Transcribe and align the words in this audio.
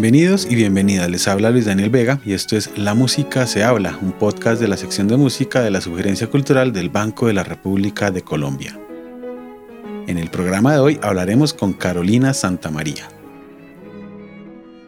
Bienvenidos 0.00 0.46
y 0.48 0.54
bienvenidas, 0.54 1.10
les 1.10 1.26
habla 1.26 1.50
Luis 1.50 1.64
Daniel 1.64 1.90
Vega 1.90 2.20
y 2.24 2.32
esto 2.32 2.56
es 2.56 2.70
La 2.78 2.94
Música 2.94 3.48
se 3.48 3.64
habla, 3.64 3.98
un 4.00 4.12
podcast 4.12 4.60
de 4.60 4.68
la 4.68 4.76
sección 4.76 5.08
de 5.08 5.16
música 5.16 5.60
de 5.60 5.72
la 5.72 5.80
Sugerencia 5.80 6.30
Cultural 6.30 6.72
del 6.72 6.88
Banco 6.88 7.26
de 7.26 7.32
la 7.32 7.42
República 7.42 8.12
de 8.12 8.22
Colombia. 8.22 8.78
En 10.06 10.16
el 10.16 10.30
programa 10.30 10.72
de 10.72 10.78
hoy 10.78 11.00
hablaremos 11.02 11.52
con 11.52 11.72
Carolina 11.72 12.32
Santamaría. 12.32 13.08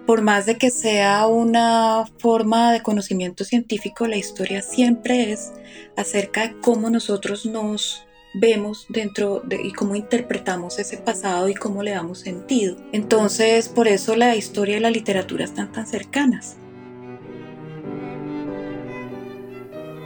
Por 0.07 0.22
más 0.22 0.46
de 0.46 0.58
que 0.58 0.70
sea 0.70 1.27
una 1.27 2.04
forma 2.18 2.72
de 2.72 2.80
conocimiento 2.80 3.42
científico, 3.42 4.07
la 4.07 4.16
historia 4.16 4.63
siempre 4.63 5.32
es 5.32 5.50
acerca 5.96 6.43
de 6.43 6.61
cómo 6.61 6.88
nosotros 6.88 7.46
nos 7.46 8.04
vemos 8.34 8.86
dentro 8.89 9.40
de 9.44 9.61
y 9.62 9.72
cómo 9.72 9.96
interpretamos 9.96 10.79
ese 10.79 10.96
pasado 10.98 11.48
y 11.48 11.54
cómo 11.54 11.82
le 11.82 11.93
damos 11.93 12.21
sentido. 12.21 12.76
Entonces, 12.93 13.68
por 13.68 13.88
eso 13.88 14.16
la 14.16 14.36
historia 14.36 14.76
y 14.76 14.80
la 14.80 14.90
literatura 14.90 15.44
están 15.44 15.72
tan 15.72 15.86
cercanas. 15.86 16.57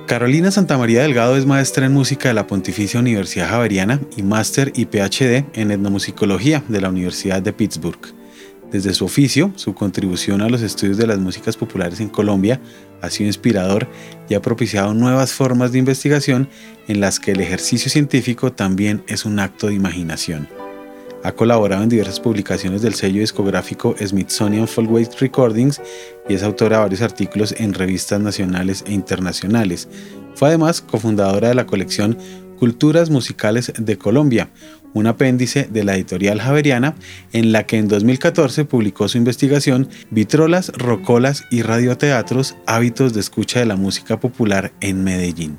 Carolina 0.07 0.51
Santamaría 0.51 1.01
Delgado 1.01 1.37
es 1.37 1.47
maestra 1.47 1.87
en 1.87 1.93
música 1.93 2.29
de 2.29 2.35
la 2.35 2.47
Pontificia 2.47 3.01
Universidad 3.01 3.49
Javeriana 3.49 4.01
y 4.17 4.23
máster 4.23 4.71
y 4.75 4.85
PhD 4.85 5.47
en 5.55 5.71
etnomusicología 5.71 6.63
de 6.69 6.81
la 6.83 6.91
Universidad 6.91 7.41
de 7.41 7.55
Pittsburgh. 7.55 8.24
Desde 8.75 8.93
su 8.93 9.05
oficio, 9.05 9.53
su 9.55 9.73
contribución 9.73 10.41
a 10.41 10.49
los 10.49 10.61
estudios 10.61 10.97
de 10.97 11.07
las 11.07 11.21
músicas 11.21 11.57
populares 11.57 12.01
en 12.01 12.09
Colombia 12.09 12.61
ha 13.03 13.09
sido 13.09 13.29
inspirador 13.29 13.87
y 14.29 14.35
ha 14.35 14.43
propiciado 14.43 14.93
nuevas 14.95 15.33
formas 15.33 15.71
de 15.71 15.79
investigación 15.79 16.49
en 16.89 16.99
las 16.99 17.21
que 17.21 17.31
el 17.31 17.41
ejercicio 17.41 17.89
científico 17.89 18.53
también 18.53 19.05
es 19.07 19.27
un 19.27 19.39
acto 19.39 19.69
de 19.69 19.75
imaginación. 19.75 20.49
Ha 21.23 21.31
colaborado 21.31 21.85
en 21.85 21.89
diversas 21.89 22.19
publicaciones 22.19 22.83
del 22.83 22.95
sello 22.95 23.21
discográfico 23.21 23.95
Smithsonian 24.05 24.67
Folkways 24.67 25.21
Recordings 25.21 25.81
y 26.29 26.35
es 26.35 26.43
autora 26.43 26.79
de 26.79 26.83
varios 26.83 27.03
artículos 27.03 27.55
en 27.57 27.75
revistas 27.75 28.21
nacionales 28.21 28.83
e 28.89 28.93
internacionales. 28.93 29.89
Fue 30.35 30.49
además 30.49 30.81
cofundadora 30.81 31.47
de 31.47 31.55
la 31.55 31.67
colección 31.67 32.19
Culturas 32.59 33.11
Musicales 33.11 33.73
de 33.77 33.99
Colombia, 33.99 34.51
un 34.93 35.07
apéndice 35.07 35.69
de 35.71 35.85
la 35.85 35.95
editorial 35.95 36.41
Javeriana, 36.41 36.95
en 37.33 37.53
la 37.53 37.67
que 37.67 37.79
en 37.79 37.89
2014 37.89 38.65
publicó 38.65 39.09
su 39.09 39.19
investigación 39.19 39.89
Vitrolas, 40.11 40.73
Rocolas 40.77 41.45
y 41.51 41.63
Radioteatros, 41.63 42.57
hábitos 42.67 43.13
de 43.13 43.21
escucha 43.21 43.61
de 43.61 43.67
la 43.67 43.77
música 43.77 44.21
popular 44.21 44.73
en 44.81 45.05
Medellín. 45.05 45.59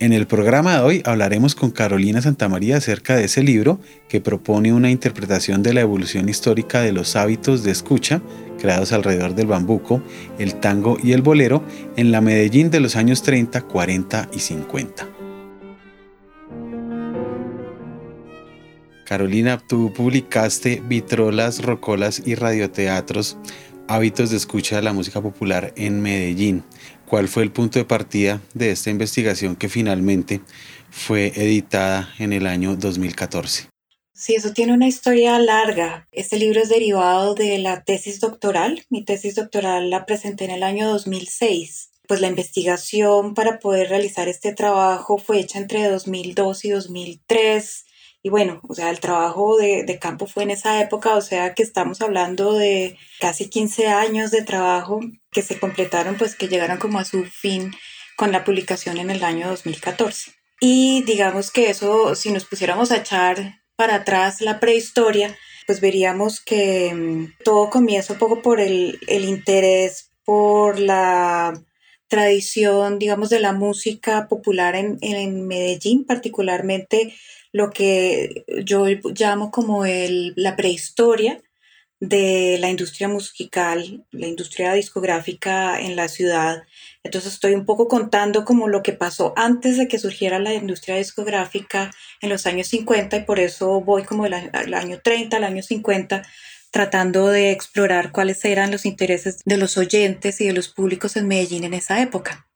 En 0.00 0.12
el 0.12 0.28
programa 0.28 0.74
de 0.74 0.82
hoy 0.82 1.02
hablaremos 1.04 1.56
con 1.56 1.72
Carolina 1.72 2.22
Santamaría 2.22 2.76
acerca 2.76 3.16
de 3.16 3.24
ese 3.24 3.42
libro 3.42 3.80
que 4.08 4.20
propone 4.20 4.72
una 4.72 4.90
interpretación 4.90 5.64
de 5.64 5.74
la 5.74 5.80
evolución 5.80 6.28
histórica 6.28 6.80
de 6.80 6.92
los 6.92 7.16
hábitos 7.16 7.64
de 7.64 7.72
escucha 7.72 8.22
creados 8.58 8.92
alrededor 8.92 9.34
del 9.34 9.46
bambuco, 9.46 10.02
el 10.38 10.56
tango 10.56 10.98
y 11.02 11.12
el 11.12 11.22
bolero 11.22 11.62
en 11.96 12.12
la 12.12 12.20
Medellín 12.20 12.70
de 12.70 12.80
los 12.80 12.96
años 12.96 13.22
30, 13.22 13.62
40 13.62 14.28
y 14.32 14.40
50. 14.40 15.17
Carolina, 19.08 19.58
tú 19.58 19.90
publicaste 19.94 20.82
Vitrolas, 20.84 21.62
Rocolas 21.62 22.20
y 22.26 22.34
Radioteatros, 22.34 23.38
hábitos 23.86 24.30
de 24.30 24.36
escucha 24.36 24.76
de 24.76 24.82
la 24.82 24.92
música 24.92 25.22
popular 25.22 25.72
en 25.76 26.02
Medellín. 26.02 26.62
¿Cuál 27.06 27.26
fue 27.28 27.42
el 27.42 27.50
punto 27.50 27.78
de 27.78 27.86
partida 27.86 28.42
de 28.52 28.70
esta 28.70 28.90
investigación 28.90 29.56
que 29.56 29.70
finalmente 29.70 30.42
fue 30.90 31.32
editada 31.36 32.10
en 32.18 32.34
el 32.34 32.46
año 32.46 32.76
2014? 32.76 33.70
Sí, 34.12 34.34
eso 34.34 34.52
tiene 34.52 34.74
una 34.74 34.88
historia 34.88 35.38
larga. 35.38 36.06
Este 36.12 36.36
libro 36.36 36.60
es 36.60 36.68
derivado 36.68 37.34
de 37.34 37.56
la 37.56 37.84
tesis 37.84 38.20
doctoral. 38.20 38.84
Mi 38.90 39.06
tesis 39.06 39.36
doctoral 39.36 39.88
la 39.88 40.04
presenté 40.04 40.44
en 40.44 40.50
el 40.50 40.62
año 40.62 40.86
2006. 40.86 41.92
Pues 42.06 42.20
la 42.20 42.28
investigación 42.28 43.32
para 43.32 43.58
poder 43.58 43.88
realizar 43.88 44.28
este 44.28 44.52
trabajo 44.52 45.16
fue 45.16 45.40
hecha 45.40 45.58
entre 45.58 45.88
2002 45.88 46.66
y 46.66 46.70
2003 46.70 47.86
y 48.22 48.30
bueno, 48.30 48.60
o 48.68 48.74
sea, 48.74 48.90
el 48.90 49.00
trabajo 49.00 49.56
de, 49.56 49.84
de, 49.84 49.98
campo 49.98 50.26
fue 50.26 50.42
en 50.42 50.50
esa 50.50 50.80
época, 50.80 51.14
o 51.14 51.20
sea 51.20 51.54
que 51.54 51.62
estamos 51.62 52.00
hablando 52.00 52.54
de 52.54 52.98
casi 53.20 53.48
15 53.48 53.88
años 53.88 54.30
de 54.30 54.42
trabajo 54.42 55.00
que 55.30 55.42
se 55.42 55.58
completaron, 55.58 56.16
pues 56.16 56.34
que 56.34 56.48
llegaron 56.48 56.78
como 56.78 56.98
a 56.98 57.04
su 57.04 57.24
fin 57.24 57.72
con 58.16 58.32
la 58.32 58.44
publicación 58.44 58.98
en 58.98 59.10
el 59.10 59.22
año 59.22 59.48
2014. 59.48 60.32
Y 60.60 61.04
digamos 61.04 61.52
que 61.52 61.70
eso, 61.70 62.14
si 62.16 62.32
nos 62.32 62.44
pusiéramos 62.44 62.90
a 62.90 62.96
echar 62.96 63.60
para 63.76 63.96
atrás 63.96 64.40
la 64.40 64.58
prehistoria, 64.58 65.36
pues 65.66 65.80
veríamos 65.80 66.40
que 66.40 66.92
mm, 66.92 67.44
todo 67.44 67.70
comienza 67.70 68.14
un 68.14 68.18
poco 68.18 68.42
por 68.42 68.60
el, 68.60 68.98
el 69.06 69.24
interés 69.24 70.10
por 70.24 70.80
la 70.80 71.54
tradición, 72.08 72.98
digamos, 72.98 73.30
de 73.30 73.38
la 73.38 73.52
música 73.52 74.28
popular 74.28 74.74
en, 74.74 74.98
en 75.00 75.46
Medellín, 75.46 76.04
particularmente 76.04 77.14
lo 77.52 77.70
que 77.70 78.44
yo 78.64 78.86
llamo 78.86 79.50
como 79.50 79.84
el, 79.84 80.32
la 80.36 80.56
prehistoria 80.56 81.40
de 82.00 82.58
la 82.60 82.70
industria 82.70 83.08
musical, 83.08 84.06
la 84.12 84.26
industria 84.28 84.72
discográfica 84.72 85.80
en 85.80 85.96
la 85.96 86.08
ciudad. 86.08 86.62
Entonces 87.02 87.32
estoy 87.32 87.54
un 87.54 87.64
poco 87.64 87.88
contando 87.88 88.44
como 88.44 88.68
lo 88.68 88.82
que 88.82 88.92
pasó 88.92 89.32
antes 89.36 89.76
de 89.76 89.88
que 89.88 89.98
surgiera 89.98 90.38
la 90.38 90.54
industria 90.54 90.96
discográfica 90.96 91.90
en 92.20 92.28
los 92.28 92.46
años 92.46 92.68
50 92.68 93.16
y 93.16 93.24
por 93.24 93.40
eso 93.40 93.80
voy 93.80 94.04
como 94.04 94.26
el, 94.26 94.34
año 94.34 95.00
30, 95.02 95.36
el 95.36 95.44
año 95.44 95.62
50, 95.62 96.22
tratando 96.70 97.28
de 97.28 97.50
explorar 97.50 98.12
cuáles 98.12 98.44
eran 98.44 98.70
los 98.70 98.86
intereses 98.86 99.40
de 99.44 99.56
los 99.56 99.76
oyentes 99.76 100.40
y 100.40 100.46
de 100.46 100.52
los 100.52 100.68
públicos 100.68 101.16
en 101.16 101.26
Medellín 101.26 101.64
en 101.64 101.74
esa 101.74 102.00
época. 102.00 102.46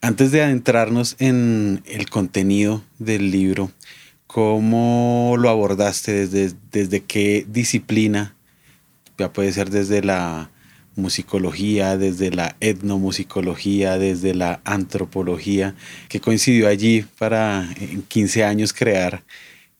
Antes 0.00 0.30
de 0.30 0.42
adentrarnos 0.42 1.16
en 1.18 1.82
el 1.86 2.08
contenido 2.08 2.84
del 2.98 3.30
libro, 3.30 3.72
¿cómo 4.28 5.34
lo 5.36 5.48
abordaste? 5.48 6.28
¿Desde, 6.28 6.56
desde 6.70 7.00
qué 7.00 7.44
disciplina? 7.48 8.36
Ya 9.18 9.32
puede 9.32 9.52
ser 9.52 9.70
desde 9.70 10.04
la 10.04 10.50
musicología, 10.94 11.96
desde 11.96 12.30
la 12.30 12.56
etnomusicología, 12.60 13.98
desde 13.98 14.34
la 14.34 14.60
antropología, 14.64 15.74
que 16.08 16.20
coincidió 16.20 16.68
allí 16.68 17.04
para 17.18 17.68
en 17.80 18.02
15 18.02 18.44
años 18.44 18.72
crear 18.72 19.24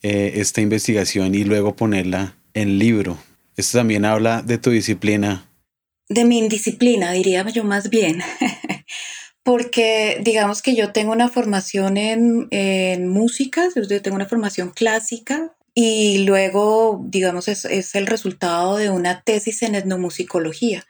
eh, 0.03 0.33
esta 0.37 0.61
investigación 0.61 1.35
y 1.35 1.45
luego 1.45 1.77
ponerla 1.77 2.35
en 2.55 2.79
libro. 2.79 3.19
Esto 3.57 3.79
también 3.79 4.05
habla 4.05 4.43
de 4.43 4.59
tu 4.59 4.71
disciplina. 4.71 5.45
De 6.09 6.25
mi 6.25 6.39
indisciplina, 6.39 7.13
diría 7.13 7.47
yo 7.51 7.65
más 7.65 7.91
bien. 7.91 8.23
porque 9.49 10.21
digamos 10.23 10.61
que 10.61 10.75
yo 10.75 10.93
tengo 10.93 11.11
una 11.11 11.31
formación 11.31 11.97
en, 11.97 12.49
en 12.51 13.09
música, 13.09 13.67
yo 13.75 14.03
tengo 14.03 14.15
una 14.15 14.29
formación 14.29 14.73
clásica 14.73 15.57
y 15.73 16.19
luego, 16.27 17.03
digamos, 17.07 17.49
es, 17.49 17.65
es 17.65 17.95
el 17.95 18.07
resultado 18.07 18.77
de 18.77 18.91
una 18.91 19.23
tesis 19.23 19.63
en 19.63 19.75
etnomusicología. 19.75 20.85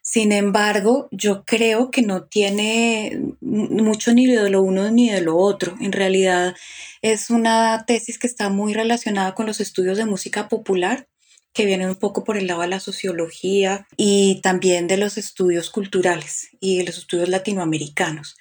Sin 0.00 0.32
embargo, 0.32 1.06
yo 1.12 1.44
creo 1.44 1.92
que 1.92 2.02
no 2.02 2.24
tiene 2.24 3.20
mucho 3.40 4.12
ni 4.12 4.26
de 4.26 4.50
lo 4.50 4.62
uno 4.62 4.90
ni 4.90 5.08
de 5.08 5.20
lo 5.20 5.36
otro. 5.36 5.76
En 5.80 5.92
realidad 5.92 6.56
es 7.02 7.30
una 7.30 7.84
tesis 7.86 8.18
que 8.18 8.26
está 8.26 8.48
muy 8.48 8.74
relacionada 8.74 9.36
con 9.36 9.46
los 9.46 9.60
estudios 9.60 9.96
de 9.96 10.06
música 10.06 10.48
popular 10.48 11.06
que 11.52 11.66
vienen 11.66 11.88
un 11.88 11.96
poco 11.96 12.24
por 12.24 12.36
el 12.36 12.46
lado 12.46 12.62
de 12.62 12.68
la 12.68 12.80
sociología 12.80 13.86
y 13.96 14.40
también 14.42 14.86
de 14.88 14.96
los 14.96 15.18
estudios 15.18 15.70
culturales 15.70 16.48
y 16.60 16.78
de 16.78 16.84
los 16.84 16.98
estudios 16.98 17.28
latinoamericanos. 17.28 18.36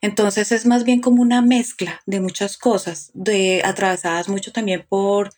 Entonces 0.00 0.52
es 0.52 0.66
más 0.66 0.84
bien 0.84 1.00
como 1.00 1.22
una 1.22 1.42
mezcla 1.42 2.00
de 2.06 2.20
muchas 2.20 2.56
cosas, 2.56 3.10
de, 3.14 3.62
atravesadas 3.64 4.28
mucho 4.28 4.52
también 4.52 4.84
por 4.88 5.28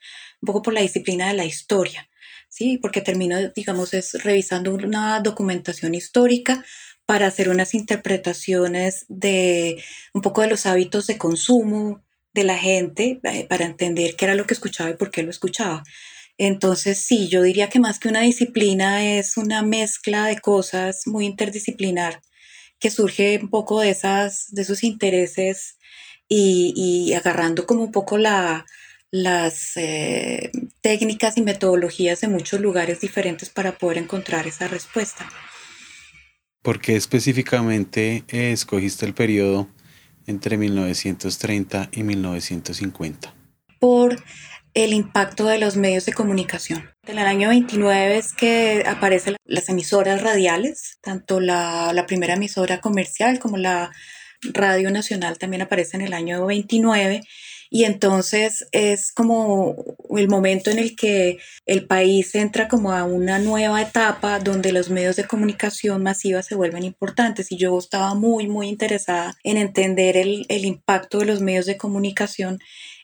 un 0.40 0.46
poco 0.46 0.62
por 0.62 0.74
la 0.74 0.80
disciplina 0.80 1.28
de 1.28 1.34
la 1.34 1.44
historia, 1.44 2.08
¿sí? 2.48 2.78
Porque 2.78 3.00
termino, 3.00 3.36
digamos, 3.54 3.92
es 3.94 4.22
revisando 4.24 4.72
una 4.72 5.20
documentación 5.20 5.94
histórica 5.94 6.64
para 7.04 7.26
hacer 7.26 7.48
unas 7.48 7.74
interpretaciones 7.74 9.06
de 9.08 9.82
un 10.12 10.22
poco 10.22 10.42
de 10.42 10.48
los 10.48 10.66
hábitos 10.66 11.06
de 11.06 11.18
consumo 11.18 12.02
de 12.34 12.44
la 12.44 12.58
gente, 12.58 13.20
eh, 13.22 13.46
para 13.48 13.64
entender 13.64 14.14
qué 14.14 14.26
era 14.26 14.34
lo 14.34 14.46
que 14.46 14.54
escuchaba 14.54 14.90
y 14.90 14.94
por 14.94 15.10
qué 15.10 15.22
lo 15.22 15.30
escuchaba. 15.30 15.82
Entonces, 16.38 17.00
sí, 17.00 17.28
yo 17.28 17.42
diría 17.42 17.68
que 17.68 17.80
más 17.80 17.98
que 17.98 18.08
una 18.08 18.20
disciplina 18.20 19.04
es 19.04 19.36
una 19.36 19.62
mezcla 19.62 20.26
de 20.26 20.38
cosas 20.38 21.02
muy 21.06 21.26
interdisciplinar 21.26 22.22
que 22.78 22.90
surge 22.90 23.40
un 23.42 23.50
poco 23.50 23.80
de, 23.80 23.90
esas, 23.90 24.46
de 24.50 24.62
esos 24.62 24.84
intereses 24.84 25.78
y, 26.28 27.12
agarrando 27.14 27.66
como 27.66 27.82
un 27.82 27.92
poco 27.92 28.18
la, 28.18 28.66
las 29.10 29.76
eh, 29.76 30.52
técnicas 30.80 31.36
y 31.36 31.42
metodologías 31.42 32.20
de 32.20 32.28
muchos 32.28 32.60
lugares 32.60 33.00
diferentes 33.00 33.50
para 33.50 33.76
poder 33.76 33.98
encontrar 33.98 34.46
esa 34.46 34.68
respuesta. 34.68 35.28
¿Por 36.62 36.80
qué 36.80 36.96
específicamente 36.96 38.24
escogiste 38.28 39.06
el 39.06 39.14
periodo 39.14 39.68
entre 40.26 40.56
1930 40.56 41.88
y 41.92 42.02
1950? 42.02 43.34
Por 43.80 44.22
el 44.84 44.92
impacto 44.92 45.46
de 45.46 45.58
los 45.58 45.76
medios 45.76 46.06
de 46.06 46.12
comunicación. 46.12 46.90
En 47.06 47.18
el 47.18 47.26
año 47.26 47.48
29 47.48 48.16
es 48.16 48.32
que 48.32 48.84
aparecen 48.86 49.36
las 49.44 49.68
emisoras 49.68 50.22
radiales, 50.22 50.98
tanto 51.00 51.40
la, 51.40 52.04
primera 52.06 52.34
emisora 52.34 52.80
comercial 52.80 53.38
como 53.38 53.56
la 53.56 53.90
Radio 54.40 54.90
Nacional 54.92 55.36
también 55.36 55.62
aparece 55.62 55.96
en 55.96 56.02
el 56.02 56.12
año 56.12 56.46
29 56.46 57.22
y 57.70 57.84
entonces 57.84 58.66
es 58.70 59.10
como 59.10 59.96
el 60.16 60.28
momento 60.28 60.70
en 60.70 60.78
el 60.78 60.94
que 60.94 61.38
el 61.66 61.86
país 61.86 62.34
entra 62.36 62.68
como 62.68 62.92
a 62.92 63.02
una 63.02 63.40
nueva 63.40 63.82
etapa 63.82 64.38
donde 64.38 64.70
los 64.70 64.90
medios 64.90 65.16
de 65.16 65.24
comunicación 65.24 66.04
masiva 66.04 66.42
se 66.42 66.54
vuelven 66.54 66.84
importantes 66.84 67.50
y 67.50 67.56
yo 67.56 67.76
estaba 67.76 68.14
muy 68.14 68.46
muy 68.46 68.68
interesada 68.68 69.36
en 69.42 69.56
entender 69.56 70.16
el 70.16 70.64
impacto 70.64 71.18
de 71.18 71.26
los 71.26 71.40
medios 71.40 71.66
de 71.66 71.76
comunicación 71.76 72.60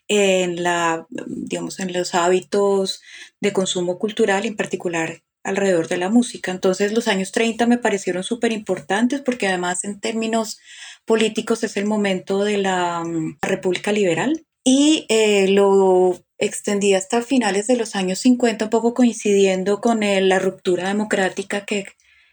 en 0.08 0.62
la 0.62 1.06
digamos 1.10 1.80
en 1.80 1.92
los 1.92 2.14
hábitos 2.14 3.00
de 3.40 3.52
consumo 3.52 3.98
cultural 3.98 4.44
en 4.44 4.56
particular 4.56 5.22
alrededor 5.44 5.88
de 5.88 5.98
la 5.98 6.08
música. 6.08 6.50
Entonces 6.50 6.92
los 6.92 7.06
años 7.06 7.30
30 7.30 7.66
me 7.66 7.78
parecieron 7.78 8.24
súper 8.24 8.52
importantes 8.52 9.20
porque 9.20 9.46
además 9.46 9.84
en 9.84 10.00
términos 10.00 10.58
políticos 11.04 11.62
es 11.62 11.76
el 11.76 11.84
momento 11.84 12.44
de 12.44 12.58
la 12.58 13.04
mm, 13.04 13.38
República 13.42 13.92
Liberal 13.92 14.44
y 14.64 15.04
eh, 15.10 15.48
lo 15.48 16.18
extendí 16.38 16.94
hasta 16.94 17.22
finales 17.22 17.66
de 17.66 17.76
los 17.76 17.94
años 17.94 18.18
50, 18.20 18.64
un 18.64 18.70
poco 18.70 18.94
coincidiendo 18.94 19.80
con 19.80 20.00
la 20.00 20.38
ruptura 20.38 20.88
democrática 20.88 21.64
que, 21.66 21.84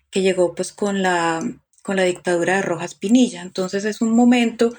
que 0.09 0.21
llegó 0.21 0.55
pues 0.55 0.71
con 0.71 1.01
la, 1.01 1.41
con 1.83 1.97
la 1.97 2.03
dictadura 2.03 2.55
de 2.55 2.61
Rojas 2.61 2.95
Pinilla. 2.95 3.41
Entonces 3.41 3.83
es 3.85 4.01
un 4.01 4.15
momento 4.15 4.73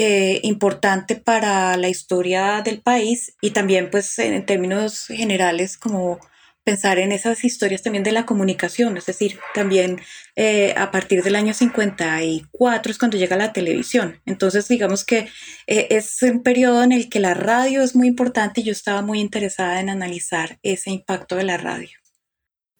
eh, 0.00 0.38
importante 0.44 1.16
para 1.16 1.76
la 1.76 1.88
historia 1.88 2.62
del 2.62 2.80
país 2.80 3.34
y 3.40 3.50
también 3.50 3.90
pues 3.90 4.16
en 4.20 4.46
términos 4.46 5.06
generales 5.08 5.76
como 5.76 6.20
pensar 6.62 7.00
en 7.00 7.10
esas 7.10 7.42
historias 7.42 7.82
también 7.82 8.04
de 8.04 8.12
la 8.12 8.24
comunicación, 8.24 8.96
es 8.96 9.06
decir, 9.06 9.40
también 9.54 10.00
eh, 10.36 10.72
a 10.76 10.92
partir 10.92 11.24
del 11.24 11.34
año 11.34 11.52
54 11.52 12.92
es 12.92 12.96
cuando 12.96 13.16
llega 13.16 13.36
la 13.36 13.52
televisión. 13.52 14.20
Entonces, 14.24 14.68
digamos 14.68 15.04
que 15.04 15.26
eh, 15.66 15.88
es 15.90 16.22
un 16.22 16.44
periodo 16.44 16.84
en 16.84 16.92
el 16.92 17.08
que 17.08 17.18
la 17.18 17.34
radio 17.34 17.82
es 17.82 17.96
muy 17.96 18.06
importante 18.06 18.60
y 18.60 18.64
yo 18.64 18.72
estaba 18.72 19.02
muy 19.02 19.18
interesada 19.18 19.80
en 19.80 19.90
analizar 19.90 20.60
ese 20.62 20.92
impacto 20.92 21.34
de 21.34 21.42
la 21.42 21.56
radio. 21.56 21.98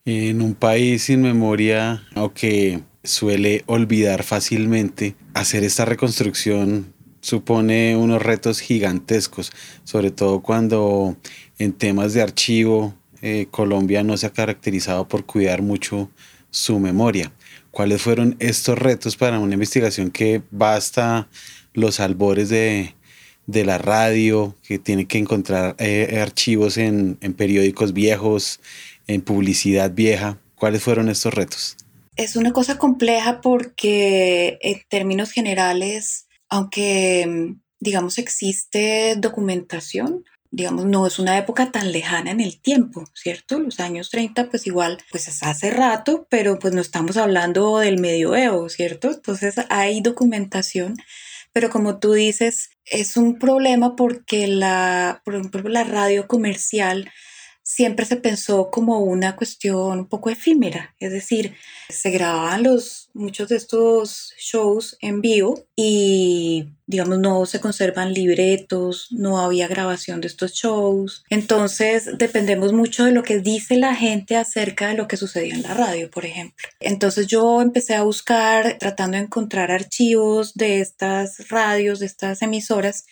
En 0.05 0.41
un 0.41 0.55
país 0.55 1.03
sin 1.03 1.23
memoria 1.23 2.07
o 2.15 2.33
que 2.33 2.79
suele 3.03 3.65
olvidar 3.67 4.23
fácilmente, 4.23 5.17
hacer 5.35 5.65
esta 5.65 5.85
reconstrucción 5.85 6.95
supone 7.21 7.97
unos 7.97 8.23
retos 8.23 8.61
gigantescos, 8.61 9.53
sobre 9.85 10.11
todo 10.11 10.41
cuando 10.41 11.17
en 11.59 11.73
temas 11.73 12.15
de 12.15 12.23
archivo 12.23 12.95
eh, 13.23 13.49
Colombia 13.51 14.03
no 14.03 14.17
se 14.17 14.27
ha 14.27 14.31
caracterizado 14.31 15.09
por 15.09 15.27
cuidar 15.27 15.63
mucho 15.63 16.11
su 16.51 16.79
memoria. 16.79 17.33
¿Cuáles 17.71 18.03
fueron 18.03 18.37
estos 18.39 18.79
retos 18.79 19.17
para 19.17 19.39
una 19.39 19.55
investigación 19.55 20.11
que 20.11 20.43
va 20.51 20.75
hasta 20.75 21.29
los 21.75 22.01
albores 22.01 22.49
de, 22.49 22.95
la 23.47 23.79
radio, 23.79 24.57
que 24.63 24.79
tiene 24.79 25.07
que 25.07 25.19
encontrar 25.19 25.75
eh, 25.79 26.19
archivos 26.21 26.77
en, 26.77 27.17
periódicos 27.37 27.93
viejos, 27.93 28.61
en 29.07 29.21
publicidad 29.21 29.93
vieja? 29.93 30.39
¿Cuáles 30.55 30.83
fueron 30.83 31.09
estos 31.09 31.35
retos? 31.35 31.77
Es 32.17 32.35
una 32.35 32.53
cosa 32.53 32.79
compleja 32.79 33.41
porque 33.41 34.59
en 34.61 34.81
términos 34.89 35.31
generales, 35.31 36.28
aunque 36.49 37.57
digamos 37.81 38.19
existe 38.19 39.15
documentación, 39.17 40.25
digamos, 40.51 40.87
no 40.87 41.07
es 41.07 41.19
una 41.19 41.37
época 41.37 41.71
tan 41.71 41.93
lejana 41.93 42.31
en 42.31 42.41
el 42.41 42.61
tiempo, 42.61 43.05
¿cierto? 43.15 43.59
Los 43.59 43.81
años 43.81 44.11
30, 44.11 44.49
pues 44.49 44.67
igual, 44.67 44.99
pues 45.11 45.29
es 45.29 45.43
hace 45.43 45.71
rato, 45.71 46.27
pero 46.31 46.59
pues 46.59 46.73
no 46.73 46.81
estamos 46.81 47.17
hablando 47.17 47.79
del 47.79 48.01
medioevo, 48.01 48.69
¿cierto? 48.69 49.11
Entonces 49.11 49.57
hay 49.69 50.01
documentación, 50.01 50.97
pero 51.53 51.71
como 51.71 51.99
tú 51.99 52.13
dices, 52.13 52.71
es 52.87 53.17
un 53.17 53.39
problema 53.39 53.95
porque 53.95 54.47
la, 54.47 55.21
por 55.25 55.35
ejemplo, 55.35 55.69
la 55.69 55.85
radio 55.85 56.27
comercial 56.27 57.11
siempre 57.69 58.07
se 58.07 58.17
pensó 58.17 58.71
como 58.71 59.01
una 59.01 59.37
cuestión 59.37 59.99
un 59.99 60.07
poco 60.07 60.31
efímera, 60.31 60.95
es 61.01 61.13
decir, 61.13 61.55
se 61.91 62.11
grababan 62.11 62.63
los, 62.63 63.11
muchos 63.13 63.51
de 63.51 63.57
estos 63.57 64.33
shows 64.39 64.97
en 65.03 65.21
vivo 65.21 65.67
y 65.77 66.71
digamos 66.87 67.19
no 67.19 67.45
se 67.45 67.61
conservan 67.61 68.15
libretos, 68.15 69.09
no 69.11 69.39
había 69.39 69.69
grabación 69.69 70.23
de 70.23 70.29
estos 70.29 70.55
shows, 70.55 71.25
entonces 71.29 72.17
dependemos 72.17 72.73
mucho 72.73 73.05
de 73.05 73.13
lo 73.13 73.23
que 73.23 73.39
dice 73.39 73.77
la 73.77 73.95
gente 73.95 74.37
acerca 74.37 74.89
de 74.89 74.95
lo 74.95 75.07
que 75.07 75.19
sucedía 75.19 75.55
en 75.55 75.63
la 75.63 75.75
radio, 75.75 76.11
por 76.11 76.25
ejemplo. 76.25 76.67
Entonces 76.81 77.27
yo 77.27 77.61
empecé 77.61 77.95
a 77.95 78.03
buscar 78.03 78.79
tratando 78.79 79.19
de 79.19 79.25
encontrar 79.25 79.71
archivos 79.71 80.55
de 80.55 80.81
estas 80.81 81.51
radios, 81.51 81.99
de 81.99 82.07
estas 82.07 82.41
emisoras 82.41 83.05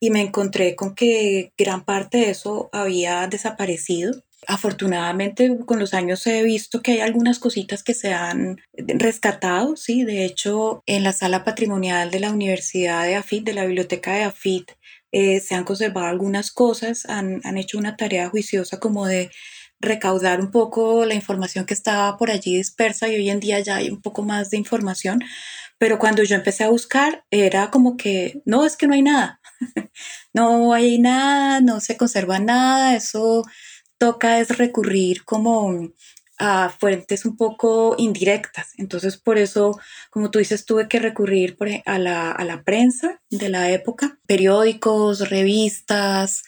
y 0.00 0.10
me 0.10 0.22
encontré 0.22 0.74
con 0.74 0.94
que 0.94 1.52
gran 1.56 1.84
parte 1.84 2.18
de 2.18 2.30
eso 2.30 2.70
había 2.72 3.26
desaparecido. 3.28 4.14
Afortunadamente 4.48 5.58
con 5.66 5.78
los 5.78 5.92
años 5.92 6.26
he 6.26 6.42
visto 6.42 6.80
que 6.80 6.92
hay 6.92 7.00
algunas 7.00 7.38
cositas 7.38 7.82
que 7.82 7.92
se 7.92 8.14
han 8.14 8.58
rescatado, 8.72 9.76
sí, 9.76 10.04
de 10.04 10.24
hecho 10.24 10.82
en 10.86 11.04
la 11.04 11.12
sala 11.12 11.44
patrimonial 11.44 12.10
de 12.10 12.20
la 12.20 12.32
Universidad 12.32 13.04
de 13.04 13.16
AFIT, 13.16 13.44
de 13.44 13.52
la 13.52 13.66
biblioteca 13.66 14.14
de 14.14 14.22
AFIT, 14.24 14.72
eh, 15.12 15.40
se 15.40 15.54
han 15.54 15.64
conservado 15.64 16.06
algunas 16.06 16.52
cosas, 16.52 17.04
han, 17.06 17.42
han 17.44 17.58
hecho 17.58 17.76
una 17.76 17.96
tarea 17.96 18.30
juiciosa 18.30 18.80
como 18.80 19.06
de 19.06 19.30
recaudar 19.80 20.40
un 20.40 20.50
poco 20.50 21.04
la 21.04 21.14
información 21.14 21.66
que 21.66 21.74
estaba 21.74 22.16
por 22.16 22.30
allí 22.30 22.56
dispersa 22.56 23.08
y 23.08 23.16
hoy 23.16 23.30
en 23.30 23.40
día 23.40 23.60
ya 23.60 23.76
hay 23.76 23.90
un 23.90 24.00
poco 24.00 24.22
más 24.22 24.50
de 24.50 24.58
información, 24.58 25.20
pero 25.80 25.98
cuando 25.98 26.22
yo 26.22 26.36
empecé 26.36 26.64
a 26.64 26.68
buscar 26.68 27.24
era 27.30 27.70
como 27.70 27.96
que, 27.96 28.42
no, 28.44 28.66
es 28.66 28.76
que 28.76 28.86
no 28.86 28.92
hay 28.92 29.00
nada, 29.00 29.40
no 30.34 30.74
hay 30.74 30.98
nada, 30.98 31.62
no 31.62 31.80
se 31.80 31.96
conserva 31.96 32.38
nada, 32.38 32.94
eso 32.94 33.44
toca 33.96 34.40
es 34.40 34.58
recurrir 34.58 35.24
como 35.24 35.94
a 36.38 36.68
fuentes 36.68 37.24
un 37.24 37.36
poco 37.36 37.94
indirectas. 37.96 38.72
Entonces, 38.76 39.16
por 39.16 39.38
eso, 39.38 39.78
como 40.10 40.30
tú 40.30 40.38
dices, 40.38 40.66
tuve 40.66 40.86
que 40.86 40.98
recurrir 40.98 41.56
a, 41.86 41.98
la, 41.98 42.30
a 42.30 42.44
la 42.44 42.62
prensa 42.62 43.22
de 43.30 43.48
la 43.48 43.70
época, 43.70 44.18
periódicos, 44.26 45.30
revistas, 45.30 46.42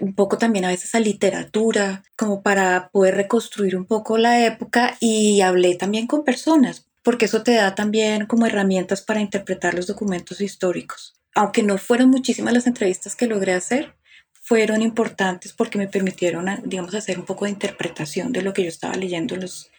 un 0.00 0.14
poco 0.14 0.38
también 0.38 0.64
a 0.64 0.68
veces 0.68 0.94
a 0.94 1.00
literatura, 1.00 2.04
como 2.16 2.42
para 2.42 2.90
poder 2.92 3.16
reconstruir 3.16 3.76
un 3.76 3.86
poco 3.86 4.16
la 4.18 4.44
época 4.46 4.96
y 5.00 5.40
hablé 5.40 5.74
también 5.74 6.06
con 6.06 6.24
personas, 6.24 6.87
porque 7.08 7.24
eso 7.24 7.42
te 7.42 7.54
da 7.54 7.74
también 7.74 8.26
como 8.26 8.44
herramientas 8.44 9.00
para 9.00 9.22
interpretar 9.22 9.72
los 9.72 9.86
documentos 9.86 10.42
históricos. 10.42 11.14
Aunque 11.34 11.62
no 11.62 11.78
fueron 11.78 12.10
muchísimas 12.10 12.52
las 12.52 12.66
entrevistas 12.66 13.16
que 13.16 13.26
logré 13.26 13.54
hacer, 13.54 13.94
fueron 14.42 14.82
importantes 14.82 15.54
porque 15.54 15.78
me 15.78 15.88
permitieron, 15.88 16.44
digamos, 16.66 16.94
hacer 16.94 17.18
un 17.18 17.24
poco 17.24 17.46
de 17.46 17.52
interpretación 17.52 18.30
de 18.30 18.42
lo 18.42 18.52
que 18.52 18.62
yo 18.62 18.68
estaba 18.68 18.94
leyendo 18.94 19.36
en 19.36 19.40
los, 19.40 19.70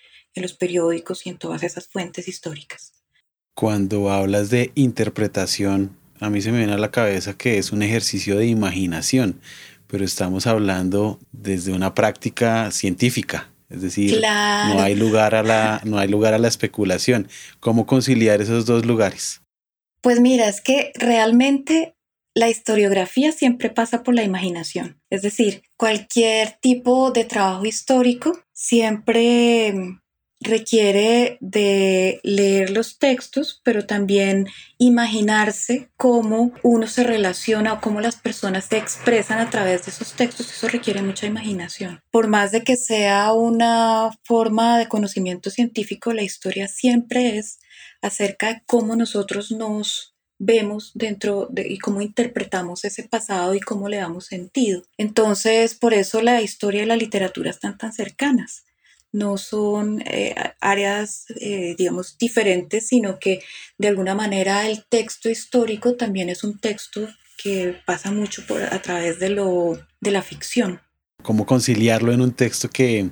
periódicos 0.58 1.28
y 1.28 1.30
en 1.30 1.38
todas 1.38 1.62
esas 1.62 1.88
fuentes 1.88 2.28
históricas. 2.28 2.94
Cuando 3.54 4.10
hablas 4.10 4.50
de 4.50 4.72
interpretación, 4.74 5.96
a 6.20 6.32
mí 6.32 6.42
se 6.42 6.52
me 6.52 6.58
viene 6.58 6.74
a 6.74 6.80
la 6.80 6.90
cabeza 6.90 7.38
que 7.38 7.60
es 7.60 7.72
un 7.72 7.84
ejercicio 7.84 8.40
de 8.40 8.48
imaginación, 8.48 9.40
pero 9.86 10.04
estamos 10.04 10.48
hablando 10.48 11.20
desde 11.32 11.74
una 11.74 11.94
práctica 11.94 12.72
científica. 12.72 13.52
Es 13.70 13.82
decir, 13.82 14.20
no, 14.22 14.82
hay 14.82 14.96
lugar 14.96 15.36
a 15.36 15.44
la, 15.44 15.82
no 15.86 16.00
hay 16.00 16.08
lugar 16.08 16.34
a 16.34 16.40
la 16.40 16.48
especulación. 16.48 17.28
¿Cómo 17.60 17.86
conciliar 17.86 18.42
esos 18.42 18.66
dos 18.66 18.86
lugares? 18.86 19.42
Pues 20.02 20.20
mira, 20.20 20.48
es 20.48 20.62
que 20.62 20.92
realmente 20.96 21.96
la 22.36 22.50
historiografía 22.50 23.32
siempre 23.32 23.70
pasa 23.70 24.02
por 24.02 24.16
la 24.16 24.24
imaginación. 24.24 25.00
Es 25.10 25.22
decir, 25.22 25.64
cualquier 25.78 26.58
tipo 26.62 27.12
de 27.12 27.26
trabajo 27.26 27.66
histórico 27.66 28.40
siempre 28.54 30.00
requiere 30.42 31.38
de 31.42 32.20
leer 32.24 32.70
los 32.70 32.98
textos, 32.98 33.62
pero 33.64 33.86
también 33.86 34.48
imaginarse 34.78 35.90
cómo 35.98 36.52
uno 36.64 36.88
se 36.88 37.04
relaciona 37.04 37.74
o 37.74 37.82
cómo 37.82 38.00
las 38.00 38.16
personas 38.16 38.66
se 38.66 38.78
expresan 38.78 39.40
a 39.40 39.50
través 39.50 39.86
de 39.86 39.92
esos 39.92 40.14
textos. 40.14 40.52
Eso 40.52 40.70
requiere 40.70 41.02
mucha 41.02 41.26
imaginación. 41.26 42.02
Por 42.12 42.28
más 42.28 42.52
de 42.52 42.64
que 42.64 42.78
sea 42.78 43.34
una 43.34 44.12
forma 44.24 44.78
de 44.78 44.88
conocimiento 44.88 45.50
científico, 45.50 46.14
la 46.14 46.24
historia 46.24 46.68
siempre 46.68 47.38
es 47.38 47.60
acerca 48.02 48.48
de 48.48 48.64
cómo 48.66 48.96
nosotros 48.96 49.52
nos 49.52 50.16
vemos 50.42 50.92
dentro 50.96 51.48
de 51.52 51.68
y 51.68 51.80
cómo 51.80 52.02
interpretamos 52.02 52.86
ese 52.86 53.04
pasado 53.04 53.56
y 53.56 53.60
cómo 53.60 53.90
le 53.90 53.98
damos 53.98 54.28
sentido. 54.28 54.84
Entonces, 54.98 55.76
por 55.76 55.94
eso 55.94 56.22
la 56.22 56.42
historia 56.42 56.84
y 56.84 56.86
la 56.86 56.96
literatura 56.96 57.50
están 57.50 57.78
tan 57.78 57.92
cercanas 57.92 58.64
no 59.12 59.38
son 59.38 60.02
eh, 60.06 60.36
áreas, 60.60 61.26
eh, 61.40 61.76
digamos, 61.78 62.18
diferentes, 62.18 62.88
sino 62.88 63.20
que 63.20 63.42
de 63.78 63.88
alguna 63.88 64.16
manera 64.16 64.68
el 64.68 64.86
texto 64.86 65.30
histórico 65.30 65.96
también 65.96 66.30
es 66.30 66.44
un 66.44 66.60
texto 66.60 67.08
que 67.42 67.76
pasa 67.86 68.12
mucho 68.12 68.46
por, 68.46 68.62
a 68.62 68.82
través 68.82 69.20
de, 69.20 69.30
lo, 69.30 69.80
de 70.02 70.12
la 70.12 70.22
ficción. 70.22 70.82
¿Cómo 71.24 71.46
conciliarlo 71.46 72.14
en 72.14 72.22
un 72.22 72.34
texto 72.34 72.70
que 72.70 73.10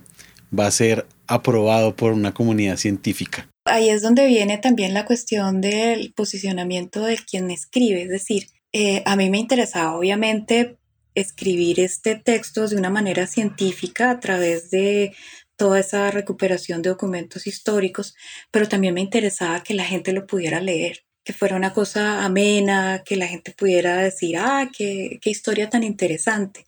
va 0.57 0.67
a 0.67 0.71
ser 0.71 1.05
aprobado 1.27 1.95
por 1.95 2.13
una 2.13 2.33
comunidad 2.33 2.77
científica? 2.77 3.49
Ahí 3.65 3.89
es 3.89 4.01
donde 4.01 4.27
viene 4.27 4.57
también 4.57 4.93
la 4.93 5.05
cuestión 5.05 5.59
del 5.59 6.13
posicionamiento 6.13 7.03
de 7.03 7.17
quien 7.17 7.51
escribe, 7.51 8.03
es 8.03 8.09
decir, 8.09 8.47
eh, 8.71 9.03
a 9.05 9.15
mí 9.15 9.29
me 9.29 9.39
interesaba 9.39 9.95
obviamente 9.95 10.77
escribir 11.15 11.79
este 11.79 12.15
texto 12.15 12.67
de 12.67 12.75
una 12.75 12.89
manera 12.89 13.27
científica 13.27 14.11
a 14.11 14.19
través 14.19 14.69
de 14.69 15.15
toda 15.57 15.79
esa 15.79 16.11
recuperación 16.11 16.81
de 16.81 16.89
documentos 16.89 17.47
históricos, 17.47 18.15
pero 18.51 18.67
también 18.69 18.93
me 18.93 19.01
interesaba 19.01 19.63
que 19.63 19.73
la 19.73 19.85
gente 19.85 20.13
lo 20.13 20.27
pudiera 20.27 20.61
leer, 20.61 21.05
que 21.23 21.33
fuera 21.33 21.57
una 21.57 21.73
cosa 21.73 22.23
amena, 22.23 23.03
que 23.05 23.17
la 23.17 23.27
gente 23.27 23.53
pudiera 23.53 23.97
decir, 23.97 24.37
ah, 24.37 24.69
qué, 24.75 25.19
historia 25.25 25.69
tan 25.69 25.83
interesante. 25.83 26.65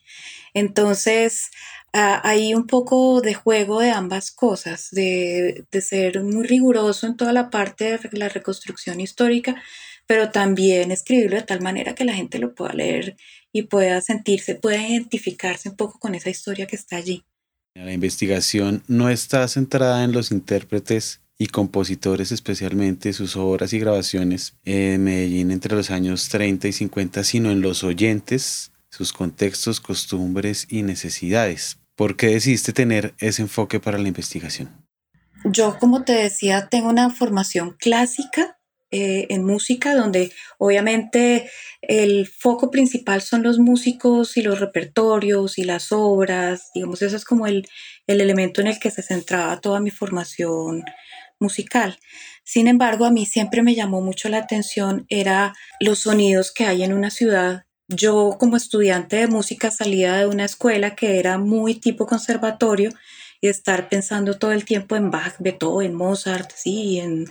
Entonces, 0.53 1.49
hay 1.93 2.53
un 2.55 2.67
poco 2.67 3.21
de 3.21 3.33
juego 3.33 3.81
de 3.81 3.91
ambas 3.91 4.31
cosas, 4.31 4.89
de, 4.91 5.65
de 5.71 5.81
ser 5.81 6.23
muy 6.23 6.45
riguroso 6.45 7.07
en 7.07 7.17
toda 7.17 7.33
la 7.33 7.49
parte 7.49 7.97
de 7.97 8.17
la 8.17 8.29
reconstrucción 8.29 8.99
histórica, 9.01 9.55
pero 10.07 10.31
también 10.31 10.91
escribirlo 10.91 11.37
de 11.37 11.43
tal 11.43 11.61
manera 11.61 11.95
que 11.95 12.05
la 12.05 12.13
gente 12.13 12.39
lo 12.39 12.55
pueda 12.55 12.73
leer 12.73 13.15
y 13.51 13.63
pueda 13.63 14.01
sentirse, 14.01 14.55
pueda 14.55 14.87
identificarse 14.87 15.69
un 15.69 15.75
poco 15.77 15.99
con 15.99 16.15
esa 16.15 16.29
historia 16.29 16.67
que 16.67 16.75
está 16.75 16.97
allí. 16.97 17.28
La 17.85 17.93
investigación 17.93 18.83
no 18.87 19.09
está 19.09 19.47
centrada 19.47 20.03
en 20.03 20.11
los 20.11 20.31
intérpretes 20.31 21.21
y 21.37 21.47
compositores, 21.47 22.33
especialmente 22.33 23.13
sus 23.13 23.37
obras 23.37 23.71
y 23.71 23.79
grabaciones 23.79 24.55
en 24.65 25.05
Medellín 25.05 25.49
entre 25.49 25.77
los 25.77 25.89
años 25.89 26.27
30 26.27 26.67
y 26.67 26.73
50, 26.73 27.23
sino 27.23 27.51
en 27.51 27.61
los 27.61 27.85
oyentes, 27.85 28.73
sus 28.89 29.13
contextos, 29.13 29.79
costumbres 29.79 30.67
y 30.69 30.83
necesidades. 30.83 31.77
¿Por 31.95 32.17
qué 32.17 32.27
decidiste 32.27 32.73
tener 32.73 33.13
ese 33.17 33.43
enfoque 33.43 33.79
para 33.79 33.97
la 33.97 34.09
investigación? 34.09 34.69
Yo, 35.45 35.79
como 35.79 36.03
te 36.03 36.11
decía, 36.11 36.67
tengo 36.67 36.89
una 36.89 37.09
formación 37.09 37.77
clásica 37.79 38.58
eh, 38.91 39.27
en 39.29 39.45
música, 39.45 39.93
donde 39.93 40.31
obviamente 40.57 41.49
el 41.81 42.27
foco 42.27 42.71
principal 42.71 43.21
son 43.21 43.43
los 43.43 43.59
músicos 43.59 44.35
y 44.37 44.41
los 44.41 44.59
repertorios 44.59 45.57
y 45.57 45.63
las 45.63 45.91
obras, 45.91 46.71
digamos, 46.73 47.01
eso 47.01 47.15
es 47.15 47.23
como 47.23 47.45
el, 47.47 47.67
el 48.07 48.19
elemento 48.19 48.61
en 48.61 48.67
el 48.67 48.79
que 48.79 48.91
se 48.91 49.03
centraba 49.03 49.61
toda 49.61 49.79
mi 49.79 49.91
formación 49.91 50.83
musical. 51.39 51.99
Sin 52.43 52.67
embargo, 52.67 53.05
a 53.05 53.11
mí 53.11 53.25
siempre 53.25 53.61
me 53.61 53.75
llamó 53.75 54.01
mucho 54.01 54.27
la 54.27 54.39
atención 54.39 55.05
era 55.09 55.53
los 55.79 55.99
sonidos 55.99 56.51
que 56.51 56.65
hay 56.65 56.83
en 56.83 56.93
una 56.93 57.11
ciudad. 57.11 57.65
Yo 57.87 58.37
como 58.39 58.57
estudiante 58.57 59.17
de 59.17 59.27
música 59.27 59.71
salía 59.71 60.15
de 60.15 60.27
una 60.27 60.45
escuela 60.45 60.95
que 60.95 61.19
era 61.19 61.37
muy 61.37 61.75
tipo 61.75 62.05
conservatorio 62.05 62.91
estar 63.41 63.87
pensando 63.87 64.37
todo 64.37 64.51
el 64.51 64.65
tiempo 64.65 64.95
en 64.95 65.11
Bach, 65.11 65.35
Beethoven, 65.39 65.93
Mozart, 65.95 66.51
sí, 66.53 66.99
en 66.99 67.25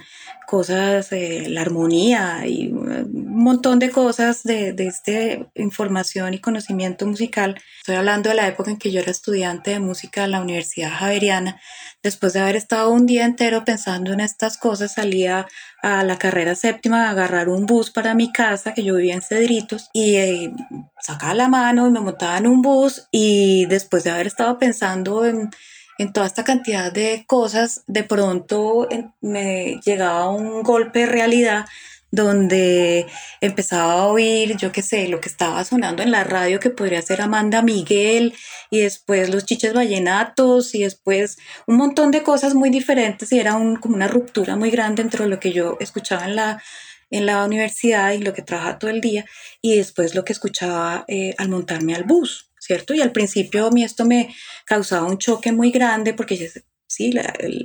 cosas, 0.46 1.12
eh, 1.12 1.46
la 1.50 1.60
armonía 1.60 2.46
y 2.46 2.68
un 2.72 3.36
montón 3.36 3.78
de 3.78 3.90
cosas 3.90 4.42
de, 4.44 4.72
de 4.72 4.86
esta 4.86 5.12
información 5.54 6.32
y 6.32 6.38
conocimiento 6.38 7.04
musical. 7.04 7.60
Estoy 7.80 7.96
hablando 7.96 8.30
de 8.30 8.36
la 8.36 8.48
época 8.48 8.70
en 8.70 8.78
que 8.78 8.90
yo 8.90 9.00
era 9.00 9.10
estudiante 9.10 9.72
de 9.72 9.80
música 9.80 10.24
en 10.24 10.30
la 10.30 10.40
Universidad 10.40 10.90
Javeriana. 10.90 11.60
Después 12.02 12.32
de 12.32 12.40
haber 12.40 12.56
estado 12.56 12.90
un 12.90 13.04
día 13.04 13.26
entero 13.26 13.64
pensando 13.66 14.12
en 14.12 14.20
estas 14.20 14.56
cosas, 14.56 14.94
salía 14.94 15.46
a 15.82 16.02
la 16.04 16.18
carrera 16.18 16.54
séptima 16.54 17.06
a 17.06 17.10
agarrar 17.10 17.50
un 17.50 17.66
bus 17.66 17.90
para 17.90 18.14
mi 18.14 18.32
casa, 18.32 18.72
que 18.72 18.82
yo 18.82 18.96
vivía 18.96 19.14
en 19.14 19.22
Cedritos, 19.22 19.90
y 19.92 20.16
eh, 20.16 20.52
sacaba 21.00 21.34
la 21.34 21.48
mano 21.48 21.86
y 21.86 21.90
me 21.90 22.00
montaba 22.00 22.38
en 22.38 22.46
un 22.46 22.62
bus 22.62 23.06
y 23.10 23.66
después 23.66 24.04
de 24.04 24.10
haber 24.10 24.26
estado 24.26 24.58
pensando 24.58 25.24
en 25.24 25.50
en 25.98 26.12
toda 26.12 26.26
esta 26.26 26.44
cantidad 26.44 26.92
de 26.92 27.24
cosas, 27.26 27.82
de 27.86 28.04
pronto 28.04 28.88
me 29.20 29.80
llegaba 29.84 30.30
un 30.30 30.62
golpe 30.62 31.00
de 31.00 31.06
realidad 31.06 31.66
donde 32.10 33.06
empezaba 33.40 33.92
a 33.94 34.06
oír, 34.06 34.56
yo 34.56 34.72
qué 34.72 34.82
sé, 34.82 35.08
lo 35.08 35.20
que 35.20 35.28
estaba 35.28 35.62
sonando 35.64 36.02
en 36.02 36.10
la 36.10 36.24
radio, 36.24 36.60
que 36.60 36.70
podría 36.70 37.02
ser 37.02 37.20
Amanda 37.20 37.62
Miguel, 37.62 38.34
y 38.70 38.80
después 38.80 39.28
los 39.28 39.44
chiches 39.44 39.74
vallenatos, 39.74 40.74
y 40.74 40.84
después 40.84 41.38
un 41.66 41.76
montón 41.76 42.10
de 42.10 42.22
cosas 42.22 42.54
muy 42.54 42.70
diferentes, 42.70 43.30
y 43.32 43.38
era 43.38 43.56
un, 43.56 43.76
como 43.76 43.94
una 43.94 44.08
ruptura 44.08 44.56
muy 44.56 44.70
grande 44.70 45.02
entre 45.02 45.26
lo 45.26 45.38
que 45.38 45.52
yo 45.52 45.76
escuchaba 45.80 46.24
en 46.24 46.36
la, 46.36 46.62
en 47.10 47.26
la 47.26 47.44
universidad 47.44 48.12
y 48.12 48.18
lo 48.18 48.32
que 48.32 48.42
trabajaba 48.42 48.78
todo 48.78 48.90
el 48.90 49.00
día, 49.00 49.26
y 49.60 49.76
después 49.76 50.14
lo 50.14 50.24
que 50.24 50.32
escuchaba 50.32 51.04
eh, 51.08 51.34
al 51.36 51.50
montarme 51.50 51.94
al 51.94 52.04
bus. 52.04 52.47
¿Cierto? 52.68 52.92
Y 52.92 53.00
al 53.00 53.12
principio 53.12 53.66
a 53.66 53.70
mí 53.70 53.82
esto 53.82 54.04
me 54.04 54.34
causaba 54.66 55.06
un 55.06 55.16
choque 55.16 55.52
muy 55.52 55.70
grande 55.70 56.12
porque 56.12 56.50
sí, 56.86 57.14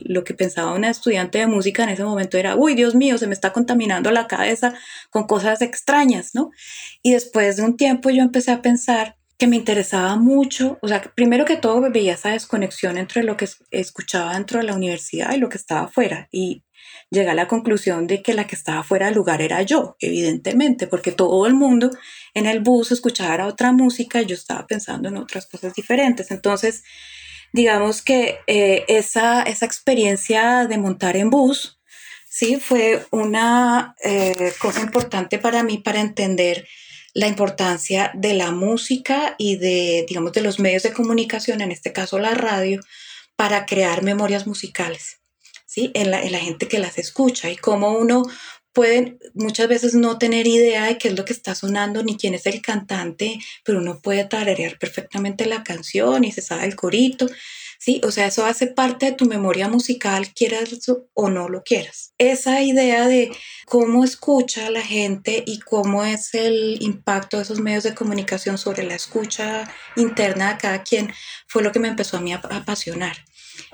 lo 0.06 0.24
que 0.24 0.34
pensaba 0.34 0.74
una 0.74 0.90
estudiante 0.90 1.40
de 1.40 1.48
música 1.48 1.84
en 1.84 1.90
ese 1.90 2.06
momento 2.06 2.38
era, 2.38 2.56
uy, 2.56 2.74
Dios 2.74 2.96
mío, 2.96 3.18
se 3.18 3.28
me 3.28 3.34
está 3.34 3.52
contaminando 3.52 4.12
la 4.12 4.28
cabeza 4.28 4.74
con 5.10 5.28
cosas 5.28 5.62
extrañas, 5.62 6.32
¿no? 6.34 6.52
Y 7.02 7.12
después 7.12 7.58
de 7.58 7.64
un 7.64 7.76
tiempo 7.76 8.12
yo 8.12 8.22
empecé 8.22 8.52
a 8.52 8.62
pensar 8.62 9.18
que 9.38 9.48
me 9.48 9.58
interesaba 9.58 10.16
mucho, 10.16 10.80
o 10.82 10.88
sea, 10.88 11.02
primero 11.02 11.44
que 11.44 11.58
todo 11.58 11.82
veía 11.92 12.14
esa 12.14 12.30
desconexión 12.30 12.98
entre 12.98 13.24
lo 13.24 13.36
que 13.36 13.50
escuchaba 13.72 14.36
dentro 14.36 14.60
de 14.60 14.66
la 14.68 14.74
universidad 14.74 15.34
y 15.34 15.38
lo 15.38 15.50
que 15.50 15.58
estaba 15.58 15.88
afuera. 15.88 16.30
Y 16.32 16.64
llegué 17.14 17.30
a 17.30 17.36
la 17.36 17.48
conclusión 17.48 18.08
de 18.08 18.22
que 18.22 18.34
la 18.34 18.48
que 18.48 18.56
estaba 18.56 18.84
fuera 18.84 19.06
del 19.06 19.16
lugar 19.16 19.42
era 19.42 19.62
yo, 19.62 19.96
evidentemente, 20.00 20.88
porque 20.88 21.12
todo 21.12 21.46
el 21.48 21.54
mundo 21.54 21.92
en 22.34 22.46
el 22.46 22.60
bus 22.60 22.92
escuchaba 22.92 23.46
otra 23.46 23.72
música 23.72 24.22
y 24.22 24.26
yo 24.26 24.36
estaba 24.36 24.68
pensando 24.68 25.08
en 25.08 25.18
otras 25.18 25.48
cosas 25.48 25.74
diferentes. 25.74 26.32
Entonces, 26.32 26.84
digamos 27.54 28.02
que 28.02 28.40
eh, 28.48 28.84
esa, 28.88 29.44
esa 29.44 29.66
experiencia 29.66 30.66
de 30.68 30.78
montar 30.78 31.16
en 31.16 31.30
bus, 31.30 31.80
sí, 32.28 32.58
fue 32.58 33.06
una 33.12 33.96
eh, 34.04 34.52
cosa 34.60 34.82
importante 34.82 35.38
para 35.38 35.64
mí 35.64 35.78
para 35.78 36.02
entender 36.02 36.68
la 37.14 37.28
importancia 37.28 38.12
de 38.16 38.34
la 38.34 38.52
música 38.52 39.36
y 39.38 39.58
de, 39.58 40.06
digamos, 40.08 40.34
de 40.34 40.42
los 40.42 40.60
medios 40.60 40.82
de 40.82 40.94
comunicación, 40.94 41.62
en 41.62 41.72
este 41.72 41.94
caso 41.94 42.18
la 42.18 42.34
radio, 42.34 42.82
para 43.36 43.68
crear 43.68 44.02
memorias 44.02 44.48
musicales. 44.48 45.23
¿Sí? 45.74 45.90
En 45.96 46.12
la, 46.12 46.40
gente 46.40 46.68
que 46.68 46.78
las 46.78 47.00
escucha 47.00 47.50
y 47.50 47.56
cómo 47.56 47.98
uno 47.98 48.24
puede 48.74 49.18
muchas 49.34 49.68
veces 49.68 49.96
no 49.96 50.20
tener 50.20 50.46
idea 50.46 50.86
de 50.86 51.00
qué 51.00 51.08
es 51.08 51.18
lo 51.18 51.26
que 51.26 51.34
está 51.34 51.56
sonando 51.56 52.04
ni 52.04 52.16
quién 52.16 52.36
es 52.36 52.46
el 52.46 52.62
cantante, 52.62 53.40
pero 53.64 53.80
uno 53.80 54.00
puede 54.00 54.24
tararear 54.26 54.78
perfectamente 54.78 55.48
la 55.48 55.64
canción 55.64 56.26
y 56.26 56.32
se 56.32 56.44
sabe 56.44 56.66
el 56.66 56.76
corito. 56.76 57.28
Sí, 57.80 58.02
o 58.04 58.12
sea, 58.12 58.28
eso 58.28 58.46
hace 58.46 58.68
parte 58.68 59.08
de 59.08 59.12
tu 59.14 59.26
memoria 59.26 59.68
musical, 59.68 60.32
quieras 60.34 60.70
o 61.14 61.30
no 61.30 61.50
lo 61.50 61.64
quieras. 61.64 62.14
Esa 62.20 62.62
idea 62.62 63.08
de 63.08 63.32
cómo 63.66 64.04
escucha 64.04 64.70
la 64.70 64.82
gente 64.84 65.44
y 65.46 65.60
cómo 65.60 66.06
es 66.06 66.34
el 66.36 66.78
impacto 66.82 67.38
de 67.38 67.44
esos 67.44 67.60
medios 67.60 67.84
de 67.84 67.96
comunicación 67.96 68.58
sobre 68.60 68.84
la 68.84 68.96
escucha 68.96 69.70
interna 69.96 70.54
de 70.54 70.60
cada 70.60 70.84
quien 70.84 71.12
fue 71.48 71.64
lo 71.64 71.72
que 71.72 71.80
me 71.80 71.90
empezó 71.90 72.18
a 72.18 72.22
mí 72.22 72.32
a 72.32 72.38
apasionar. 72.38 73.18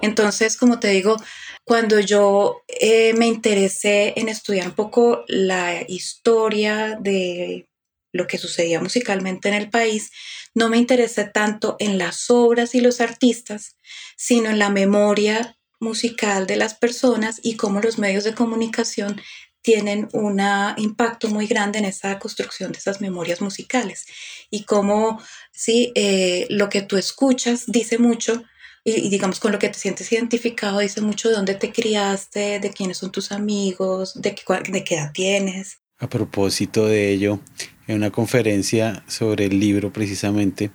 Entonces, 0.02 0.58
como 0.58 0.80
te 0.80 0.88
digo, 0.90 1.18
cuando 1.64 2.00
yo 2.00 2.64
eh, 2.68 3.14
me 3.14 3.28
interesé 3.28 4.14
en 4.16 4.30
estudiar 4.30 4.68
un 4.68 4.76
poco 4.76 5.24
la 5.28 5.84
historia 5.88 6.98
de 7.00 7.70
lo 8.12 8.28
que 8.28 8.38
sucedía 8.38 8.82
musicalmente 8.82 9.50
en 9.50 9.56
el 9.56 9.70
país, 9.70 10.12
no 10.56 10.70
me 10.70 10.78
interesé 10.78 11.26
tanto 11.26 11.76
en 11.80 11.98
las 11.98 12.30
obras 12.30 12.74
y 12.74 12.82
los 12.82 13.02
artistas, 13.02 13.78
sino 14.18 14.50
en 14.50 14.60
la 14.60 14.70
memoria 14.70 15.58
musical 15.80 16.48
de 16.48 16.58
las 16.58 16.74
personas 16.74 17.40
y 17.44 17.56
cómo 17.56 17.80
los 17.80 17.98
medios 17.98 18.24
de 18.24 18.34
comunicación 18.34 19.22
tienen 19.62 20.10
un 20.14 20.42
impacto 20.78 21.28
muy 21.28 21.46
grande 21.46 21.80
en 21.80 21.86
esa 21.86 22.18
construcción 22.18 22.72
de 22.72 22.80
esas 22.80 23.02
memorias 23.02 23.42
musicales. 23.42 24.06
Y 24.50 24.64
cómo 24.64 25.22
sí, 25.52 25.92
eh, 25.96 26.48
lo 26.50 26.70
que 26.70 26.82
tú 26.82 26.98
escuchas 26.98 27.66
dice 27.68 27.98
mucho 27.98 28.44
y, 28.84 29.10
digamos 29.10 29.40
con 29.40 29.52
lo 29.52 29.60
que 29.60 29.70
te 29.70 29.80
sientes 29.80 30.12
identificado 30.12 30.80
dice 30.80 31.02
mucho 31.02 31.30
de 31.30 31.36
dónde 31.36 31.56
te 31.56 31.72
criaste, 31.72 32.60
de 32.60 32.70
quiénes 32.72 32.98
son 32.98 33.12
tus 33.12 33.32
amigos, 33.32 34.20
de 34.22 34.36
qué, 34.36 34.44
de 34.72 34.84
qué 34.84 34.96
edad 34.96 35.12
tienes. 35.14 35.80
A 35.98 36.08
propósito 36.08 36.86
de 36.86 37.12
ello, 37.12 37.40
en 37.88 37.98
una 37.98 38.12
conferencia 38.12 39.04
sobre 39.08 39.46
el 39.46 39.60
libro 39.60 39.92
precisamente, 39.92 40.72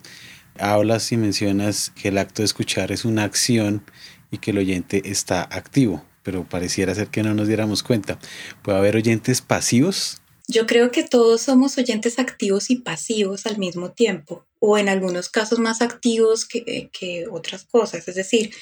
hablas 0.59 1.11
y 1.13 1.17
mencionas 1.17 1.91
que 1.91 2.09
el 2.09 2.19
acto 2.19 2.43
de 2.43 2.47
escuchar 2.47 2.93
es 2.93 3.05
una 3.05 3.25
acción 3.25 3.85
y 4.31 4.39
que 4.39 4.51
el 4.51 4.59
oyente 4.59 5.03
está 5.07 5.43
activo, 5.43 6.05
pero 6.23 6.45
pareciera 6.49 6.95
ser 6.95 7.09
que 7.09 7.23
no 7.23 7.35
nos 7.35 7.49
diéramos 7.49 7.83
cuenta. 7.83 8.19
¿Puede 8.63 8.79
haber 8.79 8.97
oyentes 8.97 9.41
pasivos? 9.41 10.21
Yo 10.47 10.67
creo 10.67 10.91
que 10.91 11.05
todos 11.05 11.41
somos 11.41 11.79
oyentes 11.79 12.19
activos 12.19 12.71
y 12.71 12.77
pasivos 12.77 13.47
al 13.47 13.57
mismo 13.57 13.93
tiempo, 13.93 14.45
o 14.67 14.79
en 14.79 14.89
algunos 14.89 15.29
casos 15.29 15.59
más 15.59 15.83
activos 15.83 16.47
que, 16.47 16.89
que 16.91 17.27
otras 17.31 17.65
cosas. 17.65 18.09
Es 18.09 18.15
decir, 18.15 18.55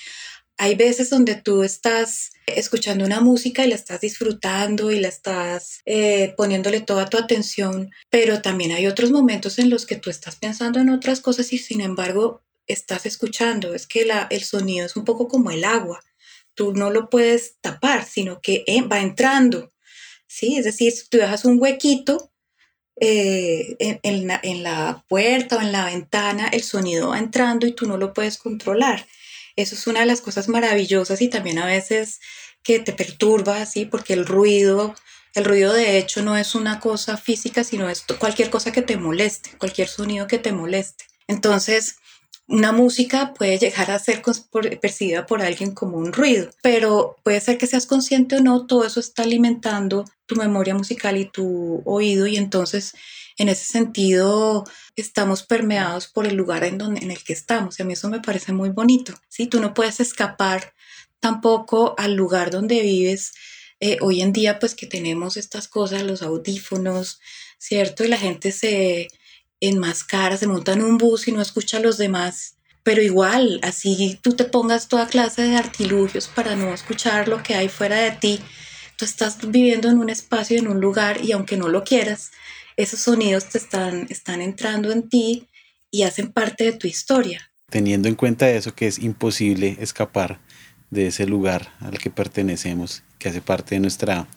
hay 0.58 0.74
veces 0.74 1.10
donde 1.10 1.36
tú 1.36 1.62
estás 1.62 2.32
escuchando 2.46 3.04
una 3.04 3.20
música 3.20 3.64
y 3.64 3.68
la 3.68 3.76
estás 3.76 4.00
disfrutando 4.00 4.90
y 4.90 4.98
la 4.98 5.06
estás 5.06 5.80
eh, 5.86 6.34
poniéndole 6.36 6.80
toda 6.80 7.08
tu 7.08 7.18
atención, 7.18 7.92
pero 8.10 8.42
también 8.42 8.72
hay 8.72 8.88
otros 8.88 9.12
momentos 9.12 9.60
en 9.60 9.70
los 9.70 9.86
que 9.86 9.96
tú 9.96 10.10
estás 10.10 10.34
pensando 10.36 10.80
en 10.80 10.90
otras 10.90 11.20
cosas 11.20 11.52
y 11.52 11.58
sin 11.58 11.80
embargo 11.80 12.42
estás 12.66 13.06
escuchando. 13.06 13.72
Es 13.72 13.86
que 13.86 14.04
la, 14.04 14.26
el 14.28 14.42
sonido 14.42 14.86
es 14.86 14.96
un 14.96 15.04
poco 15.04 15.28
como 15.28 15.52
el 15.52 15.62
agua. 15.62 16.00
Tú 16.54 16.72
no 16.72 16.90
lo 16.90 17.10
puedes 17.10 17.58
tapar, 17.60 18.04
sino 18.04 18.40
que 18.40 18.64
eh, 18.66 18.82
va 18.82 19.00
entrando. 19.00 19.72
¿sí? 20.26 20.56
Es 20.56 20.64
decir, 20.64 20.92
tú 21.08 21.18
dejas 21.18 21.44
un 21.44 21.60
huequito 21.60 22.31
eh, 23.04 23.98
en, 24.04 24.28
la, 24.28 24.38
en 24.44 24.62
la 24.62 25.04
puerta 25.08 25.56
o 25.56 25.60
en 25.60 25.72
la 25.72 25.86
ventana, 25.86 26.46
el 26.46 26.62
sonido 26.62 27.08
va 27.08 27.18
entrando 27.18 27.66
y 27.66 27.72
tú 27.72 27.88
no 27.88 27.96
lo 27.96 28.14
puedes 28.14 28.38
controlar. 28.38 29.08
Eso 29.56 29.74
es 29.74 29.88
una 29.88 30.00
de 30.00 30.06
las 30.06 30.20
cosas 30.20 30.48
maravillosas 30.48 31.20
y 31.20 31.26
también 31.26 31.58
a 31.58 31.66
veces 31.66 32.20
que 32.62 32.78
te 32.78 32.92
perturba, 32.92 33.66
¿sí? 33.66 33.86
Porque 33.86 34.12
el 34.12 34.24
ruido, 34.24 34.94
el 35.34 35.44
ruido 35.44 35.72
de 35.72 35.98
hecho 35.98 36.22
no 36.22 36.36
es 36.36 36.54
una 36.54 36.78
cosa 36.78 37.16
física, 37.16 37.64
sino 37.64 37.90
es 37.90 38.04
cualquier 38.20 38.50
cosa 38.50 38.70
que 38.70 38.82
te 38.82 38.96
moleste, 38.96 39.50
cualquier 39.58 39.88
sonido 39.88 40.28
que 40.28 40.38
te 40.38 40.52
moleste. 40.52 41.06
Entonces, 41.26 41.96
una 42.48 42.72
música 42.72 43.34
puede 43.34 43.58
llegar 43.58 43.90
a 43.90 43.98
ser 43.98 44.22
percibida 44.80 45.26
por 45.26 45.42
alguien 45.42 45.72
como 45.72 45.96
un 45.96 46.12
ruido, 46.12 46.50
pero 46.62 47.16
puede 47.22 47.40
ser 47.40 47.56
que 47.56 47.66
seas 47.66 47.86
consciente 47.86 48.36
o 48.36 48.40
no, 48.40 48.66
todo 48.66 48.84
eso 48.84 49.00
está 49.00 49.22
alimentando 49.22 50.04
tu 50.26 50.36
memoria 50.36 50.74
musical 50.74 51.16
y 51.16 51.24
tu 51.24 51.82
oído 51.84 52.26
y 52.26 52.36
entonces 52.36 52.94
en 53.38 53.48
ese 53.48 53.64
sentido 53.64 54.64
estamos 54.96 55.42
permeados 55.42 56.06
por 56.08 56.26
el 56.26 56.34
lugar 56.34 56.64
en, 56.64 56.78
donde, 56.78 57.00
en 57.00 57.10
el 57.10 57.22
que 57.22 57.32
estamos. 57.32 57.78
Y 57.78 57.82
a 57.82 57.86
mí 57.86 57.94
eso 57.94 58.08
me 58.08 58.20
parece 58.20 58.52
muy 58.52 58.70
bonito. 58.70 59.14
¿sí? 59.28 59.46
Tú 59.46 59.60
no 59.60 59.74
puedes 59.74 60.00
escapar 60.00 60.74
tampoco 61.20 61.94
al 61.98 62.14
lugar 62.14 62.50
donde 62.50 62.82
vives. 62.82 63.32
Eh, 63.80 63.98
hoy 64.00 64.20
en 64.20 64.32
día, 64.32 64.58
pues 64.58 64.74
que 64.74 64.86
tenemos 64.86 65.36
estas 65.36 65.66
cosas, 65.66 66.02
los 66.02 66.22
audífonos, 66.22 67.20
¿cierto? 67.58 68.04
Y 68.04 68.08
la 68.08 68.18
gente 68.18 68.52
se 68.52 69.08
enmascara, 69.68 70.36
se 70.36 70.46
monta 70.46 70.72
en 70.72 70.82
un 70.82 70.98
bus 70.98 71.28
y 71.28 71.32
no 71.32 71.40
escucha 71.40 71.78
a 71.78 71.80
los 71.80 71.96
demás. 71.96 72.56
Pero 72.82 73.00
igual, 73.00 73.60
así 73.62 74.18
tú 74.22 74.34
te 74.34 74.44
pongas 74.44 74.88
toda 74.88 75.06
clase 75.06 75.42
de 75.42 75.56
artilugios 75.56 76.28
para 76.28 76.56
no 76.56 76.74
escuchar 76.74 77.28
lo 77.28 77.42
que 77.42 77.54
hay 77.54 77.68
fuera 77.68 77.96
de 77.96 78.10
ti. 78.10 78.40
Tú 78.96 79.04
estás 79.04 79.38
viviendo 79.50 79.88
en 79.88 79.98
un 79.98 80.10
espacio, 80.10 80.58
en 80.58 80.68
un 80.68 80.80
lugar, 80.80 81.24
y 81.24 81.32
aunque 81.32 81.56
no 81.56 81.68
lo 81.68 81.84
quieras, 81.84 82.32
esos 82.76 83.00
sonidos 83.00 83.48
te 83.48 83.58
están, 83.58 84.06
están 84.10 84.40
entrando 84.42 84.90
en 84.90 85.08
ti 85.08 85.48
y 85.90 86.02
hacen 86.02 86.32
parte 86.32 86.64
de 86.64 86.72
tu 86.72 86.88
historia. 86.88 87.50
Teniendo 87.70 88.08
en 88.08 88.16
cuenta 88.16 88.50
eso, 88.50 88.74
que 88.74 88.88
es 88.88 88.98
imposible 88.98 89.76
escapar 89.80 90.40
de 90.90 91.06
ese 91.06 91.26
lugar 91.26 91.72
al 91.80 91.98
que 91.98 92.10
pertenecemos, 92.10 93.02
que 93.18 93.28
hace 93.28 93.40
parte 93.40 93.76
de 93.76 93.80
nuestra 93.80 94.28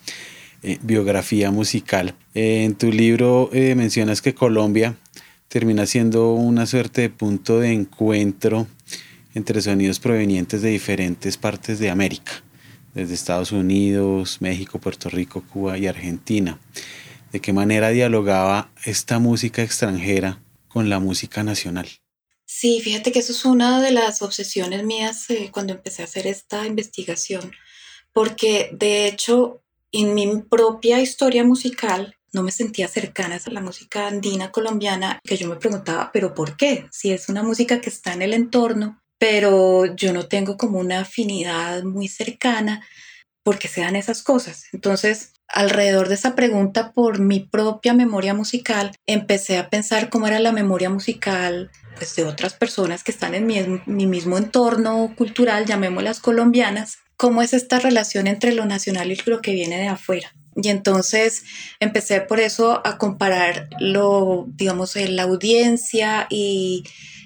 eh, 0.68 0.80
biografía 0.82 1.52
musical. 1.52 2.16
Eh, 2.34 2.64
en 2.64 2.74
tu 2.74 2.92
libro 2.92 3.52
eh, 3.54 3.76
mencionas 3.76 4.24
que 4.24 4.34
Colombia 4.34 4.98
termina 5.48 5.86
siendo 5.86 6.34
una 6.34 6.66
suerte 6.66 7.02
de 7.02 7.12
punto 7.12 7.60
de 7.60 7.72
encuentro 7.72 8.66
entre 9.36 9.62
sonidos 9.62 10.00
provenientes 10.00 10.64
de 10.64 10.72
diferentes 10.72 11.38
partes 11.38 11.78
de 11.78 11.92
América, 11.92 12.32
desde 12.96 13.14
Estados 13.14 13.52
Unidos, 13.52 14.38
México, 14.40 14.80
Puerto 14.80 15.08
Rico, 15.08 15.44
Cuba 15.48 15.78
y 15.78 15.86
Argentina 15.86 16.60
de 17.32 17.42
qué 17.42 17.54
manera 17.54 17.90
dialogaba 17.90 18.72
esta 18.86 19.20
música 19.20 19.62
extranjera 19.62 20.42
con 20.68 20.90
la 20.90 21.00
música 21.00 21.44
nacional. 21.44 21.88
Sí, 22.48 22.82
fíjate 22.82 23.12
que 23.12 23.20
eso 23.20 23.34
es 23.34 23.46
una 23.46 23.84
de 23.84 23.92
las 23.92 24.24
obsesiones 24.24 24.84
mías 24.84 25.28
cuando 25.52 25.74
empecé 25.74 26.02
a 26.02 26.06
hacer 26.06 26.26
esta 26.26 26.66
investigación, 26.66 27.52
porque 28.14 28.72
de 28.74 29.08
hecho 29.08 29.62
en 30.02 30.14
mi 30.14 30.42
propia 30.42 31.00
historia 31.00 31.44
musical 31.44 32.16
no 32.34 32.44
me 32.44 32.52
sentía 32.52 32.88
cercana 32.90 33.40
a 33.44 33.50
la 33.50 33.62
música 33.62 34.08
andina 34.08 34.52
colombiana, 34.52 35.20
que 35.24 35.38
yo 35.38 35.48
me 35.48 35.56
preguntaba, 35.56 36.12
pero 36.12 36.34
¿por 36.34 36.58
qué? 36.58 36.86
Si 36.92 37.12
es 37.12 37.30
una 37.30 37.44
música 37.44 37.80
que 37.80 37.90
está 37.90 38.14
en 38.14 38.22
el 38.22 38.34
entorno, 38.34 39.02
pero 39.18 39.86
yo 39.96 40.12
no 40.12 40.28
tengo 40.28 40.58
como 40.58 40.80
una 40.80 41.00
afinidad 41.00 41.84
muy 41.84 42.10
cercana 42.10 42.86
porque 43.44 43.70
se 43.70 43.82
dan 43.82 43.96
esas 43.96 44.22
cosas. 44.22 44.66
Entonces, 44.74 45.32
alrededor 45.48 46.10
de 46.10 46.16
esa 46.16 46.36
pregunta 46.36 46.92
por 46.92 47.20
mi 47.20 47.40
propia 47.40 47.94
memoria 47.94 48.34
musical, 48.34 48.92
empecé 49.06 49.58
a 49.58 49.70
pensar 49.70 50.10
cómo 50.10 50.28
era 50.28 50.40
la 50.40 50.52
memoria 50.52 50.90
musical 50.90 51.72
pues, 51.96 52.16
de 52.18 52.26
otras 52.26 52.54
personas 52.54 53.04
que 53.04 53.12
están 53.12 53.34
en 53.34 53.46
mi, 53.46 53.62
mi 53.86 54.08
mismo 54.08 54.38
entorno 54.38 55.14
cultural, 55.16 55.66
llamémoslas 55.66 56.20
colombianas, 56.20 56.98
cómo 57.18 57.42
es 57.42 57.54
esta 57.54 57.80
relación 57.80 58.28
entre 58.28 58.54
lo 58.54 58.66
nacional 58.66 59.12
y 59.12 59.18
lo 59.26 59.42
que 59.42 59.54
viene 59.54 59.78
de 59.78 59.88
afuera. 59.88 60.34
Y 60.56 60.70
entonces 60.70 61.44
empecé 61.80 62.22
por 62.22 62.40
eso 62.40 62.82
a 62.86 62.98
comparar 62.98 63.68
lo, 63.80 64.46
digamos, 64.48 64.96
la 64.96 65.24
audiencia 65.24 66.28
y 66.30 66.84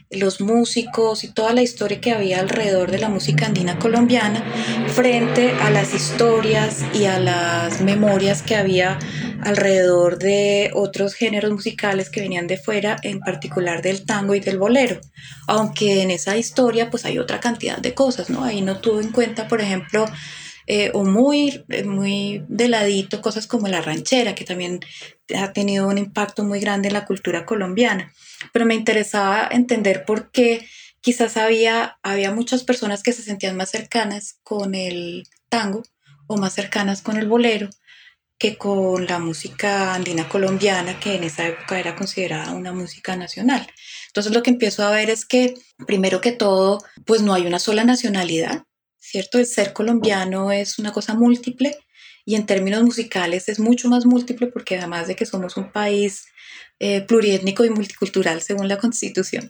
los 0.10 0.42
músicos 0.42 1.24
y 1.24 1.28
toda 1.28 1.54
la 1.54 1.62
historia 1.62 2.02
que 2.02 2.12
había 2.12 2.40
alrededor 2.40 2.90
de 2.90 2.98
la 2.98 3.10
música 3.10 3.46
andina 3.46 3.78
colombiana 3.78 4.44
frente 4.88 5.52
a 5.52 5.70
las 5.70 5.94
historias 5.94 6.84
y 6.96 7.06
a 7.06 7.20
las 7.20 7.82
memorias 7.82 8.42
que 8.42 8.56
había 8.56 8.98
alrededor 9.44 10.20
de 10.20 10.72
otros 10.74 11.14
géneros 11.14 11.52
musicales 11.52 12.10
que 12.10 12.22
venían 12.22 12.48
de 12.48 12.58
fuera, 12.58 12.98
en 13.04 13.20
particular 13.20 13.82
del 13.82 14.06
tango 14.06 14.36
y 14.36 14.40
del 14.40 14.58
bolero. 14.58 15.00
Aunque 15.48 16.02
en 16.02 16.12
esa 16.12 16.38
historia 16.38 16.90
pues 16.90 17.06
hay 17.06 17.20
otra 17.20 17.40
cantidad 17.40 17.78
de 17.78 17.94
cosas, 17.94 18.30
¿no? 18.30 18.44
Ahí 18.44 18.62
no 18.62 18.80
tuvo 18.80 19.02
en 19.02 19.12
cuenta, 19.12 19.48
por 19.48 19.62
ejemplo, 19.62 20.06
eh, 20.68 20.92
o 20.94 21.04
muy, 21.04 21.66
eh, 21.70 21.84
muy 21.84 22.44
de 22.48 22.68
ladito 22.68 23.22
cosas 23.22 23.48
como 23.48 23.68
la 23.68 23.82
ranchera, 23.82 24.36
que 24.36 24.46
también 24.46 24.80
ha 25.36 25.52
tenido 25.52 25.88
un 25.88 25.98
impacto 25.98 26.44
muy 26.44 26.60
grande 26.60 26.90
en 26.90 26.94
la 26.94 27.06
cultura 27.06 27.46
colombiana. 27.46 28.14
Pero 28.54 28.66
me 28.66 28.76
interesaba 28.76 29.50
entender 29.52 30.06
por 30.06 30.32
qué 30.32 30.68
quizás 31.02 31.38
había, 31.38 31.98
había 32.04 32.32
muchas 32.32 32.64
personas 32.64 33.02
que 33.02 33.14
se 33.14 33.24
sentían 33.24 33.58
más 33.58 33.72
cercanas 33.72 34.38
con 34.44 34.76
el 34.76 35.28
tango 35.50 35.84
o 36.28 36.38
más 36.38 36.54
cercanas 36.54 37.02
con 37.02 37.18
el 37.18 37.28
bolero 37.28 37.70
que 38.40 38.58
con 38.58 39.06
la 39.06 39.20
música 39.20 39.94
andina 39.94 40.30
colombiana, 40.30 40.98
que 40.98 41.16
en 41.16 41.26
esa 41.26 41.46
época 41.46 41.78
era 41.78 41.96
considerada 41.96 42.54
una 42.54 42.72
música 42.72 43.18
nacional. 43.18 43.68
Entonces 44.08 44.34
lo 44.34 44.42
que 44.42 44.50
empiezo 44.50 44.84
a 44.84 44.92
ver 44.92 45.10
es 45.10 45.26
que, 45.26 45.56
primero 45.86 46.22
que 46.22 46.32
todo, 46.32 46.82
pues 47.06 47.22
no 47.22 47.34
hay 47.34 47.46
una 47.46 47.60
sola 47.60 47.84
nacionalidad, 47.84 48.64
¿cierto? 48.98 49.40
El 49.40 49.46
ser 49.46 49.74
colombiano 49.74 50.54
es 50.54 50.80
una 50.80 50.94
cosa 50.94 51.16
múltiple 51.16 51.78
y 52.26 52.36
en 52.36 52.46
términos 52.46 52.82
musicales 52.84 53.50
es 53.50 53.60
mucho 53.60 53.90
más 53.90 54.06
múltiple 54.06 54.48
porque 54.48 54.78
además 54.78 55.08
de 55.08 55.18
que 55.18 55.26
somos 55.26 55.58
un 55.58 55.72
país 55.74 56.28
eh, 56.80 57.06
y 57.10 57.70
multicultural 57.70 58.42
según 58.42 58.70
la 58.70 58.78
constitución, 58.78 59.50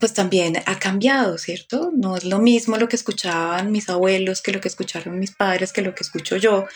pues 0.00 0.14
también 0.14 0.56
ha 0.66 0.78
cambiado, 0.80 1.38
¿cierto? 1.38 1.92
No 1.94 2.16
es 2.16 2.24
lo 2.24 2.40
mismo 2.40 2.76
lo 2.76 2.88
que 2.88 2.96
escuchaban 2.96 3.70
mis 3.70 3.88
abuelos 3.88 4.42
que 4.42 4.50
lo 4.50 4.60
que 4.60 4.68
escucharon 4.68 5.20
mis 5.20 5.30
padres, 5.30 5.72
que 5.72 5.82
lo 5.82 5.94
que 5.94 6.02
escucho 6.02 6.36
yo 6.36 6.66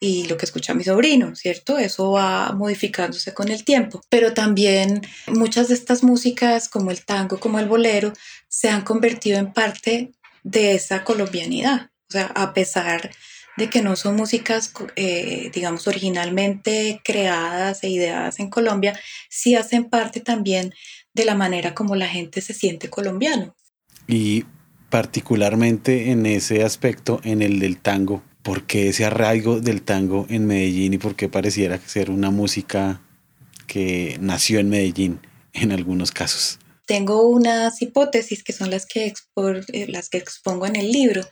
y 0.00 0.26
lo 0.26 0.36
que 0.36 0.44
escucha 0.44 0.74
mi 0.74 0.84
sobrino, 0.84 1.34
¿cierto? 1.34 1.78
Eso 1.78 2.12
va 2.12 2.52
modificándose 2.52 3.32
con 3.34 3.48
el 3.48 3.64
tiempo. 3.64 4.00
Pero 4.08 4.34
también 4.34 5.02
muchas 5.28 5.68
de 5.68 5.74
estas 5.74 6.02
músicas, 6.02 6.68
como 6.68 6.90
el 6.90 7.04
tango, 7.04 7.40
como 7.40 7.58
el 7.58 7.66
bolero, 7.66 8.12
se 8.48 8.68
han 8.68 8.82
convertido 8.82 9.38
en 9.38 9.52
parte 9.52 10.12
de 10.42 10.74
esa 10.74 11.04
colombianidad. 11.04 11.90
O 12.08 12.12
sea, 12.12 12.26
a 12.26 12.52
pesar 12.52 13.10
de 13.56 13.70
que 13.70 13.82
no 13.82 13.96
son 13.96 14.16
músicas, 14.16 14.72
eh, 14.96 15.50
digamos, 15.52 15.88
originalmente 15.88 17.00
creadas 17.02 17.82
e 17.82 17.88
ideadas 17.88 18.38
en 18.38 18.50
Colombia, 18.50 18.98
sí 19.30 19.54
hacen 19.54 19.86
parte 19.86 20.20
también 20.20 20.74
de 21.14 21.24
la 21.24 21.34
manera 21.34 21.74
como 21.74 21.96
la 21.96 22.06
gente 22.06 22.42
se 22.42 22.52
siente 22.52 22.90
colombiano. 22.90 23.56
Y 24.06 24.44
particularmente 24.90 26.10
en 26.10 26.26
ese 26.26 26.62
aspecto, 26.62 27.20
en 27.24 27.42
el 27.42 27.58
del 27.58 27.78
tango, 27.78 28.22
¿por 28.46 28.62
qué 28.62 28.88
ese 28.88 29.04
arraigo 29.04 29.60
del 29.60 29.82
tango 29.82 30.24
en 30.30 30.46
Medellín 30.46 30.94
y 30.94 30.98
por 30.98 31.16
qué 31.16 31.28
pareciera 31.28 31.78
ser 31.84 32.10
una 32.10 32.30
música 32.30 33.02
que 33.66 34.16
nació 34.20 34.60
en 34.60 34.70
Medellín 34.70 35.20
en 35.52 35.72
algunos 35.72 36.12
casos? 36.12 36.58
tengo 36.86 37.28
unas 37.28 37.82
hipótesis 37.82 38.42
que 38.42 38.52
son 38.52 38.70
las 38.70 38.86
que, 38.86 39.12
eh, 39.72 39.86
las 39.88 40.08
que 40.08 40.18
expongo 40.18 40.66
en 40.66 40.76
el 40.76 40.90
libro. 40.90 41.22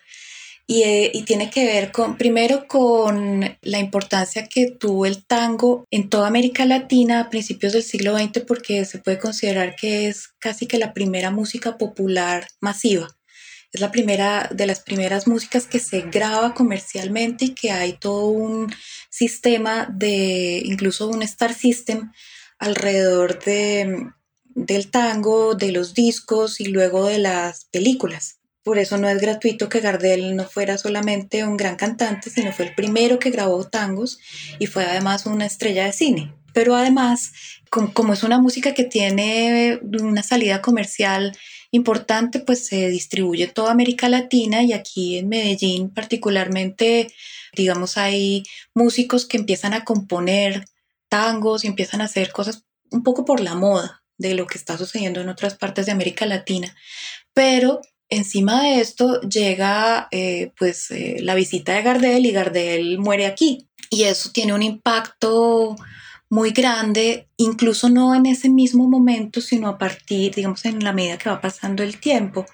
Eh, 0.66 1.10
y, 1.12 1.22
tiene 1.24 1.50
que 1.50 1.66
ver 1.66 1.92
con, 1.92 2.16
primero, 2.16 2.66
con 2.66 3.58
la 3.60 3.78
importancia 3.78 4.48
que 4.48 4.70
tuvo 4.70 5.04
el 5.04 5.24
tango 5.26 5.84
en 5.90 6.08
toda 6.08 6.26
América 6.26 6.64
Latina 6.64 7.20
a 7.20 7.30
principios 7.30 7.74
del 7.74 7.82
siglo 7.82 8.16
XX, 8.16 8.40
porque 8.46 8.86
se 8.86 8.98
puede 8.98 9.18
considerar 9.18 9.76
que 9.76 10.08
es 10.08 10.28
casi 10.38 10.66
que 10.66 10.78
la 10.78 10.94
primera 10.94 11.30
música 11.30 11.76
popular 11.76 12.46
masiva. 12.60 13.08
Es 13.74 13.80
la 13.80 13.90
primera 13.90 14.48
de 14.52 14.68
las 14.68 14.78
primeras 14.78 15.26
músicas 15.26 15.66
que 15.66 15.80
se 15.80 16.02
graba 16.02 16.54
comercialmente 16.54 17.46
y 17.46 17.54
que 17.54 17.72
hay 17.72 17.94
todo 17.94 18.26
un 18.26 18.72
sistema 19.10 19.88
de, 19.92 20.62
incluso 20.64 21.08
un 21.08 21.24
star 21.24 21.52
system 21.52 22.12
alrededor 22.60 23.42
de, 23.42 24.10
del 24.44 24.92
tango, 24.92 25.56
de 25.56 25.72
los 25.72 25.92
discos 25.92 26.60
y 26.60 26.66
luego 26.66 27.08
de 27.08 27.18
las 27.18 27.64
películas. 27.64 28.38
por 28.62 28.78
eso 28.78 28.96
no 28.96 29.08
es 29.08 29.20
gratuito 29.20 29.68
que 29.68 29.80
Gardel 29.80 30.36
no 30.36 30.44
fuera 30.44 30.78
solamente 30.78 31.44
un 31.44 31.56
gran 31.56 31.74
cantante, 31.74 32.30
sino 32.30 32.52
fue 32.52 32.66
el 32.66 32.74
primero 32.76 33.18
que 33.18 33.30
grabó 33.30 33.64
tangos 33.64 34.20
y 34.60 34.66
fue 34.66 34.84
además 34.84 35.26
una 35.26 35.46
estrella 35.46 35.84
de 35.84 35.92
cine. 35.92 36.32
Pero 36.54 36.76
además, 36.76 37.32
como, 37.70 38.12
es 38.12 38.22
una 38.22 38.38
música 38.38 38.72
que 38.72 38.84
tiene 38.84 39.80
una 40.00 40.22
salida 40.22 40.62
comercial 40.62 41.36
importante, 41.74 42.38
pues 42.38 42.66
se 42.66 42.88
distribuye 42.88 43.48
toda 43.48 43.72
América 43.72 44.08
Latina 44.08 44.62
y 44.62 44.72
aquí 44.72 45.18
en 45.18 45.28
Medellín 45.28 45.90
particularmente, 45.90 47.12
digamos, 47.52 47.98
hay 47.98 48.44
músicos 48.74 49.26
que 49.26 49.38
empiezan 49.38 49.74
a 49.74 49.84
componer 49.84 50.66
tangos 51.08 51.64
y 51.64 51.66
empiezan 51.66 52.00
a 52.00 52.04
hacer 52.04 52.30
cosas 52.30 52.64
un 52.90 53.02
poco 53.02 53.24
por 53.24 53.40
la 53.40 53.56
moda 53.56 54.02
de 54.18 54.34
lo 54.34 54.46
que 54.46 54.56
está 54.56 54.78
sucediendo 54.78 55.20
en 55.20 55.28
otras 55.28 55.56
partes 55.56 55.86
de 55.86 55.92
América 55.92 56.26
Latina. 56.26 56.74
Pero 57.32 57.80
encima 58.08 58.62
de 58.62 58.80
esto 58.80 59.20
llega 59.22 60.06
eh, 60.12 60.52
pues 60.56 60.92
eh, 60.92 61.16
la 61.20 61.34
visita 61.34 61.74
de 61.74 61.82
Gardel 61.82 62.26
y 62.26 62.30
Gardel 62.30 62.98
muere 62.98 63.26
aquí. 63.26 63.68
Y 63.90 64.04
eso 64.04 64.30
tiene 64.32 64.54
un 64.54 64.62
impacto 64.62 65.76
muy 66.34 66.50
grande, 66.50 67.28
incluso 67.36 67.88
no 67.88 68.12
en 68.12 68.26
ese 68.26 68.48
mismo 68.48 68.88
momento, 68.88 69.40
sino 69.40 69.68
a 69.68 69.78
partir, 69.78 70.34
digamos, 70.34 70.64
en 70.64 70.82
la 70.82 70.92
medida 70.92 71.16
que 71.16 71.30
va 71.30 71.40
pasando 71.40 71.84
el 71.84 72.00
tiempo. 72.00 72.44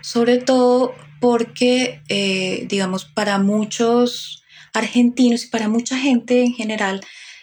Sobre 0.00 0.38
todo 0.38 0.94
porque, 1.20 2.00
eh, 2.08 2.64
digamos, 2.68 3.04
para 3.04 3.38
muchos 3.38 4.42
argentinos 4.72 5.44
y 5.44 5.48
para 5.48 5.68
mucha 5.68 5.98
gente 5.98 6.42
en 6.42 6.54
general, 6.54 7.02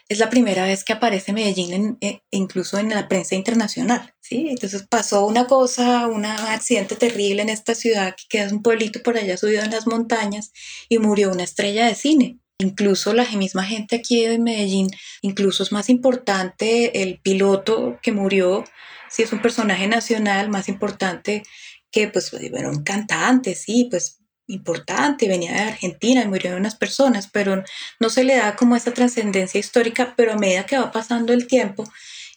es 0.10 0.18
la 0.18 0.32
primera 0.32 0.66
vez 0.66 0.84
que 0.84 0.94
aparece 0.94 1.34
Medellín 1.34 1.98
eh, 2.02 2.20
incluso 2.32 2.80
en 2.80 2.90
la 2.90 3.08
prensa 3.08 3.36
internacional, 3.36 4.16
¿sí? 4.22 4.48
Entonces 4.50 4.88
pasó 4.90 5.28
una 5.28 5.46
cosa, 5.46 6.08
un 6.08 6.26
accidente 6.26 6.96
terrible 6.96 7.44
en 7.44 7.50
esta 7.50 7.76
ciudad, 7.76 8.16
que 8.28 8.42
es 8.42 8.52
un 8.52 8.64
pueblito 8.64 9.04
por 9.04 9.18
allá 9.18 9.38
subido 9.38 9.64
en 9.64 9.72
las 9.72 9.86
montañas, 9.86 10.52
y 10.90 10.98
murió 10.98 11.32
una 11.32 11.44
estrella 11.44 11.86
de 11.86 11.94
cine. 11.94 12.40
Incluso 12.60 13.14
la 13.14 13.26
misma 13.32 13.66
gente 13.66 13.98
aquí 13.98 14.24
en 14.24 14.44
Medellín, 14.44 14.90
incluso 15.22 15.64
es 15.64 15.72
más 15.74 15.90
importante 15.90 17.02
el 17.02 17.20
piloto 17.20 18.00
que 18.02 18.14
murió, 18.14 18.64
si 19.10 19.24
es 19.24 19.34
un 19.34 19.42
personaje 19.42 19.88
nacional, 19.88 20.50
más 20.50 20.70
importante 20.70 21.44
que, 21.92 22.08
pues, 22.08 22.32
bueno, 22.52 22.70
un 22.70 22.84
cantante, 22.84 23.56
sí, 23.56 23.88
pues 23.90 24.20
importante, 24.48 25.28
venía 25.28 25.54
de 25.54 25.62
Argentina 25.62 26.22
y 26.22 26.28
murieron 26.28 26.60
unas 26.60 26.76
personas, 26.76 27.28
pero 27.32 27.64
no 28.00 28.10
se 28.10 28.24
le 28.24 28.38
da 28.38 28.56
como 28.56 28.76
esa 28.76 28.94
trascendencia 28.94 29.60
histórica, 29.60 30.14
pero 30.16 30.34
a 30.34 30.38
medida 30.38 30.66
que 30.66 30.78
va 30.78 30.92
pasando 30.92 31.34
el 31.34 31.48
tiempo 31.48 31.84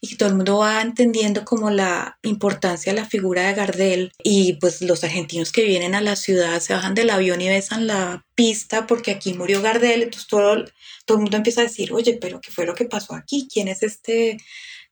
y 0.00 0.16
todo 0.16 0.28
el 0.28 0.36
mundo 0.36 0.58
va 0.58 0.80
entendiendo 0.80 1.44
como 1.44 1.70
la 1.70 2.18
importancia 2.22 2.92
de 2.92 3.00
la 3.00 3.06
figura 3.06 3.46
de 3.46 3.54
Gardel 3.54 4.12
y 4.22 4.54
pues 4.54 4.82
los 4.82 5.04
argentinos 5.04 5.52
que 5.52 5.64
vienen 5.64 5.94
a 5.94 6.00
la 6.00 6.16
ciudad 6.16 6.60
se 6.60 6.74
bajan 6.74 6.94
del 6.94 7.10
avión 7.10 7.40
y 7.40 7.48
besan 7.48 7.86
la 7.86 8.24
pista 8.34 8.86
porque 8.86 9.10
aquí 9.10 9.34
murió 9.34 9.62
Gardel, 9.62 10.02
entonces 10.02 10.28
todo, 10.28 10.64
todo 11.04 11.18
el 11.18 11.22
mundo 11.22 11.36
empieza 11.36 11.62
a 11.62 11.64
decir, 11.64 11.92
oye, 11.92 12.18
pero 12.20 12.40
¿qué 12.40 12.50
fue 12.50 12.66
lo 12.66 12.74
que 12.74 12.84
pasó 12.84 13.14
aquí? 13.14 13.48
¿Quién 13.52 13.68
es 13.68 13.82
este 13.82 14.38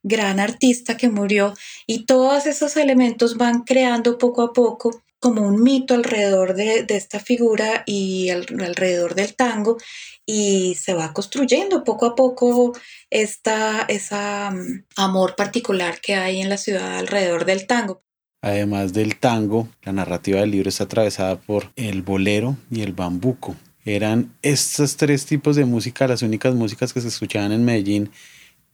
gran 0.02 0.40
artista 0.40 0.96
que 0.96 1.08
murió? 1.08 1.54
Y 1.86 2.06
todos 2.06 2.46
esos 2.46 2.76
elementos 2.76 3.36
van 3.36 3.62
creando 3.62 4.18
poco 4.18 4.42
a 4.42 4.52
poco 4.52 5.02
como 5.20 5.42
un 5.42 5.62
mito 5.62 5.94
alrededor 5.94 6.54
de, 6.54 6.84
esta 6.88 7.20
figura 7.20 7.82
y 7.86 8.30
alrededor 8.30 9.14
del 9.14 9.34
tango 9.34 9.78
y 10.24 10.74
se 10.74 10.94
va 10.94 11.12
construyendo 11.12 11.84
poco 11.84 12.06
a 12.06 12.14
poco 12.14 12.76
esta, 13.10 13.82
esa 13.88 14.50
mm, 14.50 14.84
amor 14.96 15.36
particular 15.36 16.00
que 16.00 16.14
hay 16.14 16.40
en 16.40 16.48
la 16.48 16.56
ciudad 16.56 16.98
alrededor 16.98 17.44
del 17.44 17.66
tango. 17.66 18.02
Además 18.42 18.92
del 18.92 19.16
tango, 19.16 19.68
la 19.82 19.92
narrativa 19.92 20.40
del 20.40 20.50
libro 20.50 20.68
está 20.68 20.84
atravesada 20.84 21.40
por 21.40 21.72
el 21.76 22.02
bolero 22.02 22.56
y 22.70 22.82
el 22.82 22.92
bambuco. 22.92 23.56
Eran 23.84 24.36
estos 24.42 24.96
tres 24.96 25.26
tipos 25.26 25.56
de 25.56 25.64
música 25.64 26.06
las 26.06 26.22
únicas 26.22 26.54
músicas 26.54 26.92
que 26.92 27.00
se 27.00 27.08
escuchaban 27.08 27.52
en 27.52 27.64
Medellín 27.64 28.10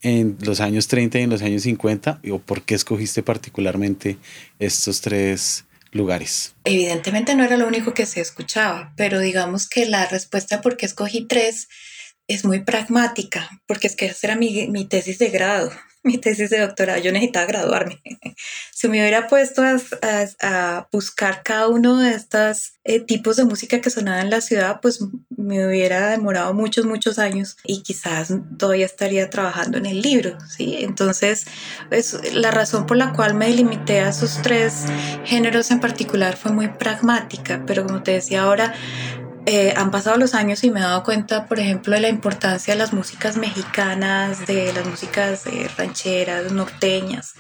en 0.03 0.37
los 0.41 0.61
años 0.61 0.89
30 0.89 1.21
y 1.21 1.23
en 1.23 1.31
los 1.31 1.43
años 1.43 1.63
50. 1.63 2.21
¿O 2.31 2.39
por 2.39 2.63
qué 2.63 2.75
escogiste 2.75 3.23
particularmente 3.23 4.19
estos 4.59 5.01
tres 5.01 5.65
lugares. 5.93 6.55
Evidentemente 6.65 7.35
no 7.35 7.45
era 7.45 7.57
lo 7.57 7.67
único 7.67 7.95
que 7.95 8.07
se 8.07 8.21
escuchaba, 8.21 8.93
pero 8.97 9.21
digamos 9.21 9.69
que 9.69 9.87
la 9.87 10.07
respuesta 10.07 10.61
por 10.61 10.77
qué 10.77 10.87
escogí 10.87 11.27
tres 11.27 11.69
es 12.27 12.45
muy 12.45 12.61
pragmática, 12.61 13.49
porque 13.67 13.87
es 13.87 13.97
que 13.97 14.07
esa 14.07 14.29
era 14.29 14.37
mi, 14.37 14.69
mi 14.69 14.87
tesis 14.87 15.19
de 15.19 15.29
grado 15.29 15.71
mi 16.05 16.19
tesis 16.19 16.51
de 16.51 16.61
doctorado, 16.61 17.01
yo 17.01 17.13
necesitaba 17.13 17.47
graduarme. 17.47 18.01
si 18.73 18.89
me 18.89 19.01
hubiera 19.01 19.29
puesto 19.29 19.63
a, 19.63 20.89
buscar 20.91 21.43
cada 21.43 21.69
uno 21.69 21.99
de 21.99 22.15
estos 22.15 22.75
eh, 22.85 23.01
tipos 23.01 23.37
de 23.37 23.45
música 23.45 23.81
que 23.81 23.91
sonaba 23.91 24.21
en 24.21 24.31
la 24.31 24.41
ciudad, 24.41 24.81
pues 24.81 25.01
me 25.37 25.67
hubiera 25.67 26.11
demorado 26.11 26.53
muchos, 26.55 26.85
muchos 26.87 27.19
años 27.19 27.57
y 27.65 27.83
quizás 27.83 28.35
todavía 28.59 28.87
estaría 28.87 29.31
trabajando 29.31 29.79
en 29.79 29.87
el 29.87 30.03
libro, 30.03 30.39
¿sí? 30.49 30.79
Entonces, 30.81 31.47
es, 31.91 32.35
la 32.35 32.51
razón 32.51 32.87
por 32.87 32.97
la 32.97 33.13
cual 33.13 33.35
me 33.35 33.49
limité 33.51 34.01
a 34.01 34.09
esos 34.09 34.41
tres 34.43 34.85
géneros 35.25 35.71
en 35.71 35.81
particular 35.81 36.37
fue 36.37 36.53
muy 36.53 36.69
pragmática, 36.69 37.63
pero 37.67 37.87
como 37.87 38.03
te 38.03 38.13
decía 38.13 38.43
ahora, 38.43 38.75
eh, 39.47 39.75
han 39.77 39.91
pasado 39.91 40.17
los 40.17 40.35
años 40.35 40.63
y 40.65 40.71
me 40.71 40.81
he 40.81 40.83
dado 40.83 41.03
cuenta, 41.03 41.47
por 41.47 41.59
ejemplo, 41.59 41.95
de 41.95 42.01
la 42.01 42.09
importancia 42.09 42.75
de 42.75 42.79
las 42.79 42.93
músicas 42.93 43.37
mexicanas, 43.37 44.47
de 44.47 44.73
las 44.73 44.87
músicas 44.87 45.47
eh, 45.47 45.69
rancheras, 45.77 46.53
norteñas, 46.53 47.35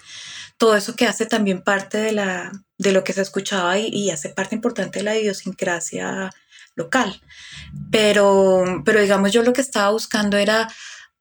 todo 0.56 0.76
eso 0.76 0.94
que 0.94 1.06
hace 1.06 1.26
también 1.26 1.62
parte 1.62 1.98
de, 1.98 2.12
la, 2.12 2.52
de 2.78 2.92
lo 2.92 3.04
que 3.04 3.12
se 3.12 3.22
escuchaba 3.22 3.78
y, 3.78 3.88
y 3.88 4.10
hace 4.10 4.28
parte 4.28 4.54
importante 4.54 5.00
de 5.00 5.04
la 5.04 5.16
idiosincrasia 5.16 6.30
local. 6.74 7.20
Pero, 7.90 8.82
pero 8.84 9.00
digamos, 9.00 9.32
yo 9.32 9.42
lo 9.42 9.52
que 9.52 9.60
estaba 9.60 9.90
buscando 9.90 10.36
era 10.36 10.68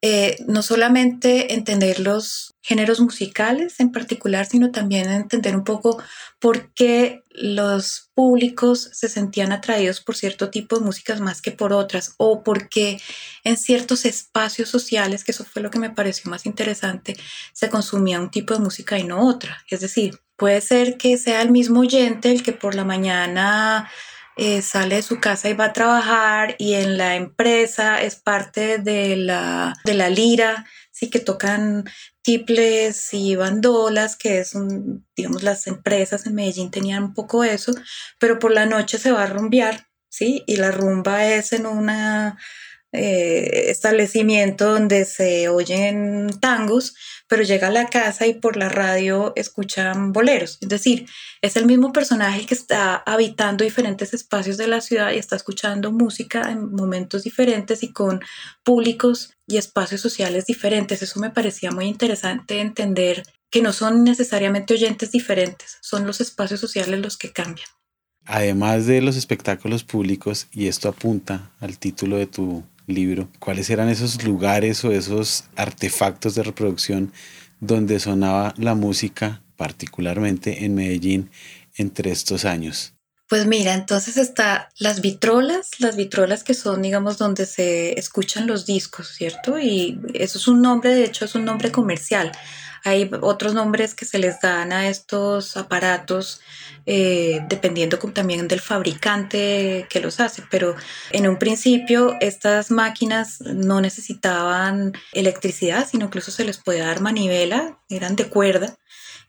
eh, 0.04 0.38
no 0.48 0.64
solamente 0.64 1.54
entender 1.54 2.00
los 2.00 2.56
géneros 2.62 3.00
musicales 3.00 3.80
en 3.80 3.92
particular, 3.92 4.48
sino 4.48 4.72
también 4.72 5.12
entender 5.12 5.56
un 5.56 5.64
poco 5.64 6.02
por 6.40 6.74
qué 6.74 7.21
los 7.34 8.10
públicos 8.14 8.90
se 8.94 9.10
sentían 9.10 9.52
atraídos 9.52 10.02
por 10.02 10.16
cierto 10.16 10.50
tipo 10.50 10.78
de 10.78 10.86
músicas 10.86 11.22
más 11.22 11.42
que 11.42 11.52
por 11.52 11.74
otras, 11.74 12.16
o 12.18 12.44
por 12.44 12.70
qué 12.70 13.00
en 13.44 13.58
ciertos 13.58 14.06
espacios 14.06 14.70
sociales, 14.70 15.24
que 15.24 15.32
eso 15.32 15.46
fue 15.46 15.62
lo 15.62 15.72
que 15.72 15.80
me 15.80 15.90
pareció 15.90 16.30
más 16.30 16.46
interesante, 16.46 17.16
se 17.54 17.70
consumía 17.70 18.20
un 18.20 18.32
tipo 18.32 18.54
de 18.54 18.60
música 18.60 18.98
y 19.00 19.04
no 19.04 19.28
otra. 19.28 19.64
Es 19.70 19.82
decir, 19.82 20.20
puede 20.36 20.62
ser 20.62 20.98
que 20.98 21.18
sea 21.18 21.42
el 21.42 21.52
mismo 21.52 21.82
oyente 21.82 22.32
el 22.32 22.44
que 22.44 22.54
por 22.54 22.76
la 22.76 22.84
mañana 22.84 23.90
eh, 24.38 24.62
sale 24.62 24.96
de 24.96 25.02
su 25.04 25.20
casa 25.20 25.50
y 25.50 25.54
va 25.54 25.66
a 25.66 25.74
trabajar 25.74 26.56
y 26.58 26.74
en 26.74 26.98
la 26.98 27.16
empresa 27.16 28.02
es 28.02 28.16
parte 28.16 28.78
de 28.78 29.16
la, 29.16 29.74
de 29.84 29.94
la 29.94 30.10
lira, 30.10 30.66
sí 30.90 31.10
que 31.10 31.20
tocan 31.20 31.86
tiples 32.22 33.14
y 33.14 33.36
bandolas, 33.36 34.16
que 34.16 34.40
es 34.40 34.56
un, 34.56 35.08
digamos, 35.16 35.44
las 35.44 35.68
empresas 35.68 36.26
en 36.26 36.36
Medellín 36.36 36.72
tenían 36.72 37.04
un 37.04 37.14
poco 37.14 37.44
eso, 37.44 37.74
pero 38.20 38.40
por 38.40 38.52
la 38.52 38.66
noche 38.66 38.98
se 38.98 39.12
va 39.12 39.24
a 39.24 39.28
rumbear, 39.28 39.88
¿sí? 40.10 40.44
Y 40.48 40.58
la 40.58 40.72
rumba 40.72 41.26
es 41.26 41.54
en 41.54 41.66
una 41.66 42.38
eh, 42.94 43.70
establecimiento 43.70 44.74
donde 44.74 45.06
se 45.06 45.48
oyen 45.50 46.30
tangos, 46.42 46.96
pero 47.32 47.44
llega 47.44 47.68
a 47.68 47.72
la 47.72 47.86
casa 47.86 48.28
y 48.28 48.34
por 48.34 48.58
la 48.58 48.68
radio 48.68 49.32
escuchan 49.38 50.12
boleros. 50.12 50.58
Es 50.60 50.68
decir, 50.68 51.08
es 51.42 51.56
el 51.56 51.66
mismo 51.66 51.94
personaje 51.94 52.46
que 52.46 52.54
está 52.54 52.98
habitando 53.06 53.64
diferentes 53.64 54.14
espacios 54.14 54.58
de 54.58 54.68
la 54.68 54.82
ciudad 54.82 55.14
y 55.14 55.18
está 55.18 55.38
escuchando 55.38 55.94
música 55.94 56.52
en 56.52 56.76
momentos 56.76 57.24
diferentes 57.24 57.84
y 57.84 57.94
con 57.94 58.20
públicos 58.66 59.34
y 59.48 59.56
espacios 59.56 60.02
sociales 60.02 60.46
diferentes. 60.46 61.02
Eso 61.02 61.22
me 61.22 61.30
parecía 61.30 61.72
muy 61.72 61.86
interesante 61.86 62.60
entender 62.60 63.24
que 63.50 63.62
no 63.62 63.72
son 63.72 64.04
necesariamente 64.04 64.74
oyentes 64.74 65.14
diferentes, 65.14 65.78
son 65.80 66.06
los 66.06 66.20
espacios 66.20 66.60
sociales 66.60 67.00
los 67.00 67.16
que 67.16 67.32
cambian. 67.32 67.70
Además 68.26 68.88
de 68.88 69.02
los 69.02 69.16
espectáculos 69.16 69.86
públicos, 69.86 70.48
y 70.52 70.68
esto 70.68 70.90
apunta 70.90 71.50
al 71.62 71.78
título 71.78 72.18
de 72.18 72.28
tu 72.28 72.66
libro, 72.88 73.30
¿cuáles 73.40 73.70
eran 73.70 73.90
esos 73.90 74.24
lugares 74.24 74.84
o 74.84 74.92
esos 74.92 75.46
artefactos 75.56 76.36
de 76.36 76.44
reproducción 76.44 77.12
donde 77.60 78.00
sonaba 78.00 78.54
la 78.58 78.76
música, 78.76 79.42
particularmente 79.56 80.66
en 80.66 80.76
Medellín, 80.76 81.30
entre 81.76 82.12
estos 82.12 82.46
años? 82.46 82.94
Pues 83.32 83.48
mira, 83.48 83.74
entonces 83.76 84.18
está 84.18 84.70
las 84.78 85.00
vitrolas, 85.00 85.80
las 85.80 85.96
vitrolas 85.96 86.44
que 86.44 86.54
son, 86.54 86.82
digamos, 86.82 87.18
donde 87.18 87.46
se 87.46 87.98
escuchan 87.98 88.46
los 88.46 88.66
discos, 88.66 89.08
¿cierto? 89.08 89.58
Y 89.58 90.02
eso 90.14 90.38
es 90.38 90.50
un 90.50 90.62
nombre, 90.62 90.94
de 90.94 91.06
hecho, 91.06 91.24
es 91.24 91.34
un 91.36 91.46
nombre 91.46 91.72
comercial. 91.72 92.34
Hay 92.84 93.10
otros 93.22 93.54
nombres 93.54 93.96
que 93.96 94.06
se 94.06 94.20
les 94.20 94.40
dan 94.42 94.72
a 94.72 94.88
estos 94.88 95.58
aparatos 95.58 96.42
eh, 96.86 97.42
dependiendo 97.48 97.98
también 98.00 98.48
del 98.48 98.60
fabricante 98.60 99.86
que 99.90 100.00
los 100.00 100.20
hace, 100.20 100.44
pero 100.50 100.76
en 101.12 101.28
un 101.28 101.38
principio 101.38 102.16
estas 102.22 102.72
máquinas 102.72 103.42
no 103.42 103.82
necesitaban 103.82 104.94
electricidad, 105.14 105.88
sino 105.90 106.06
incluso 106.06 106.32
se 106.32 106.44
les 106.44 106.58
podía 106.58 106.88
dar 106.88 107.02
manivela, 107.02 107.80
eran 107.90 108.16
de 108.16 108.28
cuerda. 108.30 108.76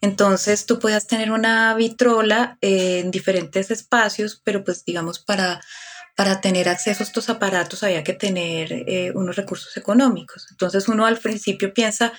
Entonces 0.00 0.66
tú 0.66 0.78
podías 0.78 1.06
tener 1.06 1.30
una 1.30 1.74
vitrola 1.74 2.58
en 2.60 3.10
diferentes 3.10 3.70
espacios, 3.70 4.40
pero 4.42 4.64
pues 4.64 4.84
digamos 4.84 5.18
para 5.18 5.60
para 6.14 6.40
tener 6.40 6.68
acceso 6.68 7.02
a 7.02 7.06
estos 7.06 7.30
aparatos 7.30 7.82
había 7.82 8.04
que 8.04 8.12
tener 8.12 8.72
eh, 8.72 9.12
unos 9.14 9.36
recursos 9.36 9.76
económicos. 9.76 10.46
Entonces 10.50 10.88
uno 10.88 11.06
al 11.06 11.18
principio 11.18 11.72
piensa 11.72 12.12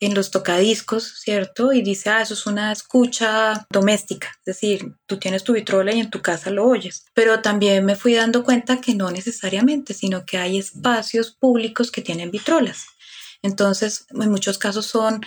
en 0.00 0.14
los 0.14 0.30
tocadiscos, 0.30 1.20
¿cierto? 1.20 1.72
Y 1.72 1.82
dice, 1.82 2.10
ah, 2.10 2.22
eso 2.22 2.34
es 2.34 2.46
una 2.46 2.72
escucha 2.72 3.66
doméstica, 3.70 4.28
es 4.38 4.44
decir, 4.44 4.94
tú 5.06 5.18
tienes 5.18 5.44
tu 5.44 5.52
vitrola 5.52 5.92
y 5.92 6.00
en 6.00 6.10
tu 6.10 6.22
casa 6.22 6.50
lo 6.50 6.66
oyes. 6.66 7.06
Pero 7.14 7.40
también 7.40 7.84
me 7.84 7.96
fui 7.96 8.14
dando 8.14 8.44
cuenta 8.44 8.80
que 8.80 8.94
no 8.94 9.10
necesariamente, 9.10 9.94
sino 9.94 10.26
que 10.26 10.38
hay 10.38 10.58
espacios 10.58 11.30
públicos 11.30 11.90
que 11.90 12.02
tienen 12.02 12.30
vitrolas. 12.30 12.86
Entonces, 13.42 14.06
en 14.10 14.30
muchos 14.30 14.58
casos 14.58 14.86
son 14.86 15.20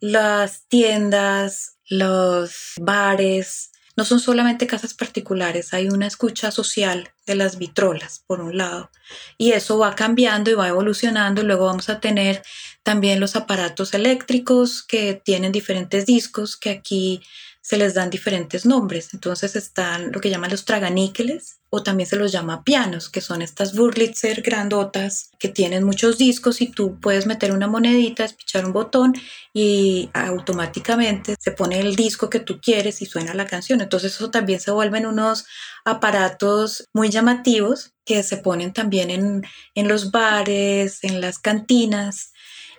las 0.00 0.66
tiendas, 0.68 1.76
los 1.88 2.74
bares, 2.80 3.72
no 3.96 4.04
son 4.04 4.18
solamente 4.18 4.66
casas 4.66 4.94
particulares, 4.94 5.72
hay 5.72 5.88
una 5.88 6.06
escucha 6.06 6.50
social 6.50 7.12
de 7.26 7.36
las 7.36 7.58
vitrolas, 7.58 8.24
por 8.26 8.40
un 8.40 8.56
lado, 8.56 8.90
y 9.38 9.52
eso 9.52 9.78
va 9.78 9.94
cambiando 9.94 10.50
y 10.50 10.54
va 10.54 10.68
evolucionando. 10.68 11.42
Luego 11.42 11.66
vamos 11.66 11.88
a 11.88 12.00
tener 12.00 12.42
también 12.84 13.18
los 13.18 13.34
aparatos 13.34 13.94
eléctricos 13.94 14.82
que 14.82 15.14
tienen 15.14 15.50
diferentes 15.50 16.06
discos, 16.06 16.56
que 16.56 16.70
aquí 16.70 17.22
se 17.62 17.78
les 17.78 17.94
dan 17.94 18.10
diferentes 18.10 18.66
nombres. 18.66 19.14
Entonces 19.14 19.56
están 19.56 20.12
lo 20.12 20.20
que 20.20 20.28
llaman 20.28 20.50
los 20.50 20.66
traganíqueles 20.66 21.60
o 21.70 21.82
también 21.82 22.06
se 22.06 22.16
los 22.16 22.30
llama 22.30 22.62
pianos, 22.62 23.08
que 23.08 23.22
son 23.22 23.40
estas 23.40 23.74
Burlitzer 23.74 24.42
grandotas 24.42 25.30
que 25.38 25.48
tienen 25.48 25.82
muchos 25.82 26.18
discos 26.18 26.60
y 26.60 26.66
tú 26.66 27.00
puedes 27.00 27.24
meter 27.24 27.52
una 27.52 27.66
monedita, 27.66 28.22
espichar 28.22 28.66
un 28.66 28.74
botón 28.74 29.14
y 29.54 30.10
automáticamente 30.12 31.36
se 31.40 31.52
pone 31.52 31.80
el 31.80 31.96
disco 31.96 32.28
que 32.28 32.40
tú 32.40 32.60
quieres 32.60 33.00
y 33.00 33.06
suena 33.06 33.32
la 33.32 33.46
canción. 33.46 33.80
Entonces 33.80 34.14
eso 34.14 34.30
también 34.30 34.60
se 34.60 34.70
vuelven 34.70 35.06
unos 35.06 35.46
aparatos 35.86 36.86
muy 36.92 37.08
llamativos 37.08 37.94
que 38.04 38.22
se 38.22 38.36
ponen 38.36 38.74
también 38.74 39.08
en, 39.08 39.42
en 39.74 39.88
los 39.88 40.10
bares, 40.10 41.02
en 41.02 41.22
las 41.22 41.38
cantinas 41.38 42.34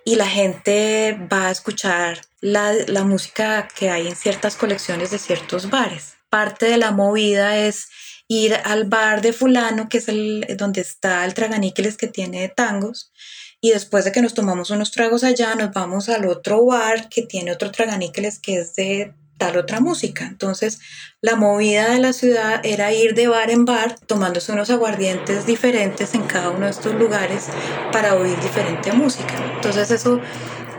y 0.05 0.15
la 0.15 0.27
gente 0.27 1.19
va 1.33 1.47
a 1.47 1.51
escuchar 1.51 2.21
la, 2.39 2.71
la, 2.87 3.03
música 3.03 3.67
que 3.67 3.89
hay 3.89 4.07
en 4.07 4.15
ciertas 4.15 4.55
colecciones 4.55 5.09
de 5.09 5.17
ciertos 5.17 5.71
bares. 5.71 6.13
Parte 6.29 6.67
de 6.67 6.77
la 6.77 6.91
movida 6.91 7.57
es 7.57 7.89
ir 8.27 8.53
al 8.63 8.85
bar 8.85 9.21
de 9.21 9.33
fulano, 9.33 9.89
que 9.89 9.97
es 9.97 10.07
el 10.07 10.45
donde 10.57 10.81
está 10.81 11.25
el 11.25 11.33
traganíqueles 11.33 11.97
que 11.97 12.07
tiene 12.07 12.47
tangos, 12.49 13.11
y 13.59 13.71
después 13.71 14.05
de 14.05 14.11
que 14.11 14.21
nos 14.21 14.35
tomamos 14.35 14.69
unos 14.69 14.91
tragos 14.91 15.23
allá, 15.23 15.55
nos 15.55 15.71
vamos 15.73 16.07
al 16.07 16.27
otro 16.27 16.63
bar 16.63 17.09
que 17.09 17.23
tiene 17.23 17.51
otro 17.51 17.71
traganíqueles 17.71 18.37
que 18.37 18.59
es 18.59 18.75
de 18.75 19.11
tal 19.37 19.57
otra 19.57 19.79
música. 19.79 20.25
Entonces, 20.25 20.79
la 21.21 21.35
movida 21.35 21.91
de 21.91 21.99
la 21.99 22.13
ciudad 22.13 22.61
era 22.63 22.93
ir 22.93 23.13
de 23.15 23.27
bar 23.27 23.49
en 23.49 23.65
bar, 23.65 23.97
tomándose 24.07 24.51
unos 24.51 24.69
aguardientes 24.69 25.45
diferentes 25.45 26.13
en 26.13 26.23
cada 26.23 26.49
uno 26.49 26.65
de 26.65 26.71
estos 26.71 26.95
lugares 26.95 27.45
para 27.91 28.15
oír 28.15 28.39
diferente 28.39 28.91
música. 28.91 29.33
Entonces, 29.55 29.91
eso, 29.91 30.21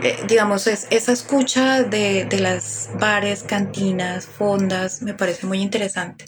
eh, 0.03 0.19
digamos, 0.29 0.67
es, 0.67 0.87
esa 0.91 1.13
escucha 1.13 1.83
de, 1.83 2.25
de 2.25 2.41
las 2.41 2.91
bares, 2.99 3.43
cantinas, 3.43 4.27
fondas, 4.27 5.03
me 5.03 5.15
parece 5.15 5.47
muy 5.47 5.61
interesante. 5.61 6.27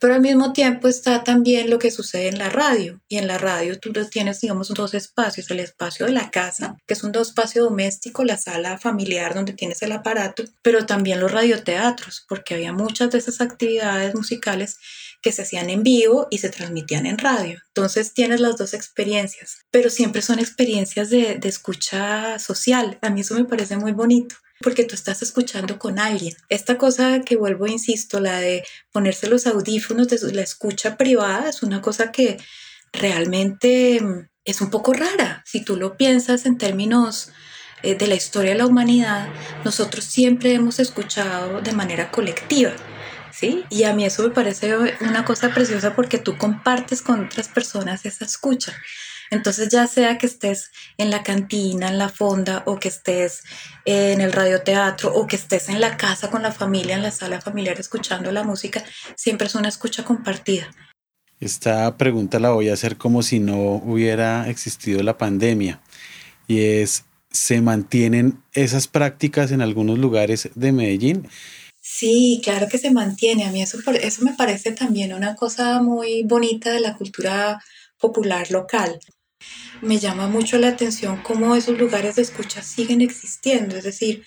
Pero 0.00 0.14
al 0.14 0.20
mismo 0.20 0.52
tiempo 0.52 0.88
está 0.88 1.24
también 1.24 1.70
lo 1.70 1.78
que 1.78 1.90
sucede 1.90 2.28
en 2.28 2.38
la 2.38 2.48
radio. 2.48 3.00
Y 3.08 3.18
en 3.18 3.26
la 3.26 3.38
radio 3.38 3.78
tú 3.78 3.92
tienes, 4.10 4.40
digamos, 4.40 4.68
dos 4.68 4.94
espacios. 4.94 5.50
El 5.50 5.60
espacio 5.60 6.06
de 6.06 6.12
la 6.12 6.30
casa, 6.30 6.76
que 6.86 6.94
es 6.94 7.04
un 7.04 7.14
espacio 7.16 7.64
doméstico, 7.64 8.24
la 8.24 8.36
sala 8.36 8.78
familiar 8.78 9.34
donde 9.34 9.52
tienes 9.52 9.82
el 9.82 9.92
aparato, 9.92 10.44
pero 10.62 10.86
también 10.86 11.20
los 11.20 11.32
radioteatros, 11.32 12.24
porque 12.28 12.54
había 12.54 12.72
muchas 12.72 13.10
de 13.10 13.18
esas 13.18 13.40
actividades 13.40 14.14
musicales 14.14 14.78
que 15.22 15.32
se 15.32 15.42
hacían 15.42 15.70
en 15.70 15.82
vivo 15.82 16.28
y 16.30 16.38
se 16.38 16.50
transmitían 16.50 17.06
en 17.06 17.18
radio. 17.18 17.58
Entonces 17.68 18.12
tienes 18.12 18.40
las 18.40 18.56
dos 18.56 18.74
experiencias, 18.74 19.58
pero 19.70 19.88
siempre 19.90 20.22
son 20.22 20.38
experiencias 20.38 21.08
de, 21.08 21.36
de 21.36 21.48
escucha 21.48 22.38
social. 22.38 22.98
A 23.00 23.10
mí 23.10 23.22
eso 23.22 23.34
me 23.34 23.44
parece 23.44 23.76
muy 23.76 23.92
bonito 23.92 24.36
porque 24.60 24.84
tú 24.84 24.94
estás 24.94 25.22
escuchando 25.22 25.78
con 25.78 25.98
alguien. 25.98 26.34
Esta 26.48 26.78
cosa 26.78 27.20
que 27.20 27.36
vuelvo, 27.36 27.66
insisto, 27.66 28.20
la 28.20 28.40
de 28.40 28.64
ponerse 28.92 29.28
los 29.28 29.46
audífonos 29.46 30.08
de 30.08 30.32
la 30.32 30.42
escucha 30.42 30.96
privada 30.96 31.48
es 31.48 31.62
una 31.62 31.80
cosa 31.80 32.12
que 32.12 32.38
realmente 32.92 34.00
mm, 34.00 34.28
es 34.44 34.60
un 34.60 34.70
poco 34.70 34.92
rara. 34.92 35.42
Si 35.46 35.64
tú 35.64 35.76
lo 35.76 35.96
piensas 35.96 36.46
en 36.46 36.58
términos 36.58 37.30
eh, 37.82 37.94
de 37.94 38.06
la 38.06 38.14
historia 38.14 38.52
de 38.52 38.58
la 38.58 38.66
humanidad, 38.66 39.28
nosotros 39.64 40.04
siempre 40.04 40.54
hemos 40.54 40.78
escuchado 40.78 41.60
de 41.60 41.72
manera 41.72 42.10
colectiva. 42.10 42.72
¿Sí? 43.32 43.64
Y 43.68 43.82
a 43.82 43.92
mí 43.92 44.04
eso 44.04 44.22
me 44.22 44.30
parece 44.30 44.76
una 45.00 45.24
cosa 45.24 45.52
preciosa 45.52 45.96
porque 45.96 46.18
tú 46.18 46.38
compartes 46.38 47.02
con 47.02 47.24
otras 47.24 47.48
personas 47.48 48.06
esa 48.06 48.24
escucha. 48.24 48.72
Entonces, 49.30 49.68
ya 49.68 49.86
sea 49.86 50.18
que 50.18 50.26
estés 50.26 50.70
en 50.98 51.10
la 51.10 51.22
cantina, 51.22 51.88
en 51.88 51.98
la 51.98 52.08
fonda, 52.08 52.62
o 52.66 52.78
que 52.78 52.88
estés 52.88 53.42
en 53.84 54.20
el 54.20 54.32
radioteatro, 54.32 55.14
o 55.14 55.26
que 55.26 55.36
estés 55.36 55.68
en 55.68 55.80
la 55.80 55.96
casa 55.96 56.30
con 56.30 56.42
la 56.42 56.52
familia, 56.52 56.96
en 56.96 57.02
la 57.02 57.10
sala 57.10 57.40
familiar 57.40 57.78
escuchando 57.78 58.32
la 58.32 58.44
música, 58.44 58.84
siempre 59.16 59.46
es 59.46 59.54
una 59.54 59.68
escucha 59.68 60.04
compartida. 60.04 60.70
Esta 61.40 61.96
pregunta 61.96 62.38
la 62.38 62.50
voy 62.50 62.68
a 62.68 62.74
hacer 62.74 62.96
como 62.96 63.22
si 63.22 63.40
no 63.40 63.74
hubiera 63.84 64.48
existido 64.48 65.02
la 65.02 65.18
pandemia. 65.18 65.80
Y 66.46 66.60
es, 66.60 67.04
¿se 67.30 67.60
mantienen 67.60 68.42
esas 68.52 68.88
prácticas 68.88 69.50
en 69.50 69.60
algunos 69.60 69.98
lugares 69.98 70.48
de 70.54 70.72
Medellín? 70.72 71.28
Sí, 71.80 72.40
claro 72.42 72.66
que 72.68 72.78
se 72.78 72.90
mantiene. 72.90 73.44
A 73.44 73.52
mí 73.52 73.62
eso, 73.62 73.78
eso 74.00 74.24
me 74.24 74.32
parece 74.32 74.72
también 74.72 75.12
una 75.12 75.34
cosa 75.34 75.82
muy 75.82 76.22
bonita 76.22 76.72
de 76.72 76.80
la 76.80 76.96
cultura 76.96 77.62
popular 77.98 78.50
local 78.50 79.00
me 79.80 79.98
llama 79.98 80.28
mucho 80.28 80.58
la 80.58 80.68
atención 80.68 81.22
cómo 81.22 81.54
esos 81.56 81.78
lugares 81.78 82.16
de 82.16 82.22
escucha 82.22 82.62
siguen 82.62 83.00
existiendo. 83.00 83.76
Es 83.76 83.84
decir, 83.84 84.24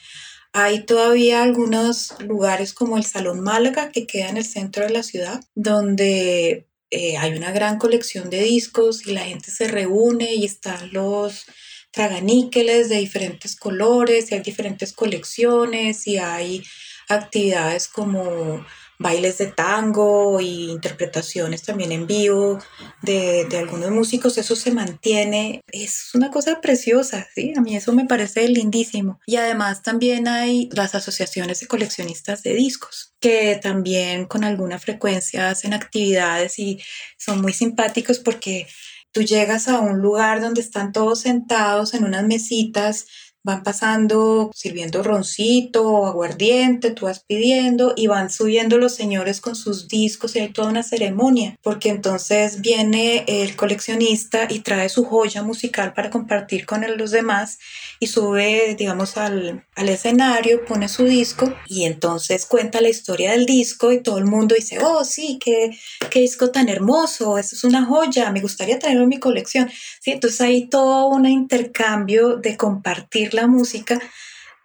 hay 0.54 0.86
todavía 0.86 1.44
algunos 1.44 2.14
lugares 2.22 2.74
como 2.74 2.98
el 2.98 3.06
Salón 3.06 3.42
Málaga 3.42 3.92
que 3.92 4.08
queda 4.08 4.30
en 4.30 4.38
el 4.38 4.46
centro 4.46 4.84
de 4.84 4.92
la 4.92 5.04
ciudad, 5.04 5.42
donde 5.56 6.68
eh, 6.90 7.18
hay 7.18 7.34
una 7.34 7.52
gran 7.52 7.78
colección 7.80 8.30
de 8.30 8.42
discos 8.42 9.06
y 9.08 9.14
la 9.14 9.26
gente 9.26 9.52
se 9.52 9.68
reúne 9.68 10.36
y 10.36 10.46
están 10.46 10.92
los 10.94 11.46
traganíqueles 11.92 12.90
de 12.90 12.98
diferentes 12.98 13.56
colores 13.56 14.32
y 14.32 14.36
hay 14.36 14.42
diferentes 14.42 14.94
colecciones 14.94 16.06
y 16.08 16.18
hay 16.18 16.64
actividades 17.10 17.88
como 17.88 18.66
bailes 19.00 19.38
de 19.38 19.48
tango 19.48 20.42
y 20.42 20.72
interpretaciones 20.72 21.62
también 21.64 21.92
en 21.92 22.08
vivo 22.08 22.60
de, 23.02 23.46
de, 23.46 23.58
algunos 23.58 23.92
músicos, 23.92 24.38
eso 24.38 24.56
se 24.56 24.72
mantiene. 24.72 25.62
Es 25.72 26.12
una 26.14 26.32
cosa 26.32 26.62
preciosa, 26.62 27.28
¿sí? 27.34 27.54
A 27.56 27.62
mí 27.62 27.76
eso 27.76 27.94
me 27.94 28.06
parece 28.06 28.48
lindísimo. 28.48 29.20
Y 29.26 29.36
además 29.36 29.84
también 29.84 30.28
hay 30.28 30.70
las 30.72 30.96
asociaciones 30.96 31.60
de 31.60 31.68
coleccionistas 31.68 32.44
de 32.44 32.54
discos 32.54 33.14
que 33.20 33.60
también 33.62 34.26
con 34.26 34.44
alguna 34.44 34.80
frecuencia 34.80 35.50
hacen 35.50 35.74
actividades 35.74 36.60
y 36.60 36.80
son 37.18 37.42
muy 37.42 37.54
simpáticos 37.54 38.20
porque 38.20 38.68
tú 39.12 39.22
llegas 39.22 39.68
a 39.68 39.80
un 39.80 40.00
lugar 40.00 40.42
donde 40.42 40.62
están 40.62 40.92
todos 40.92 41.22
sentados 41.22 41.94
en 41.94 42.04
unas 42.04 42.24
mesitas 42.26 43.08
van 43.44 43.64
pasando 43.64 44.52
sirviendo 44.54 45.04
roncito 45.04 45.88
o 45.88 46.06
aguardiente, 46.06 46.92
tú 46.92 47.06
vas 47.06 47.22
pidiendo 47.22 47.94
y 47.96 48.08
van 48.08 48.30
subiendo 48.30 48.78
los 48.78 48.94
señores 48.94 49.40
con 49.40 49.56
sus 49.56 49.88
discos 49.88 50.36
y 50.36 50.40
hay 50.40 50.50
toda 50.50 50.70
una 50.70 50.84
ceremonia, 50.84 51.58
porque 51.62 51.90
entonces 51.90 52.62
viene 52.62 53.24
el 53.28 53.56
coleccionista 53.56 54.48
y 54.50 54.60
trae 54.60 54.90
su 54.90 55.06
joya 55.06 55.44
musical 55.44 55.94
para 55.94 56.10
compartir 56.10 56.66
con 56.66 56.86
los 56.98 57.12
demás 57.12 57.60
y 58.00 58.08
sube, 58.08 58.76
digamos, 58.78 59.18
al, 59.18 59.66
al 59.76 59.90
escenario, 59.90 60.66
pone 60.66 60.90
su 60.90 61.06
disco 61.06 61.54
y 61.68 61.86
entonces 61.86 62.46
cuenta 62.46 62.82
la 62.82 62.90
historia 62.90 63.32
del 63.32 63.46
disco 63.46 63.92
y 63.92 64.02
todo 64.02 64.18
el 64.18 64.26
mundo 64.26 64.56
dice, 64.56 64.80
oh 64.84 65.04
sí, 65.04 65.40
qué, 65.44 65.78
qué 66.10 66.20
disco 66.20 66.52
tan 66.52 66.70
hermoso, 66.70 67.38
esto 67.38 67.56
es 67.56 67.64
una 67.64 67.86
joya, 67.86 68.32
me 68.32 68.42
gustaría 68.42 68.80
tenerlo 68.80 69.04
en 69.04 69.10
mi 69.10 69.20
colección. 69.20 69.70
Sí, 70.02 70.12
entonces 70.12 70.42
hay 70.42 70.68
todo 70.68 71.08
un 71.08 71.26
intercambio 71.26 72.38
de 72.38 72.58
compartir 72.58 73.27
la 73.34 73.48
música 73.48 74.00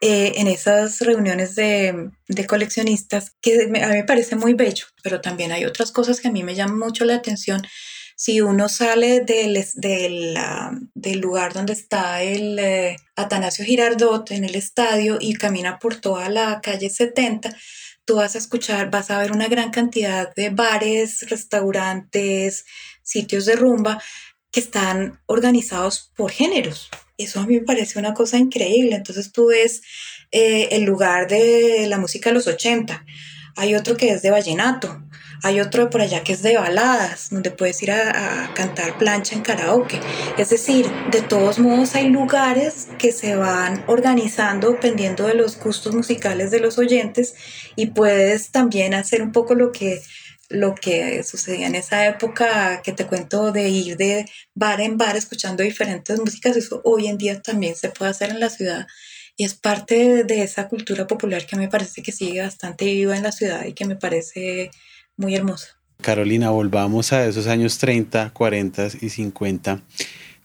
eh, 0.01 0.33
en 0.37 0.49
esas 0.49 1.01
reuniones 1.01 1.55
de, 1.55 2.11
de, 2.27 2.47
coleccionistas 2.47 3.37
que 3.41 3.65
a 3.65 3.69
mí 3.69 3.79
me 3.79 4.05
parece 4.05 4.35
muy 4.35 4.55
bello, 4.55 4.87
pero 5.03 5.21
también 5.21 5.53
hay 5.53 5.65
otras 5.65 5.93
cosas 5.93 6.21
que 6.21 6.29
a 6.29 6.33
mí 6.33 6.43
me 6.43 6.57
llaman 6.57 6.79
mucho 6.79 7.05
la 7.05 7.15
atención, 7.15 7.63
si 8.17 8.41
uno 8.41 8.69
sale 8.69 9.21
del, 9.21 9.65
del, 9.75 10.39
del 10.95 11.19
lugar 11.19 11.53
donde 11.55 11.73
está 11.73 12.23
el 12.23 12.59
eh, 12.59 12.97
Atanasio 13.17 13.65
Girardot 13.65 14.31
en 14.31 14.45
el 14.45 14.55
estadio 14.55 15.19
y 15.21 15.35
camina 15.35 15.79
por 15.79 15.97
toda 15.97 16.29
la 16.29 16.61
calle 16.61 16.89
70, 16.89 17.53
tú 18.05 18.17
vas 18.17 18.35
a 18.35 18.39
escuchar, 18.39 18.91
vas 18.91 19.11
a 19.11 19.19
ver 19.19 19.33
una 19.33 19.49
gran 19.49 19.71
cantidad 19.71 20.33
de 20.35 20.51
bares, 20.51 21.29
restaurantes, 21.29 22.65
sitios 23.03 23.47
de 23.47 23.57
rumba 23.57 24.01
que 24.53 24.61
están 24.61 25.21
organizados 25.27 26.13
por 26.15 26.31
géneros. 26.31 26.91
Eso 27.17 27.41
a 27.41 27.47
mí 27.47 27.55
me 27.55 27.65
parece 27.65 27.99
una 27.99 28.15
cosa 28.15 28.39
increíble. 28.39 28.97
Entonces 28.97 29.33
tú 29.33 29.47
ves 29.47 29.83
eh, 30.31 30.69
el 30.73 30.85
lugar 30.85 31.29
de 31.29 31.87
la 31.89 31.99
música 31.99 32.31
de 32.31 32.35
los 32.35 32.47
80, 32.47 33.05
hay 33.55 33.75
otro 33.75 33.97
que 33.99 34.11
es 34.11 34.23
de 34.23 34.31
vallenato, 34.31 35.03
hay 35.43 35.61
otro 35.61 35.91
por 35.91 36.01
allá 36.01 36.23
que 36.23 36.33
es 36.33 36.43
de 36.43 36.57
baladas, 36.57 37.29
donde 37.31 37.51
puedes 37.51 37.83
ir 37.83 37.91
a, 37.91 38.45
a, 38.45 38.55
cantar 38.55 38.97
plancha 38.97 39.35
en 39.35 39.43
karaoke. 39.43 40.01
Es 40.39 40.51
decir, 40.51 40.87
de 41.11 41.21
todos 41.21 41.59
modos 41.59 41.95
hay 41.95 42.09
lugares 42.09 42.89
que 42.99 43.13
se 43.13 43.37
van 43.37 43.85
organizando 43.89 44.71
dependiendo 44.71 45.27
de 45.27 45.35
los 45.35 45.59
gustos 45.59 45.95
musicales 45.95 46.51
de 46.51 46.61
los 46.61 46.79
oyentes 46.79 47.35
y 47.77 47.87
puedes 47.89 48.51
también 48.51 48.95
hacer 48.95 49.21
un 49.21 49.33
poco 49.33 49.55
lo 49.55 49.71
que 49.73 50.01
lo 50.53 50.75
que 50.75 51.23
sucedía 51.23 51.67
en 51.67 51.75
esa 51.75 52.07
época 52.07 52.83
que 52.83 52.93
te 52.93 53.07
cuento 53.07 53.53
de 53.53 53.69
ir 53.69 53.97
de 53.97 54.27
bar 54.55 54.81
en 54.81 54.99
bar 54.99 55.17
escuchando 55.17 55.63
diferentes 55.63 56.19
músicas, 56.21 56.57
eso 56.57 56.81
hoy 56.85 57.07
en 57.07 57.19
día 57.19 57.41
también 57.41 57.75
se 57.75 57.89
puede 57.89 58.11
hacer 58.11 58.31
en 58.31 58.41
la 58.41 58.51
ciudad 58.51 58.87
y 59.37 59.45
es 59.45 59.55
parte 59.55 60.25
de 60.25 60.43
esa 60.43 60.69
cultura 60.69 61.07
popular 61.07 61.47
que 61.47 61.57
me 61.57 61.69
parece 61.69 62.03
que 62.03 62.13
sigue 62.13 62.43
bastante 62.43 62.85
viva 62.85 63.17
en 63.17 63.23
la 63.23 63.33
ciudad 63.33 63.65
y 63.65 63.73
que 63.73 63.87
me 63.87 63.97
parece 63.97 64.71
muy 65.17 65.35
hermosa. 65.35 65.69
Carolina, 66.01 66.51
volvamos 66.51 67.13
a 67.13 67.27
esos 67.27 67.47
años 67.47 67.79
30, 67.79 68.31
40 68.31 68.89
y 69.01 69.09
50. 69.09 69.81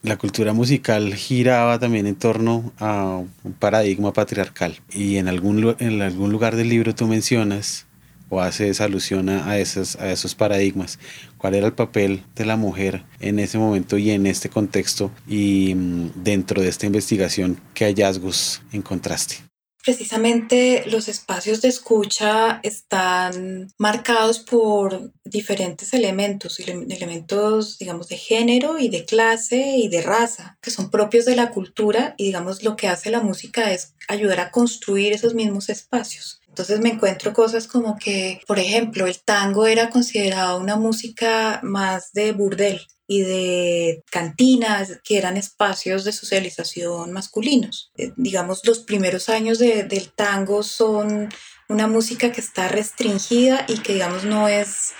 La 0.03 0.15
cultura 0.15 0.53
musical 0.53 1.13
giraba 1.15 1.79
también 1.79 2.05
en 2.05 2.15
torno 2.15 2.71
a 2.77 3.23
un 3.43 3.53
paradigma 3.53 4.13
patriarcal 4.13 4.79
y 4.89 5.17
en 5.17 5.27
algún, 5.27 5.75
en 5.79 6.01
algún 6.01 6.31
lugar 6.31 6.55
del 6.55 6.69
libro 6.69 6.93
tú 6.93 7.07
mencionas 7.07 7.86
o 8.29 8.41
haces 8.41 8.81
alusión 8.81 9.29
a 9.29 9.51
a 9.51 9.59
esos 9.59 10.35
paradigmas. 10.35 10.99
¿Cuál 11.37 11.55
era 11.55 11.67
el 11.67 11.73
papel 11.73 12.23
de 12.35 12.45
la 12.45 12.57
mujer 12.57 13.03
en 13.19 13.39
ese 13.39 13.57
momento 13.57 13.97
y 13.97 14.11
en 14.11 14.25
este 14.25 14.49
contexto 14.49 15.11
y 15.27 15.73
mm, 15.75 16.11
dentro 16.15 16.61
de 16.61 16.69
esta 16.69 16.85
investigación 16.85 17.59
qué 17.73 17.85
hallazgos 17.85 18.61
encontraste? 18.71 19.47
Precisamente 19.87 20.83
los 20.87 21.07
espacios 21.07 21.61
de 21.61 21.69
escucha 21.69 22.59
están 22.61 23.69
marcados 23.77 24.39
por 24.39 25.13
diferentes 25.23 25.93
elementos, 25.93 26.59
elementos, 26.59 27.77
digamos, 27.79 28.09
de 28.09 28.17
género 28.17 28.79
y 28.79 28.89
de 28.89 29.05
clase 29.05 29.77
y 29.77 29.87
de 29.87 30.01
raza, 30.01 30.57
que 30.61 30.71
son 30.71 30.91
propios 30.91 31.23
de 31.23 31.37
la 31.37 31.51
cultura 31.51 32.15
y, 32.17 32.25
digamos, 32.25 32.63
lo 32.63 32.75
que 32.75 32.89
hace 32.89 33.11
la 33.11 33.21
música 33.21 33.71
es 33.71 33.93
ayudar 34.09 34.41
a 34.41 34.51
construir 34.51 35.13
esos 35.13 35.33
mismos 35.33 35.69
espacios. 35.69 36.41
Entonces 36.57 36.79
me 36.79 36.89
encuentro 36.89 37.33
cosas 37.33 37.67
como 37.67 37.97
que, 37.99 38.41
por 38.47 38.57
ejemplo, 38.57 39.05
el 39.05 39.19
tango 39.23 39.67
era 39.67 39.91
considerado 39.91 40.59
una 40.59 40.75
música 40.75 41.59
más 41.61 42.13
de 42.13 42.31
burdel 42.31 42.81
y 43.05 43.21
de 43.21 44.03
cantinas, 44.09 44.99
que 45.03 45.19
eran 45.19 45.37
espacios 45.37 46.03
de 46.03 46.11
socialización 46.11 47.11
masculinos. 47.11 47.91
Eh, 47.95 48.11
digamos, 48.15 48.61
los 48.65 48.79
primeros 48.79 49.29
años 49.29 49.59
del 49.59 50.11
tango 50.15 50.63
son 50.63 51.29
una 51.69 51.85
música 51.85 52.31
que 52.31 52.41
está 52.41 52.67
restringida 52.67 53.63
y 53.67 53.77
que, 53.77 53.93
digamos, 53.93 54.23
no 54.23 54.47
es, 54.47 54.93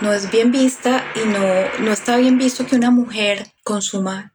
no 0.00 0.12
es 0.12 0.28
bien 0.32 0.50
vista 0.50 1.04
y 1.14 1.20
no, 1.28 1.84
no 1.84 1.92
está 1.92 2.16
bien 2.16 2.36
visto 2.36 2.66
que 2.66 2.74
una 2.74 2.90
mujer 2.90 3.46
consuma 3.62 4.34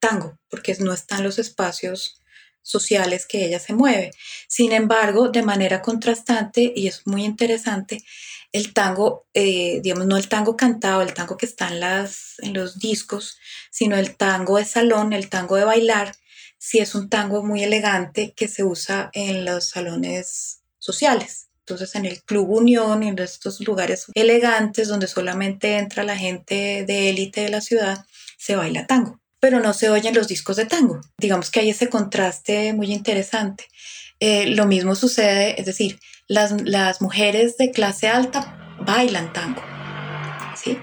tango, 0.00 0.40
porque 0.50 0.76
no 0.80 0.92
están 0.92 1.22
los 1.22 1.38
espacios 1.38 2.20
sociales 2.64 3.26
que 3.26 3.44
ella 3.44 3.60
se 3.60 3.74
mueve. 3.74 4.10
Sin 4.48 4.72
embargo, 4.72 5.28
de 5.28 5.42
manera 5.42 5.82
contrastante, 5.82 6.72
y 6.74 6.88
es 6.88 7.06
muy 7.06 7.24
interesante, 7.24 8.02
el 8.50 8.72
tango, 8.72 9.26
eh, 9.34 9.80
digamos, 9.82 10.06
no 10.06 10.16
el 10.16 10.28
tango 10.28 10.56
cantado, 10.56 11.02
el 11.02 11.14
tango 11.14 11.36
que 11.36 11.46
está 11.46 11.68
en, 11.68 11.80
las, 11.80 12.34
en 12.38 12.54
los 12.54 12.78
discos, 12.78 13.38
sino 13.70 13.96
el 13.96 14.16
tango 14.16 14.56
de 14.58 14.64
salón, 14.64 15.12
el 15.12 15.28
tango 15.28 15.56
de 15.56 15.64
bailar, 15.64 16.16
sí 16.58 16.78
es 16.78 16.94
un 16.94 17.08
tango 17.10 17.44
muy 17.44 17.62
elegante 17.62 18.32
que 18.34 18.48
se 18.48 18.64
usa 18.64 19.10
en 19.12 19.44
los 19.44 19.68
salones 19.70 20.62
sociales. 20.78 21.48
Entonces 21.60 21.94
en 21.94 22.06
el 22.06 22.22
Club 22.22 22.50
Unión 22.50 23.02
y 23.02 23.08
en 23.08 23.18
estos 23.18 23.60
lugares 23.60 24.06
elegantes 24.14 24.88
donde 24.88 25.06
solamente 25.06 25.78
entra 25.78 26.04
la 26.04 26.16
gente 26.16 26.84
de 26.86 27.10
élite 27.10 27.42
de 27.42 27.50
la 27.50 27.60
ciudad, 27.60 28.06
se 28.38 28.56
baila 28.56 28.86
tango 28.86 29.23
pero 29.44 29.60
no 29.60 29.74
se 29.74 29.90
oyen 29.90 30.14
los 30.14 30.26
discos 30.26 30.56
de 30.56 30.64
tango. 30.64 31.02
Digamos 31.18 31.50
que 31.50 31.60
hay 31.60 31.68
ese 31.68 31.90
contraste 31.90 32.72
muy 32.72 32.90
interesante. 32.90 33.68
Eh, 34.18 34.46
lo 34.46 34.64
mismo 34.64 34.94
sucede, 34.94 35.60
es 35.60 35.66
decir, 35.66 36.00
las, 36.26 36.62
las, 36.62 37.02
mujeres 37.02 37.58
de 37.58 37.70
clase 37.70 38.08
alta 38.08 38.56
bailan 38.80 39.34
tango, 39.34 39.60
¿sí? 40.56 40.78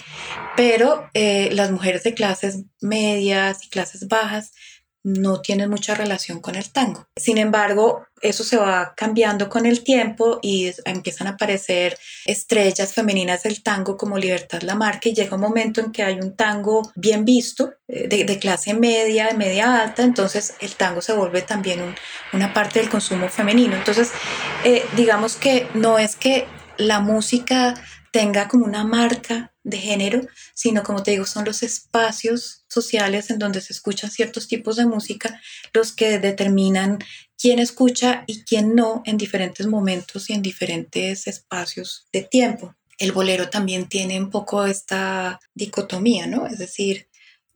Pero 0.56 1.10
eh, 1.16 1.50
las 1.54 1.72
mujeres 1.72 2.04
de 2.04 2.14
clases 2.14 2.66
medias 2.82 3.66
y 3.66 3.70
clases 3.70 4.08
bajas 4.08 4.52
no 5.04 5.42
tienen 5.42 5.70
mucha 5.70 5.96
relación 5.96 6.40
con 6.40 6.56
el 6.56 6.70
tango. 6.72 7.08
Sin 7.16 7.38
embargo, 7.38 8.06
eso 8.22 8.44
se 8.44 8.58
va 8.58 8.94
cambiando 8.96 9.50
con 9.50 9.66
el 9.66 9.84
tiempo 9.84 10.40
y 10.42 10.72
empiezan 10.86 11.28
a 11.28 11.32
aparecer 11.32 11.98
estrellas 12.26 12.94
femeninas 12.94 13.44
del 13.44 13.64
tango 13.64 13.98
como 13.98 14.18
Libertad 14.18 14.62
Lamarque 14.62 15.10
y 15.10 15.14
llega 15.14 15.36
un 15.36 15.42
momento 15.42 15.82
en 15.82 15.92
que 15.92 16.04
hay 16.04 16.20
un 16.20 16.36
tango 16.36 16.92
bien 16.96 17.26
visto, 17.26 17.74
eh, 17.88 18.08
de, 18.08 18.40
clase 18.40 18.74
media, 18.74 19.28
de 19.28 19.34
media 19.34 19.82
alta, 19.82 20.04
entonces 20.04 20.54
el 20.60 20.76
tango 20.76 21.02
se 21.02 21.14
vuelve 21.14 21.42
también 21.42 21.96
una 22.34 22.54
parte 22.54 22.80
del 22.80 22.90
consumo 22.90 23.28
femenino. 23.30 23.76
Entonces, 23.76 24.12
eh, 24.64 24.86
digamos 24.96 25.36
que 25.36 25.68
no 25.74 25.98
es 25.98 26.16
que 26.16 26.46
la 26.78 27.00
música 27.00 27.74
tenga 28.12 28.48
como 28.48 28.66
una 28.66 28.84
marca 28.84 29.54
de 29.64 29.78
género, 29.78 30.22
sino 30.54 30.84
como 30.84 31.04
te 31.04 31.12
digo, 31.12 31.26
son 31.26 31.46
los 31.46 31.64
espacios 31.64 32.61
sociales 32.72 33.30
en 33.30 33.40
donde 33.40 33.62
se 33.62 33.74
escuchan 33.74 34.12
ciertos 34.12 34.48
tipos 34.48 34.76
de 34.76 34.86
música 34.86 35.42
los 35.74 35.92
que 35.92 36.20
determinan 36.20 37.00
quién 37.38 37.60
escucha 37.60 38.24
y 38.28 38.44
quién 38.44 38.76
no 38.76 39.02
en 39.06 39.18
diferentes 39.18 39.68
momentos 39.68 40.30
y 40.30 40.34
en 40.34 40.42
diferentes 40.42 41.28
espacios 41.28 42.08
de 42.12 42.24
tiempo. 42.24 42.76
El 42.98 43.12
bolero 43.12 43.50
también 43.50 43.90
tiene 43.90 44.20
un 44.20 44.30
poco 44.30 44.66
esta 44.66 45.40
dicotomía, 45.56 46.28
¿no? 46.28 46.46
Es 46.46 46.60
decir, 46.60 47.08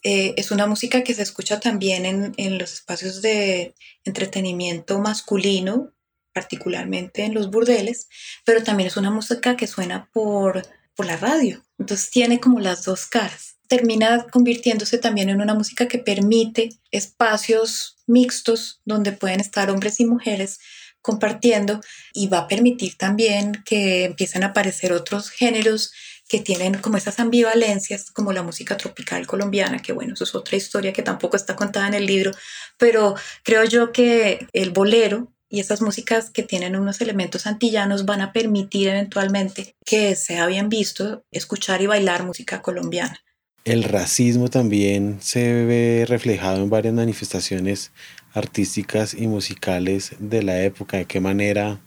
eh, 0.02 0.34
es 0.38 0.52
una 0.52 0.68
música 0.68 1.04
que 1.04 1.14
se 1.14 1.22
escucha 1.22 1.60
también 1.60 2.06
en, 2.06 2.34
en 2.38 2.58
los 2.58 2.74
espacios 2.74 3.22
de 3.22 3.76
entretenimiento 4.04 5.00
masculino, 5.00 5.94
particularmente 6.34 7.24
en 7.24 7.34
los 7.34 7.50
burdeles, 7.50 8.10
pero 8.44 8.62
también 8.62 8.88
es 8.88 8.98
una 8.98 9.10
música 9.10 9.56
que 9.56 9.68
suena 9.68 10.10
por, 10.12 10.68
por 10.96 11.06
la 11.06 11.18
radio. 11.18 11.64
Entonces 11.80 12.10
tiene 12.10 12.40
como 12.40 12.60
las 12.60 12.84
dos 12.84 13.06
caras. 13.06 13.55
Termina 13.68 14.28
convirtiéndose 14.32 14.98
también 14.98 15.30
en 15.30 15.42
una 15.42 15.54
música 15.54 15.88
que 15.88 16.00
permite 16.00 16.70
espacios 16.92 17.98
mixtos 18.08 18.82
donde 18.86 19.12
pueden 19.12 19.40
estar 19.40 19.70
hombres 19.70 20.00
y 20.00 20.06
mujeres 20.06 20.60
compartiendo 21.02 21.82
y 22.14 22.28
va 22.28 22.40
a 22.40 22.48
permitir 22.48 22.98
también 22.98 23.64
que 23.64 24.06
empiecen 24.06 24.44
a 24.44 24.48
aparecer 24.48 24.92
otros 24.92 25.30
géneros 25.30 25.92
que 26.28 26.40
tienen 26.40 26.80
como 26.80 26.98
esas 26.98 27.20
ambivalencias, 27.20 28.10
como 28.10 28.34
la 28.34 28.42
música 28.42 28.76
tropical 28.76 29.28
colombiana, 29.28 29.82
que 29.82 29.94
bueno, 29.94 30.16
eso 30.16 30.24
es 30.24 30.34
otra 30.34 30.58
historia 30.58 30.94
que 30.94 31.04
tampoco 31.04 31.38
está 31.38 31.56
contada 31.56 31.88
en 31.88 31.94
el 31.94 32.08
libro, 32.08 32.32
pero 32.78 33.16
creo 33.44 33.64
yo 33.66 33.92
que 33.92 34.48
el 34.54 34.72
bolero 34.72 35.32
y 35.48 35.60
esas 35.60 35.82
músicas 35.82 36.32
que 36.32 36.42
tienen 36.42 36.76
unos 36.76 37.00
elementos 37.02 37.46
antillanos 37.46 38.06
van 38.06 38.22
a 38.22 38.34
permitir 38.34 38.88
eventualmente 38.88 39.76
que 39.86 40.16
sea 40.16 40.48
bien 40.48 40.70
visto 40.70 41.24
escuchar 41.32 41.84
y 41.84 41.86
bailar 41.86 42.24
música 42.24 42.64
colombiana. 42.64 43.20
El 43.66 43.84
racismo 43.84 44.48
también 44.48 45.18
se 45.22 45.66
ve 45.66 46.06
reflejado 46.08 46.62
en 46.62 46.70
varias 46.70 46.94
manifestaciones 46.94 47.92
artísticas 48.32 49.16
y 49.16 49.26
musicales 49.26 50.12
de 50.20 50.44
la 50.44 50.62
época, 50.62 50.98
de 50.98 51.06
qué 51.06 51.20
manera 51.20 51.82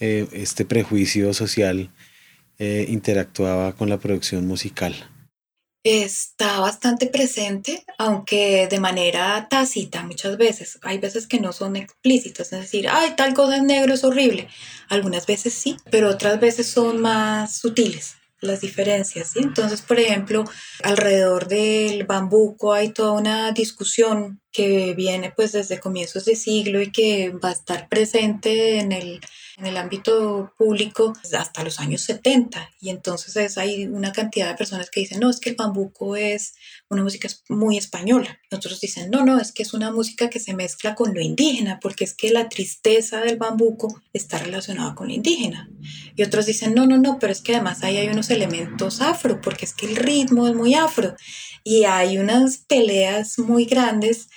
eh, 0.00 0.28
este 0.32 0.66
prejuicio 0.66 1.32
social 1.32 1.90
eh, 2.58 2.84
interactuaba 2.90 3.72
con 3.72 3.88
la 3.88 3.96
producción 3.96 4.46
musical 4.46 5.08
está 5.84 6.60
bastante 6.60 7.06
presente, 7.06 7.84
aunque 7.96 8.66
de 8.68 8.80
manera 8.80 9.46
tácita 9.48 10.02
muchas 10.02 10.36
veces. 10.36 10.78
Hay 10.82 10.98
veces 10.98 11.26
que 11.26 11.40
no 11.40 11.52
son 11.52 11.76
explícitas, 11.76 12.52
es 12.52 12.60
decir, 12.60 12.88
ay, 12.90 13.14
tal 13.16 13.32
cosa 13.32 13.56
en 13.56 13.66
negro 13.66 13.94
es 13.94 14.04
horrible. 14.04 14.48
Algunas 14.88 15.26
veces 15.26 15.54
sí, 15.54 15.76
pero 15.90 16.10
otras 16.10 16.40
veces 16.40 16.66
son 16.66 17.00
más 17.00 17.56
sutiles 17.56 18.17
las 18.40 18.60
diferencias. 18.60 19.30
¿sí? 19.30 19.40
Entonces, 19.42 19.82
por 19.82 19.98
ejemplo, 19.98 20.44
alrededor 20.82 21.48
del 21.48 22.04
bambuco 22.04 22.72
hay 22.72 22.90
toda 22.90 23.12
una 23.12 23.52
discusión 23.52 24.40
que 24.58 24.92
viene 24.94 25.30
pues 25.30 25.52
desde 25.52 25.78
comienzos 25.78 26.24
de 26.24 26.34
siglo 26.34 26.82
y 26.82 26.90
que 26.90 27.30
va 27.30 27.50
a 27.50 27.52
estar 27.52 27.88
presente 27.88 28.80
en 28.80 28.90
el, 28.90 29.20
en 29.56 29.66
el 29.66 29.76
ámbito 29.76 30.52
público 30.58 31.12
hasta 31.32 31.62
los 31.62 31.78
años 31.78 32.00
70. 32.00 32.68
Y 32.80 32.90
entonces 32.90 33.36
es, 33.36 33.56
hay 33.56 33.86
una 33.86 34.10
cantidad 34.10 34.48
de 34.48 34.56
personas 34.56 34.90
que 34.90 34.98
dicen, 34.98 35.20
no, 35.20 35.30
es 35.30 35.38
que 35.38 35.50
el 35.50 35.54
bambuco 35.54 36.16
es 36.16 36.56
una 36.88 37.04
música 37.04 37.28
muy 37.48 37.78
española. 37.78 38.40
Otros 38.50 38.80
dicen, 38.80 39.12
no, 39.12 39.24
no, 39.24 39.38
es 39.38 39.52
que 39.52 39.62
es 39.62 39.74
una 39.74 39.92
música 39.92 40.28
que 40.28 40.40
se 40.40 40.54
mezcla 40.54 40.96
con 40.96 41.14
lo 41.14 41.20
indígena, 41.20 41.78
porque 41.80 42.02
es 42.02 42.12
que 42.12 42.32
la 42.32 42.48
tristeza 42.48 43.20
del 43.20 43.36
bambuco 43.36 44.02
está 44.12 44.38
relacionada 44.38 44.96
con 44.96 45.06
lo 45.06 45.14
indígena. 45.14 45.70
Y 46.16 46.24
otros 46.24 46.46
dicen, 46.46 46.74
no, 46.74 46.84
no, 46.84 46.98
no, 46.98 47.20
pero 47.20 47.32
es 47.32 47.42
que 47.42 47.54
además 47.54 47.84
ahí 47.84 47.96
hay 47.96 48.08
unos 48.08 48.30
elementos 48.30 49.02
afro, 49.02 49.40
porque 49.40 49.66
es 49.66 49.72
que 49.72 49.86
el 49.86 49.94
ritmo 49.94 50.48
es 50.48 50.54
muy 50.56 50.74
afro. 50.74 51.14
Y 51.62 51.84
hay 51.84 52.18
unas 52.18 52.56
peleas 52.58 53.38
muy 53.38 53.64
grandes 53.64 54.28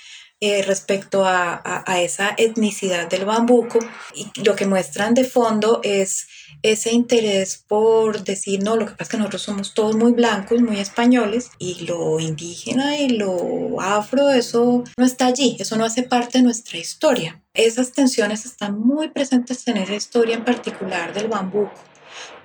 eh, 0.44 0.60
respecto 0.62 1.24
a, 1.24 1.62
esa 2.00 2.34
etnicidad 2.36 3.08
del 3.08 3.24
bambuco 3.24 3.78
y 4.12 4.26
lo 4.42 4.56
que 4.56 4.66
muestran 4.66 5.14
de 5.14 5.22
fondo 5.22 5.78
es 5.84 6.26
ese 6.62 6.92
interés 6.92 7.64
por 7.68 8.24
decir, 8.24 8.60
no, 8.60 8.74
lo 8.74 8.86
que 8.86 8.92
pasa 8.92 9.04
es 9.04 9.08
que 9.10 9.16
nosotros 9.18 9.42
somos 9.42 9.72
todos 9.72 9.94
muy 9.94 10.10
blancos, 10.10 10.60
muy 10.60 10.80
españoles 10.80 11.52
y 11.60 11.84
lo 11.84 12.18
indígena 12.18 12.98
y 12.98 13.10
lo 13.10 13.80
afro, 13.80 14.30
eso 14.30 14.82
no 14.96 15.04
está 15.04 15.26
allí, 15.26 15.56
eso 15.60 15.76
no 15.76 15.84
hace 15.84 16.02
parte 16.02 16.38
de 16.38 16.44
nuestra 16.44 16.76
historia. 16.76 17.40
Esas 17.54 17.92
tensiones 17.92 18.44
están 18.44 18.80
muy 18.80 19.10
presentes 19.10 19.68
en 19.68 19.76
esa 19.76 19.94
historia 19.94 20.34
en 20.34 20.44
particular 20.44 21.14
del 21.14 21.28
bambuco 21.28 21.70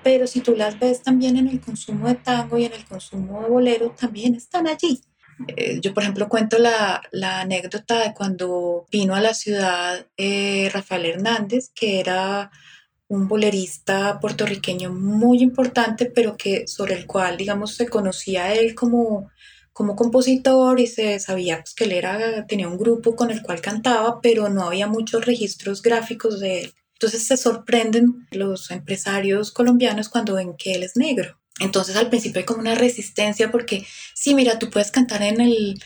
pero 0.03 0.27
si 0.27 0.39
tú 0.41 0.55
las 0.55 0.79
ves 0.79 1.01
también 1.01 1.35
en 1.35 1.47
el 1.47 1.59
consumo 1.59 2.07
de 2.07 2.15
tango 2.15 2.59
y 2.59 2.65
en 2.65 2.73
el 2.73 2.85
consumo 2.85 3.41
de 3.41 3.49
bolero, 3.49 3.89
también 3.99 4.35
están 4.35 4.67
allí. 4.67 5.01
Eh, 5.47 5.79
yo, 5.81 5.93
por 5.93 6.03
ejemplo, 6.03 6.29
cuento 6.29 6.57
la, 6.57 7.01
la, 7.11 7.41
anécdota 7.41 7.99
de 7.99 8.13
cuando 8.13 8.87
vino 8.91 9.15
a 9.15 9.21
la 9.21 9.33
ciudad 9.33 10.07
eh, 10.17 10.69
Rafael 10.73 11.05
Hernández, 11.05 11.69
que 11.75 11.99
era 11.99 12.51
un 13.07 13.27
bolerista 13.27 14.19
puertorriqueño 14.19 14.91
muy 14.91 15.41
importante, 15.41 16.07
pero 16.07 16.35
que 16.35 16.67
sobre 16.67 16.95
el 16.95 17.05
cual, 17.05 17.37
digamos, 17.37 17.75
se 17.75 17.87
conocía 17.87 18.53
él 18.53 18.75
como, 18.75 19.29
como 19.73 19.95
compositor 19.95 20.79
y 20.79 20.87
se 20.87 21.19
sabía 21.19 21.59
pues, 21.59 21.73
que 21.75 21.85
él 21.85 21.91
era, 21.93 22.45
tenía 22.47 22.67
un 22.67 22.77
grupo 22.77 23.15
con 23.15 23.31
el 23.31 23.41
cual 23.43 23.61
cantaba, 23.61 24.19
pero 24.21 24.49
no 24.49 24.63
había 24.63 24.87
muchos 24.87 25.25
registros 25.25 25.81
gráficos 25.81 26.39
de 26.39 26.61
él. 26.61 26.73
Entonces 26.93 27.27
se 27.27 27.37
sorprenden 27.37 28.27
los 28.31 28.71
empresarios 28.71 29.51
colombianos 29.51 30.09
cuando 30.09 30.33
ven 30.33 30.55
que 30.57 30.73
él 30.73 30.83
es 30.83 30.97
negro. 30.97 31.37
Entonces 31.59 31.95
al 31.95 32.09
principio 32.09 32.39
hay 32.39 32.45
como 32.45 32.59
una 32.61 32.75
resistencia 32.75 33.51
porque, 33.51 33.85
sí, 34.13 34.35
mira, 34.35 34.59
tú 34.59 34.69
puedes 34.69 34.91
cantar 34.91 35.23
en, 35.23 35.41
el, 35.41 35.81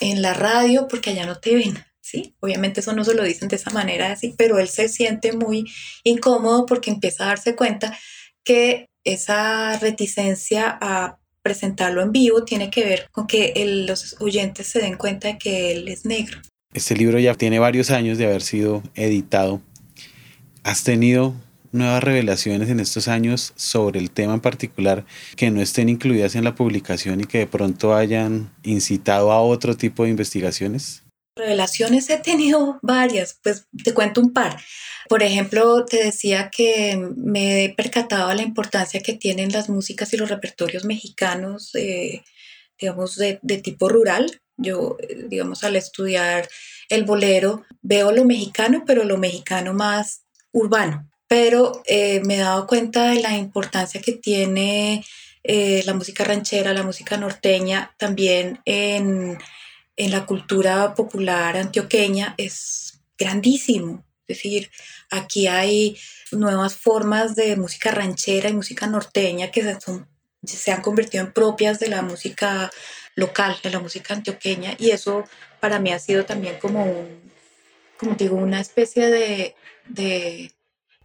en 0.00 0.22
la 0.22 0.34
radio 0.34 0.86
porque 0.88 1.10
allá 1.10 1.26
no 1.26 1.38
te 1.38 1.54
ven, 1.54 1.84
¿sí? 2.00 2.34
Obviamente 2.40 2.80
eso 2.80 2.92
no 2.92 3.04
se 3.04 3.14
lo 3.14 3.24
dicen 3.24 3.48
de 3.48 3.56
esa 3.56 3.70
manera 3.70 4.12
así, 4.12 4.34
pero 4.36 4.58
él 4.58 4.68
se 4.68 4.88
siente 4.88 5.32
muy 5.32 5.70
incómodo 6.04 6.66
porque 6.66 6.90
empieza 6.90 7.24
a 7.24 7.28
darse 7.28 7.56
cuenta 7.56 7.98
que 8.44 8.88
esa 9.04 9.78
reticencia 9.78 10.78
a 10.80 11.18
presentarlo 11.42 12.02
en 12.02 12.10
vivo 12.10 12.44
tiene 12.44 12.70
que 12.70 12.84
ver 12.84 13.08
con 13.12 13.26
que 13.26 13.52
los 13.86 14.16
oyentes 14.20 14.66
se 14.66 14.80
den 14.80 14.96
cuenta 14.96 15.28
de 15.28 15.38
que 15.38 15.72
él 15.72 15.88
es 15.88 16.04
negro. 16.04 16.40
Este 16.74 16.96
libro 16.96 17.18
ya 17.18 17.34
tiene 17.34 17.58
varios 17.58 17.90
años 17.90 18.18
de 18.18 18.26
haber 18.26 18.42
sido 18.42 18.82
editado. 18.94 19.62
¿Has 20.64 20.82
tenido 20.82 21.34
nuevas 21.76 22.02
revelaciones 22.02 22.68
en 22.70 22.80
estos 22.80 23.08
años 23.08 23.52
sobre 23.56 24.00
el 24.00 24.10
tema 24.10 24.34
en 24.34 24.40
particular 24.40 25.04
que 25.36 25.50
no 25.50 25.60
estén 25.60 25.88
incluidas 25.88 26.34
en 26.34 26.44
la 26.44 26.54
publicación 26.54 27.20
y 27.20 27.24
que 27.24 27.38
de 27.38 27.46
pronto 27.46 27.94
hayan 27.94 28.52
incitado 28.62 29.30
a 29.32 29.40
otro 29.40 29.76
tipo 29.76 30.04
de 30.04 30.10
investigaciones? 30.10 31.02
Revelaciones 31.36 32.08
he 32.10 32.18
tenido 32.18 32.78
varias, 32.82 33.38
pues 33.42 33.66
te 33.84 33.92
cuento 33.92 34.20
un 34.20 34.32
par. 34.32 34.58
Por 35.08 35.22
ejemplo, 35.22 35.84
te 35.84 36.04
decía 36.04 36.50
que 36.50 36.96
me 37.16 37.64
he 37.64 37.74
percatado 37.74 38.32
la 38.34 38.42
importancia 38.42 39.00
que 39.00 39.12
tienen 39.12 39.52
las 39.52 39.68
músicas 39.68 40.12
y 40.12 40.16
los 40.16 40.30
repertorios 40.30 40.84
mexicanos, 40.84 41.74
eh, 41.74 42.22
digamos, 42.80 43.16
de, 43.16 43.38
tipo 43.62 43.88
rural. 43.88 44.40
Yo, 44.56 44.96
digamos, 45.28 45.62
al 45.62 45.76
estudiar 45.76 46.48
el 46.88 47.04
bolero, 47.04 47.64
veo 47.82 48.10
lo 48.10 48.24
mexicano, 48.24 48.84
pero 48.86 49.04
lo 49.04 49.18
mexicano 49.18 49.74
más 49.74 50.22
urbano 50.52 51.06
pero 51.28 51.82
eh, 51.86 52.20
me 52.24 52.36
he 52.36 52.38
dado 52.38 52.66
cuenta 52.66 53.10
de 53.10 53.20
la 53.20 53.36
importancia 53.36 54.00
que 54.00 54.12
tiene 54.12 55.04
eh, 55.42 55.82
la 55.84 55.94
música 55.94 56.24
ranchera, 56.24 56.72
la 56.72 56.82
música 56.82 57.16
norteña, 57.16 57.94
también 57.98 58.60
en, 58.64 59.38
en, 59.96 60.10
la 60.10 60.26
cultura 60.26 60.94
popular 60.94 61.56
antioqueña, 61.56 62.34
es 62.36 63.00
grandísimo. 63.18 64.04
Es 64.26 64.38
decir, 64.38 64.70
aquí 65.10 65.46
hay 65.46 65.96
nuevas 66.32 66.74
formas 66.74 67.36
de 67.36 67.56
música 67.56 67.92
ranchera 67.92 68.48
y 68.48 68.54
música 68.54 68.86
norteña 68.86 69.50
que 69.50 69.76
se, 70.44 70.72
han 70.72 70.82
convertido 70.82 71.24
en 71.24 71.32
propias 71.32 71.78
de 71.78 71.88
la 71.88 72.02
música 72.02 72.70
local, 73.14 73.56
de 73.62 73.70
la 73.70 73.80
música 73.80 74.14
antioqueña, 74.14 74.74
y 74.78 74.90
eso 74.90 75.24
para 75.60 75.78
mí 75.78 75.92
ha 75.92 75.98
sido 75.98 76.24
también 76.24 76.58
como 76.58 76.84
un, 76.84 77.32
como 77.96 78.14
digo, 78.14 78.36
una 78.36 78.60
especie 78.60 79.08
de, 79.08 79.54
de 79.88 80.52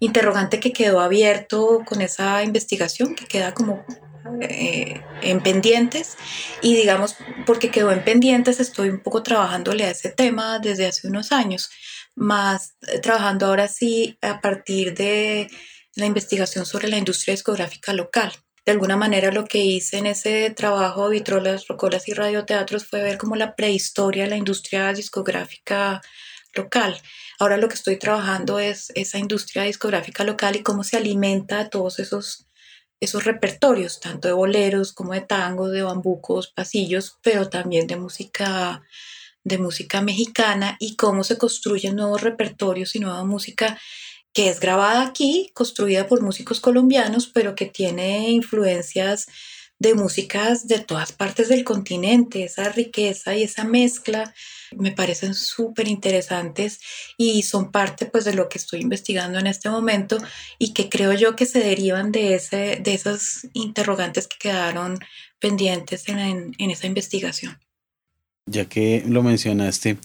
interrogante 0.01 0.59
que 0.59 0.73
quedó 0.73 0.99
abierto 0.99 1.83
con 1.85 2.01
esa 2.01 2.43
investigación, 2.43 3.15
que 3.15 3.27
queda 3.27 3.53
como 3.53 3.85
eh, 4.41 4.99
en 5.21 5.41
pendientes 5.41 6.17
y 6.61 6.75
digamos 6.75 7.15
porque 7.45 7.69
quedó 7.69 7.91
en 7.91 8.03
pendientes 8.03 8.59
estoy 8.59 8.89
un 8.89 8.99
poco 8.99 9.21
trabajándole 9.21 9.85
a 9.85 9.91
ese 9.91 10.09
tema 10.09 10.59
desde 10.59 10.87
hace 10.87 11.07
unos 11.07 11.31
años, 11.31 11.69
más 12.15 12.75
eh, 12.87 12.99
trabajando 12.99 13.45
ahora 13.45 13.67
sí 13.67 14.17
a 14.21 14.41
partir 14.41 14.95
de 14.95 15.47
la 15.95 16.07
investigación 16.07 16.65
sobre 16.65 16.87
la 16.87 16.97
industria 16.97 17.33
discográfica 17.33 17.93
local. 17.93 18.31
De 18.65 18.71
alguna 18.71 18.97
manera 18.97 19.31
lo 19.31 19.45
que 19.45 19.59
hice 19.59 19.99
en 19.99 20.07
ese 20.07 20.49
trabajo 20.49 21.09
Vitrolas, 21.09 21.67
Rocolas 21.67 22.07
y 22.07 22.13
Radioteatros 22.13 22.87
fue 22.87 23.03
ver 23.03 23.19
como 23.19 23.35
la 23.35 23.55
prehistoria 23.55 24.23
de 24.23 24.31
la 24.31 24.37
industria 24.37 24.93
discográfica 24.93 26.01
local. 26.55 26.99
Ahora 27.41 27.57
lo 27.57 27.69
que 27.69 27.73
estoy 27.73 27.97
trabajando 27.97 28.59
es 28.59 28.91
esa 28.93 29.17
industria 29.17 29.63
discográfica 29.63 30.23
local 30.23 30.55
y 30.55 30.61
cómo 30.61 30.83
se 30.83 30.97
alimenta 30.97 31.63
de 31.63 31.69
todos 31.71 31.97
esos, 31.97 32.45
esos 32.99 33.23
repertorios, 33.23 33.99
tanto 33.99 34.27
de 34.27 34.35
boleros 34.35 34.93
como 34.93 35.13
de 35.13 35.21
tangos, 35.21 35.71
de 35.71 35.81
bambucos, 35.81 36.49
pasillos, 36.49 37.17
pero 37.23 37.49
también 37.49 37.87
de 37.87 37.95
música 37.95 38.83
de 39.43 39.57
música 39.57 40.03
mexicana 40.03 40.77
y 40.79 40.95
cómo 40.95 41.23
se 41.23 41.39
construyen 41.39 41.95
nuevos 41.95 42.21
repertorios 42.21 42.95
y 42.95 42.99
nueva 42.99 43.23
música 43.23 43.75
que 44.33 44.47
es 44.49 44.59
grabada 44.59 45.01
aquí, 45.01 45.49
construida 45.55 46.05
por 46.05 46.21
músicos 46.21 46.59
colombianos, 46.59 47.25
pero 47.25 47.55
que 47.55 47.65
tiene 47.65 48.29
influencias 48.29 49.25
de 49.81 49.95
músicas 49.95 50.67
de 50.67 50.77
todas 50.77 51.11
partes 51.11 51.49
del 51.49 51.63
continente, 51.63 52.43
esa 52.43 52.69
riqueza 52.69 53.35
y 53.35 53.41
esa 53.41 53.63
mezcla 53.63 54.31
me 54.77 54.91
parecen 54.91 55.33
súper 55.33 55.87
interesantes 55.87 56.79
y 57.17 57.41
son 57.41 57.71
parte 57.71 58.05
pues 58.05 58.23
de 58.23 58.35
lo 58.35 58.47
que 58.47 58.59
estoy 58.59 58.81
investigando 58.81 59.39
en 59.39 59.47
este 59.47 59.71
momento 59.71 60.19
y 60.59 60.73
que 60.73 60.87
creo 60.87 61.13
yo 61.13 61.35
que 61.35 61.47
se 61.47 61.59
derivan 61.59 62.11
de, 62.11 62.35
ese, 62.35 62.79
de 62.79 62.93
esas 62.93 63.47
interrogantes 63.53 64.27
que 64.27 64.37
quedaron 64.37 64.99
pendientes 65.39 66.07
en, 66.07 66.53
en 66.59 66.69
esa 66.69 66.85
investigación. 66.85 67.57
Ya 68.45 68.65
que 68.65 69.03
lo 69.07 69.23
mencionaste, 69.23 69.97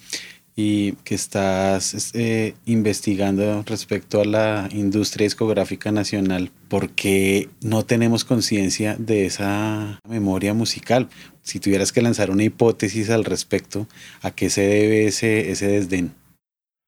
y 0.59 0.93
que 1.05 1.15
estás 1.15 2.13
eh, 2.15 2.55
investigando 2.65 3.63
respecto 3.67 4.23
a 4.23 4.25
la 4.25 4.69
industria 4.73 5.25
discográfica 5.25 5.93
nacional, 5.93 6.51
¿por 6.69 6.91
qué 6.91 7.51
no 7.61 7.85
tenemos 7.85 8.25
conciencia 8.25 8.97
de 8.99 9.27
esa 9.27 10.01
memoria 10.09 10.55
musical? 10.55 11.11
Si 11.43 11.61
tuvieras 11.61 11.93
que 11.93 12.01
lanzar 12.01 12.31
una 12.31 12.45
hipótesis 12.45 13.11
al 13.11 13.27
respecto, 13.27 13.87
¿a 14.23 14.31
qué 14.31 14.49
se 14.49 14.63
debe 14.63 15.07
ese, 15.07 15.51
ese 15.51 15.69
desdén? 15.69 16.15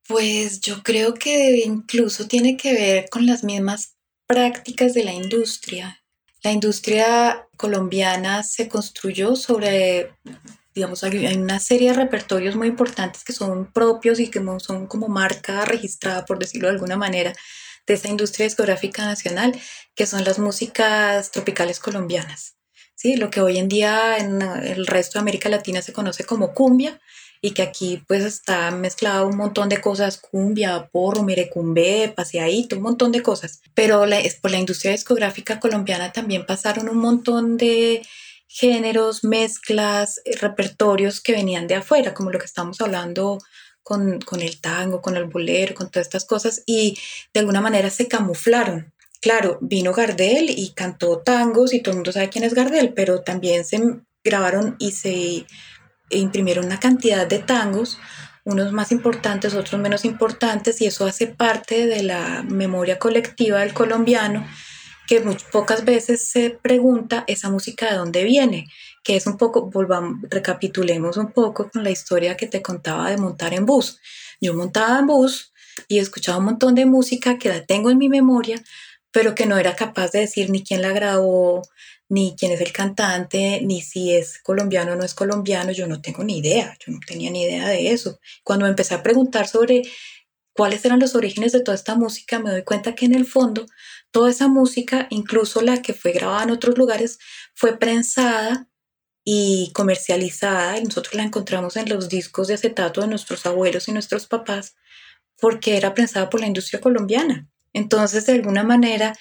Pues 0.09 0.61
yo 0.63 0.83
creo 0.83 1.13
que 1.13 1.63
incluso 1.67 2.27
tiene 2.27 2.57
que 2.57 2.73
ver 2.73 3.09
con 3.11 3.27
las 3.27 3.45
mismas 3.45 3.99
prácticas 4.27 4.95
de 4.95 5.05
la 5.05 5.13
industria. 5.13 6.03
La 6.43 6.53
industria 6.53 7.47
colombiana 7.59 8.43
se 8.45 8.69
construyó 8.69 9.37
sobre 9.37 10.13
digamos, 10.79 11.03
hay, 11.03 11.27
una 11.37 11.59
serie 11.59 11.91
de 11.91 11.97
repertorios 11.97 12.55
muy 12.55 12.69
importantes 12.69 13.25
que 13.25 13.33
son 13.33 13.73
propios 13.73 14.21
y 14.21 14.29
que 14.29 14.41
son 14.59 14.87
como 14.87 15.09
marca 15.09 15.65
registrada, 15.65 16.25
por 16.25 16.39
decirlo 16.39 16.69
de 16.69 16.75
alguna 16.75 16.97
manera, 16.97 17.33
de 17.85 17.95
esa 17.95 18.09
industria 18.09 18.45
discográfica 18.45 19.05
nacional, 19.05 19.59
que 19.97 20.07
son 20.07 20.23
las 20.23 20.39
músicas 20.39 21.33
tropicales 21.33 21.81
colombianas. 21.81 22.55
¿sí? 22.95 23.17
Lo 23.17 23.29
que 23.29 23.41
hoy 23.41 23.59
en 23.59 23.69
día 23.69 24.19
en 24.19 24.41
el 24.41 24.87
resto 24.87 25.19
de 25.19 25.23
América 25.23 25.49
Latina 25.49 25.83
se 25.83 25.93
conoce 25.93 26.23
como 26.23 26.55
cumbia 26.55 27.01
y 27.41 27.51
que 27.51 27.63
aquí 27.63 28.05
pues 28.07 28.23
está 28.23 28.71
mezclado 28.71 29.27
un 29.27 29.37
montón 29.37 29.69
de 29.69 29.81
cosas, 29.81 30.17
cumbia, 30.17 30.89
porro, 30.93 31.25
mirecumbe, 31.25 32.13
paseadito, 32.15 32.77
un 32.77 32.83
montón 32.83 33.11
de 33.11 33.23
cosas. 33.23 33.63
Pero 33.75 34.07
la, 34.07 34.21
por 34.41 34.53
la 34.53 34.59
industria 34.59 34.93
discográfica 34.93 35.59
colombiana 35.59 36.13
también 36.13 36.47
pasaron 36.47 36.89
un 36.89 36.99
montón 36.99 37.57
de 37.57 38.07
géneros, 38.49 39.23
mezclas, 39.23 40.21
eh, 40.25 40.37
repertorios 40.41 41.21
que 41.21 41.33
venían 41.33 41.69
de 41.69 41.77
afuera, 41.77 42.15
como 42.15 42.31
lo 42.31 42.39
que 42.39 42.47
estamos 42.47 42.81
hablando 42.81 43.39
con, 43.83 44.21
con, 44.21 44.41
el 44.41 44.61
tango, 44.61 45.01
con 45.01 45.17
el 45.17 45.27
bolero, 45.27 45.75
con 45.75 45.91
todas 45.91 46.07
estas 46.07 46.25
cosas, 46.25 46.63
y 46.67 46.99
de 47.33 47.41
alguna 47.41 47.61
manera 47.61 47.91
se 47.91 48.09
camuflaron. 48.09 48.93
Claro, 49.21 49.59
vino 49.61 49.93
Gardel 49.93 50.51
y 50.51 50.73
cantó 50.75 51.19
tangos 51.19 51.75
y 51.75 51.81
todo 51.81 51.93
el 51.93 51.97
mundo 51.99 52.13
sabe 52.13 52.29
quién 52.31 52.45
es 52.45 52.55
Gardel, 52.55 52.95
pero 52.95 53.23
también 53.23 53.65
se 53.65 53.81
grabaron 54.25 54.77
y 54.79 54.93
se 54.93 55.47
imprimieron 56.11 56.67
una 56.67 56.81
cantidad 56.81 57.27
de 57.27 57.41
tangos, 57.41 57.99
unos 58.45 58.73
más 58.73 58.93
importantes, 58.93 59.55
otros 59.55 59.81
menos 59.81 60.05
importantes, 60.05 60.81
y 60.81 60.87
eso 60.87 61.05
hace 61.05 61.27
parte 61.27 61.87
de 61.87 62.03
la 62.03 62.43
memoria 62.43 62.99
colectiva 62.99 63.61
del 63.61 63.75
colombiano 63.75 64.47
que 65.09 65.23
pocas 65.51 65.87
veces 65.87 66.29
se 66.29 66.51
pregunta 66.51 67.25
esa 67.27 67.49
música 67.49 67.91
de 67.91 67.97
dónde 67.97 68.25
viene, 68.25 68.67
que 69.03 69.17
es 69.17 69.27
un 69.27 69.39
poco, 69.39 69.71
volvamos, 69.71 70.19
recapitulemos 70.29 71.17
un 71.17 71.33
poco 71.33 71.71
con 71.71 71.83
la 71.83 71.91
historia 71.91 72.37
que 72.37 72.47
te 72.47 72.61
contaba 72.61 73.11
de 73.11 73.17
montar 73.17 73.55
en 73.55 73.65
bus. 73.65 73.99
Yo 74.39 74.53
montaba 74.53 74.99
en 74.99 75.07
bus 75.07 75.55
y 75.89 75.99
escuchaba 75.99 76.39
un 76.39 76.45
montón 76.45 76.75
de 76.75 76.85
música 76.85 77.39
que 77.39 77.49
la 77.49 77.65
tengo 77.65 77.91
en 77.91 77.97
mi 77.97 78.11
memoria, 78.11 78.63
pero 79.11 79.35
que 79.35 79.47
no 79.47 79.57
era 79.57 79.75
capaz 79.75 80.13
de 80.13 80.21
decir 80.21 80.51
ni 80.51 80.63
quién 80.63 80.83
la 80.83 80.93
grabó, 80.93 81.63
ni 82.11 82.37
quién 82.39 82.53
es 82.53 82.61
el 82.61 82.73
cantante, 82.73 83.63
ni 83.63 83.81
si 83.81 84.15
es 84.15 84.39
colombiano 84.43 84.93
o 84.93 84.97
no 84.97 85.05
es 85.05 85.15
colombiano, 85.15 85.73
yo 85.73 85.87
no 85.87 86.03
tengo 86.03 86.23
ni 86.23 86.39
idea, 86.39 86.77
yo 86.85 86.93
no 86.93 86.99
tenía 87.07 87.31
ni 87.31 87.45
idea 87.45 87.67
de 87.69 87.93
eso. 87.93 88.21
Cuando 88.45 88.67
me 88.67 88.71
empecé 88.71 88.95
a 88.95 89.03
preguntar 89.03 89.49
sobre 89.49 89.85
cuáles 90.53 90.85
eran 90.85 91.01
los 91.01 91.15
orígenes 91.15 91.53
de 91.53 91.63
toda 91.63 91.77
esta 91.77 91.95
música, 91.95 92.41
me 92.41 92.51
doy 92.51 92.63
cuenta 92.63 92.95
que 92.95 93.07
en 93.07 93.15
el 93.15 93.25
fondo 93.25 93.65
toda 94.11 94.31
esa 94.31 94.49
música, 94.49 95.07
incluso 95.11 95.61
la 95.63 95.83
que 95.83 95.95
fue 95.95 96.13
grabada 96.13 96.45
en 96.45 96.51
otros 96.51 96.79
lugares, 96.79 97.19
fue 97.55 97.79
prensada 97.79 98.69
y 99.25 99.71
comercializada 99.75 100.79
y 100.79 100.85
nosotros 100.85 101.15
la 101.15 101.23
encontramos 101.23 101.77
en 101.77 101.89
los 101.89 102.09
discos 102.09 102.49
de 102.49 102.55
acetato 102.55 103.03
de 103.03 103.09
nuestros 103.09 103.45
abuelos 103.45 103.89
y 103.89 103.93
nuestros 103.93 104.27
papás 104.27 104.75
porque 105.41 105.77
era 105.77 105.95
prensada 105.95 106.31
por 106.31 106.41
la 106.41 106.47
industria 106.47 106.81
colombiana. 106.81 107.49
Entonces, 107.73 108.27
de 108.27 108.33
alguna 108.33 108.65
manera, 108.65 109.15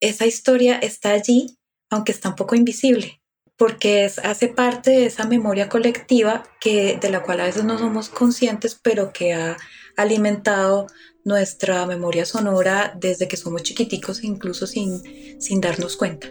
esa 0.00 0.26
historia 0.26 0.78
está 0.78 1.10
allí, 1.10 1.58
aunque 1.90 2.12
está 2.12 2.30
un 2.30 2.36
poco 2.36 2.54
invisible, 2.54 3.20
porque 3.56 4.04
es, 4.04 4.18
hace 4.18 4.48
parte 4.48 4.90
de 4.90 5.06
esa 5.06 5.26
memoria 5.26 5.68
colectiva 5.68 6.44
que, 6.60 6.98
de 7.00 7.10
la 7.10 7.22
cual 7.22 7.40
a 7.40 7.44
veces 7.44 7.64
no 7.64 7.78
somos 7.78 8.08
conscientes, 8.08 8.78
pero 8.80 9.12
que 9.12 9.34
ha 9.34 9.56
alimentado 9.96 10.86
nuestra 11.28 11.86
memoria 11.86 12.24
sonora 12.24 12.96
desde 12.98 13.28
que 13.28 13.36
somos 13.36 13.62
chiquiticos, 13.62 14.24
incluso 14.24 14.66
sin, 14.66 15.00
sin 15.40 15.60
darnos 15.60 15.96
cuenta. 15.96 16.28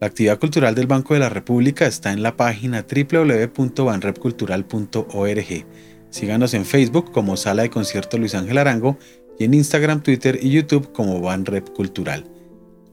La 0.00 0.06
actividad 0.06 0.38
cultural 0.38 0.74
del 0.74 0.86
Banco 0.86 1.14
de 1.14 1.20
la 1.20 1.28
República 1.28 1.86
está 1.86 2.12
en 2.12 2.22
la 2.22 2.36
página 2.36 2.86
www.banrepcultural.org. 2.88 5.66
Síganos 6.10 6.54
en 6.54 6.64
Facebook 6.64 7.12
como 7.12 7.36
Sala 7.36 7.62
de 7.62 7.70
Concierto 7.70 8.16
Luis 8.18 8.34
Ángel 8.34 8.58
Arango 8.58 8.98
y 9.38 9.44
en 9.44 9.54
Instagram, 9.54 10.02
Twitter 10.02 10.38
y 10.40 10.50
YouTube 10.50 10.92
como 10.92 11.20
Banrep 11.20 11.68
Cultural. 11.70 12.37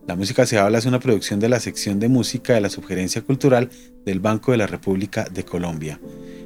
La 0.07 0.15
música 0.15 0.45
se 0.45 0.59
habla 0.59 0.77
es 0.77 0.85
una 0.85 0.99
producción 0.99 1.39
de 1.39 1.49
la 1.49 1.59
sección 1.59 1.99
de 1.99 2.09
música 2.09 2.53
de 2.53 2.61
la 2.61 2.69
Sugerencia 2.69 3.23
Cultural 3.23 3.71
del 4.05 4.19
Banco 4.19 4.51
de 4.51 4.57
la 4.57 4.67
República 4.67 5.25
de 5.31 5.43
Colombia. 5.43 5.99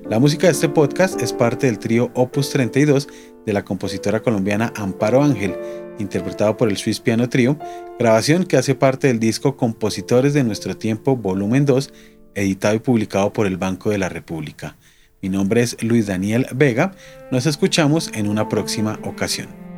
La 0.10 0.18
música 0.18 0.48
de 0.48 0.54
este 0.54 0.70
podcast 0.70 1.22
es 1.22 1.34
parte 1.34 1.68
del 1.68 1.78
trío 1.78 2.10
Opus 2.16 2.52
32 2.52 3.10
de 3.46 3.54
la 3.54 3.66
compositora 3.66 4.22
colombiana 4.22 4.72
Amparo 4.78 5.22
Ángel, 5.22 5.58
interpretado 6.00 6.56
por 6.56 6.70
el 6.70 6.78
Swiss 6.78 7.02
Piano 7.02 7.28
Trio, 7.28 7.60
grabación 8.00 8.46
que 8.46 8.56
hace 8.56 8.76
parte 8.76 9.08
del 9.08 9.20
disco 9.20 9.58
Compositores 9.58 10.34
de 10.34 10.46
Nuestro 10.46 10.78
Tiempo, 10.78 11.18
volumen 11.18 11.66
2, 11.66 11.92
editado 12.36 12.76
y 12.76 12.80
publicado 12.80 13.34
por 13.34 13.46
el 13.46 13.58
Banco 13.58 13.90
de 13.90 13.98
la 13.98 14.08
República. 14.08 14.78
Mi 15.22 15.28
nombre 15.28 15.62
es 15.62 15.76
Luis 15.84 16.08
Daniel 16.08 16.48
Vega, 16.56 16.94
nos 17.30 17.46
escuchamos 17.46 18.10
en 18.14 18.30
una 18.30 18.48
próxima 18.48 19.00
ocasión. 19.04 19.69